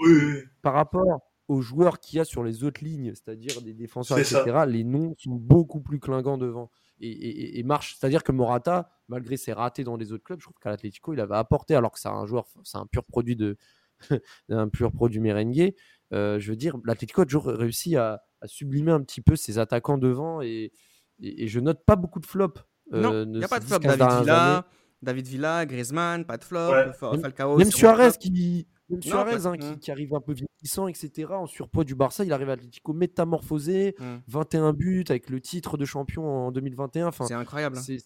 Par 0.63 0.75
rapport 0.75 1.23
aux 1.49 1.61
joueurs 1.61 2.01
qu'il 2.01 2.19
y 2.19 2.21
a 2.21 2.25
sur 2.25 2.43
les 2.43 2.65
autres 2.65 2.85
lignes, 2.85 3.13
c'est-à-dire 3.15 3.61
des 3.63 3.75
défenseurs, 3.75 4.19
etc., 4.19 4.65
les 4.67 4.85
noms 4.85 5.15
sont 5.19 5.35
beaucoup 5.35 5.81
plus 5.81 6.01
clingants 6.01 6.39
devant. 6.39 6.71
Et, 7.01 7.59
et, 7.59 7.63
marche. 7.65 7.97
C'est-à-dire 7.99 8.23
que 8.23 8.31
Morata, 8.31 8.91
malgré 9.09 9.37
ses 9.37 9.53
ratés 9.53 9.83
dans 9.83 9.97
les 9.97 10.13
autres 10.13 10.23
clubs, 10.23 10.39
je 10.39 10.45
trouve 10.45 10.59
qu'à 10.61 10.71
l'Atlético, 10.71 11.13
il 11.13 11.21
avait 11.21 11.35
apporté, 11.35 11.75
alors 11.75 11.91
que 11.91 11.99
c'est 11.99 12.09
un 12.09 12.27
joueur, 12.27 12.47
c'est 12.63 12.79
un 12.79 12.87
pur 12.87 13.05
produit 13.05 13.37
de. 13.37 13.57
un 14.49 14.69
pur 14.69 14.93
produit 14.93 15.21
merengue. 15.21 15.75
Euh, 16.13 16.39
je 16.39 16.51
veux 16.51 16.57
dire, 16.57 16.77
l'Atlético 16.85 17.23
a 17.23 17.25
toujours 17.25 17.47
réussi 17.47 17.97
à, 17.97 18.23
sublimer 18.45 18.91
un 18.91 19.01
petit 19.03 19.21
peu 19.21 19.37
ses 19.37 19.59
attaquants 19.59 19.99
devant 19.99 20.43
et, 20.43 20.73
et, 21.21 21.47
je 21.47 21.61
note 21.61 21.85
pas 21.85 21.95
beaucoup 21.95 22.19
de 22.19 22.27
flops 22.27 22.61
non, 22.93 23.23
il 23.23 23.39
n'y 23.39 23.45
a 23.45 23.49
pas 23.49 23.61
de 23.61 23.65
flop. 23.65 23.79
David 23.79 24.21
Villa, 24.21 24.67
David 25.03 25.27
Villa, 25.27 25.67
Griezmann, 25.67 26.25
pas 26.25 26.37
de 26.37 26.45
flop. 26.45 26.73
Falcao. 27.21 27.57
Même 27.57 27.71
Suarez 27.71 28.13
qui. 28.19 28.67
Suarez 29.01 29.47
hein, 29.47 29.57
qui, 29.81 29.91
arrive 29.91 30.15
un 30.15 30.21
peu 30.21 30.35
vieillissant, 30.35 30.87
etc. 30.87 31.33
En 31.33 31.47
surpoids 31.47 31.85
du 31.85 31.95
Barça, 31.95 32.25
il 32.25 32.33
arrive 32.33 32.51
à 32.51 32.57
l'Atlético 32.57 32.93
métamorphosé, 32.93 33.95
21 34.29 34.73
buts 34.73 35.05
avec 35.09 35.31
le 35.31 35.41
titre 35.41 35.77
de 35.77 35.85
champion 35.85 36.27
en 36.27 36.53
2021. 36.53 37.07
Enfin, 37.07 37.25
c'est 37.27 37.35
incroyable. 37.35 37.79
Hein. 37.79 37.97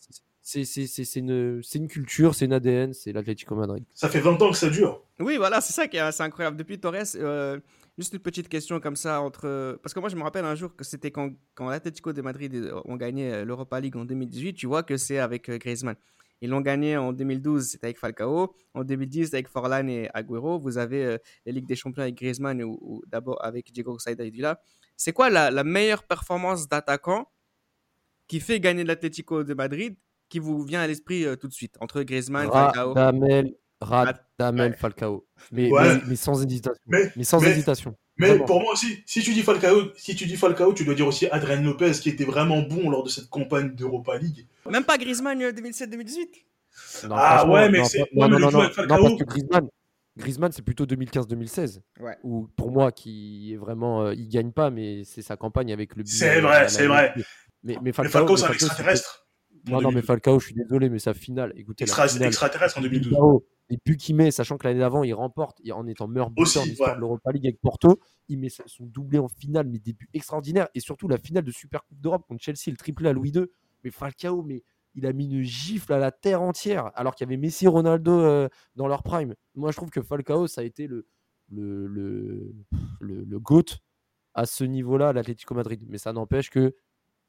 C'est 0.42 1.16
une, 1.16 1.60
une, 1.74 1.88
culture, 1.88 2.36
c'est 2.36 2.44
une 2.44 2.52
ADN, 2.52 2.92
c'est 2.92 3.12
l'Atlético 3.12 3.56
Madrid. 3.56 3.84
Ça 3.94 4.08
fait 4.08 4.20
20 4.20 4.40
ans 4.42 4.50
que 4.52 4.56
ça 4.56 4.70
dure. 4.70 5.02
Oui, 5.18 5.38
voilà, 5.38 5.60
c'est 5.60 5.72
ça 5.72 5.88
qui 5.88 5.96
est, 5.96 6.00
assez 6.00 6.22
incroyable. 6.22 6.56
Depuis 6.56 6.78
Torres, 6.78 7.16
euh, 7.16 7.58
Juste 7.98 8.12
une 8.12 8.20
petite 8.20 8.48
question 8.50 8.78
comme 8.78 8.96
ça 8.96 9.22
entre. 9.22 9.78
Parce 9.82 9.94
que 9.94 10.00
moi, 10.00 10.10
je 10.10 10.16
me 10.16 10.22
rappelle 10.22 10.44
un 10.44 10.54
jour 10.54 10.76
que 10.76 10.84
c'était 10.84 11.10
quand, 11.10 11.30
quand 11.54 11.70
l'Atlético 11.70 12.12
de 12.12 12.20
Madrid 12.20 12.54
euh, 12.54 12.80
ont 12.84 12.96
gagné 12.96 13.32
euh, 13.32 13.44
l'Europa 13.46 13.80
League 13.80 13.96
en 13.96 14.04
2018. 14.04 14.52
Tu 14.52 14.66
vois 14.66 14.82
que 14.82 14.98
c'est 14.98 15.18
avec 15.18 15.48
euh, 15.48 15.56
Griezmann. 15.56 15.96
Ils 16.42 16.50
l'ont 16.50 16.60
gagné 16.60 16.98
en 16.98 17.14
2012, 17.14 17.64
c'était 17.64 17.86
avec 17.86 17.98
Falcao. 17.98 18.54
En 18.74 18.84
2010, 18.84 19.32
avec 19.32 19.48
Forlan 19.48 19.88
et 19.88 20.10
Agüero. 20.12 20.58
Vous 20.58 20.76
avez 20.76 21.16
la 21.46 21.52
Ligue 21.52 21.66
des 21.66 21.76
Champions 21.76 22.02
avec 22.02 22.16
Griezmann 22.16 22.62
ou, 22.62 23.02
d'abord 23.06 23.42
avec 23.42 23.72
Diego 23.72 23.96
Villa. 24.18 24.60
C'est 24.98 25.14
quoi 25.14 25.30
la, 25.30 25.64
meilleure 25.64 26.02
performance 26.02 26.68
d'attaquant 26.68 27.32
qui 28.28 28.40
fait 28.40 28.60
gagner 28.60 28.84
l'Atlético 28.84 29.44
de 29.44 29.54
Madrid 29.54 29.96
qui 30.28 30.38
vous 30.38 30.62
vient 30.62 30.82
à 30.82 30.86
l'esprit 30.86 31.24
tout 31.40 31.48
de 31.48 31.54
suite 31.54 31.78
entre 31.80 32.02
Griezmann, 32.02 32.50
Falcao? 32.50 32.92
Radamel 32.92 33.54
Falcao. 34.78 35.26
Mais, 35.52 35.70
mais, 36.06 36.16
sans 36.16 36.42
hésitation. 36.42 36.80
Mais, 36.86 37.24
sans 37.24 37.42
hésitation. 37.42 37.96
Mais 38.18 38.38
pour 38.38 38.60
moi 38.60 38.72
aussi, 38.72 39.02
si 39.04 39.22
tu 39.22 39.34
dis 39.34 39.42
Falcao, 39.42 39.92
si 39.96 40.14
tu 40.14 40.26
dis 40.26 40.36
Falcao, 40.36 40.72
tu 40.72 40.84
dois 40.84 40.94
dire 40.94 41.06
aussi 41.06 41.26
Adrien 41.28 41.60
Lopez 41.60 41.92
qui 41.92 42.08
était 42.08 42.24
vraiment 42.24 42.62
bon 42.62 42.88
lors 42.88 43.02
de 43.02 43.10
cette 43.10 43.28
campagne 43.28 43.74
d'Europa 43.74 44.16
League. 44.16 44.46
Même 44.70 44.84
pas 44.84 44.96
Griezmann 44.96 45.38
2007-2018. 45.38 46.28
ah 47.10 47.46
ouais, 47.46 47.68
mais 47.68 47.84
c'est 47.84 48.04
non, 48.14 48.28
non, 48.28 48.38
non, 48.38 48.50
non, 48.50 48.58
parce 48.60 48.76
que 48.76 49.24
Griezmann, 49.24 49.68
Griezmann 50.16 50.52
c'est 50.52 50.62
plutôt 50.62 50.86
2015-2016. 50.86 51.80
Ouais. 52.00 52.16
Où 52.22 52.48
pour 52.56 52.70
moi, 52.70 52.90
qui 52.90 53.52
est 53.52 53.56
vraiment, 53.56 54.04
euh, 54.04 54.14
il 54.14 54.28
gagne 54.28 54.52
pas, 54.52 54.70
mais 54.70 55.04
c'est 55.04 55.22
sa 55.22 55.36
campagne 55.36 55.72
avec 55.72 55.94
le. 55.94 56.04
C'est 56.06 56.40
vrai, 56.40 56.68
c'est 56.68 56.86
vrai. 56.86 57.14
Mais, 57.62 57.76
mais 57.82 57.92
Falcao, 57.92 58.20
Falcao 58.20 58.36
c'est 58.36 58.46
un 58.46 58.52
extraterrestre. 58.52 59.26
Non, 59.68 59.80
non, 59.80 59.90
mais 59.90 60.02
Falcao, 60.02 60.38
je 60.38 60.46
suis 60.46 60.54
désolé, 60.54 60.88
mais 60.88 61.00
sa 61.00 61.12
finale, 61.12 61.52
écoutez. 61.56 61.84
Extra, 61.84 62.04
la 62.04 62.08
finale, 62.08 62.28
extraterrestre 62.28 62.78
en 62.78 62.82
2012. 62.82 63.42
Les 63.68 63.78
buts 63.84 63.96
qu'il 63.96 64.14
met, 64.14 64.30
sachant 64.30 64.58
que 64.58 64.66
l'année 64.66 64.80
d'avant, 64.80 65.02
il 65.02 65.12
remporte 65.12 65.60
en 65.72 65.86
étant 65.86 66.06
meilleur 66.06 66.30
buteur 66.30 66.62
en 66.62 66.66
histoire 66.66 66.94
de 66.94 67.00
l'Europa 67.00 67.32
League 67.32 67.46
avec 67.46 67.60
Porto. 67.60 67.98
Il 68.28 68.38
met 68.38 68.48
son 68.48 68.86
doublé 68.86 69.18
en 69.18 69.28
finale, 69.28 69.66
mais 69.68 69.78
des 69.78 69.92
buts 69.92 70.08
extraordinaires. 70.14 70.68
Et 70.74 70.80
surtout 70.80 71.08
la 71.08 71.18
finale 71.18 71.42
de 71.44 71.50
Super 71.50 71.84
Coupe 71.84 72.00
d'Europe 72.00 72.24
contre 72.28 72.42
Chelsea, 72.42 72.70
le 72.70 72.76
triplé 72.76 73.08
à 73.08 73.12
Louis 73.12 73.30
II. 73.30 73.46
Mais 73.82 73.90
Falcao, 73.90 74.42
mais 74.42 74.62
il 74.94 75.06
a 75.06 75.12
mis 75.12 75.26
une 75.26 75.42
gifle 75.42 75.92
à 75.92 75.98
la 75.98 76.10
terre 76.10 76.42
entière, 76.42 76.90
alors 76.94 77.14
qu'il 77.14 77.26
y 77.26 77.28
avait 77.28 77.36
Messi 77.36 77.64
et 77.66 77.68
Ronaldo 77.68 78.12
euh, 78.12 78.48
dans 78.76 78.86
leur 78.88 79.02
prime. 79.02 79.34
Moi, 79.54 79.70
je 79.70 79.76
trouve 79.76 79.90
que 79.90 80.00
Falcao, 80.00 80.46
ça 80.46 80.60
a 80.60 80.64
été 80.64 80.86
le, 80.86 81.06
le, 81.48 81.86
le, 81.86 82.54
le, 83.00 83.24
le 83.24 83.38
GOAT 83.40 83.78
à 84.34 84.46
ce 84.46 84.64
niveau-là 84.64 85.08
à 85.08 85.12
l'Atlético 85.12 85.54
Madrid. 85.54 85.82
Mais 85.88 85.98
ça 85.98 86.12
n'empêche 86.12 86.50
que 86.50 86.74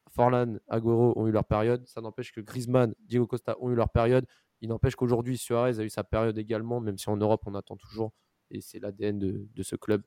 Forlan, 0.09 0.57
Agüero 0.67 1.13
ont 1.17 1.27
eu 1.27 1.31
leur 1.31 1.45
période. 1.45 1.85
Ça 1.87 2.01
n'empêche 2.01 2.31
que 2.31 2.41
Griezmann, 2.41 2.93
Diego 2.99 3.27
Costa 3.27 3.55
ont 3.59 3.69
eu 3.71 3.75
leur 3.75 3.89
période. 3.89 4.25
Il 4.61 4.69
n'empêche 4.69 4.95
qu'aujourd'hui, 4.95 5.37
Suarez 5.37 5.79
a 5.79 5.83
eu 5.83 5.89
sa 5.89 6.03
période 6.03 6.37
également, 6.37 6.79
même 6.79 6.97
si 6.97 7.09
en 7.09 7.17
Europe, 7.17 7.43
on 7.45 7.55
attend 7.55 7.77
toujours. 7.77 8.11
Et 8.49 8.61
c'est 8.61 8.79
l'ADN 8.79 9.19
de, 9.19 9.63
ce 9.63 9.75
club. 9.75 10.03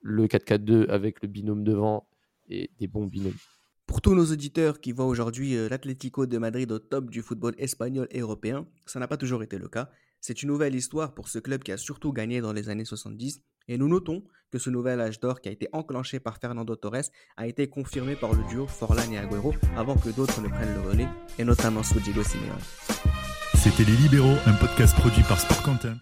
Le 0.00 0.26
4-4-2 0.26 0.88
avec 0.88 1.22
le 1.22 1.28
binôme 1.28 1.64
devant 1.64 2.08
et 2.48 2.70
des 2.78 2.86
bons 2.86 3.06
binômes. 3.06 3.36
Pour 3.86 4.00
tous 4.00 4.14
nos 4.14 4.24
auditeurs 4.30 4.80
qui 4.80 4.92
voient 4.92 5.06
aujourd'hui 5.06 5.56
euh, 5.56 5.68
l'Atlético 5.68 6.26
de 6.26 6.38
Madrid 6.38 6.70
au 6.70 6.78
top 6.78 7.10
du 7.10 7.22
football 7.22 7.54
espagnol 7.58 8.06
et 8.10 8.20
européen, 8.20 8.66
ça 8.86 9.00
n'a 9.00 9.08
pas 9.08 9.16
toujours 9.16 9.42
été 9.42 9.58
le 9.58 9.68
cas. 9.68 9.90
C'est 10.20 10.42
une 10.42 10.48
nouvelle 10.48 10.74
histoire 10.74 11.12
pour 11.12 11.28
ce 11.28 11.38
club 11.38 11.62
qui 11.62 11.72
a 11.72 11.76
surtout 11.76 12.12
gagné 12.12 12.40
dans 12.40 12.52
les 12.52 12.68
années 12.68 12.84
70 12.84 13.42
et 13.68 13.78
nous 13.78 13.88
notons 13.88 14.22
que 14.50 14.58
ce 14.58 14.68
nouvel 14.68 15.00
âge 15.00 15.20
d'or 15.20 15.40
qui 15.40 15.48
a 15.48 15.52
été 15.52 15.68
enclenché 15.72 16.20
par 16.20 16.38
Fernando 16.38 16.76
Torres 16.76 17.10
a 17.36 17.46
été 17.46 17.68
confirmé 17.68 18.16
par 18.16 18.34
le 18.34 18.42
duo 18.48 18.66
Forlan 18.66 19.12
et 19.12 19.18
Agüero 19.18 19.54
avant 19.76 19.96
que 19.96 20.10
d'autres 20.10 20.40
ne 20.42 20.48
prennent 20.48 20.74
le 20.74 20.88
relais, 20.88 21.08
et 21.38 21.44
notamment 21.44 21.82
sous 21.82 22.00
Diego 22.00 22.22
Simeone. 22.22 23.09
C'était 23.70 23.88
Les 23.88 23.96
Libéraux, 23.96 24.36
un 24.46 24.52
podcast 24.54 24.96
produit 24.96 25.22
par 25.22 25.38
Sport 25.38 25.62
Content. 25.62 26.00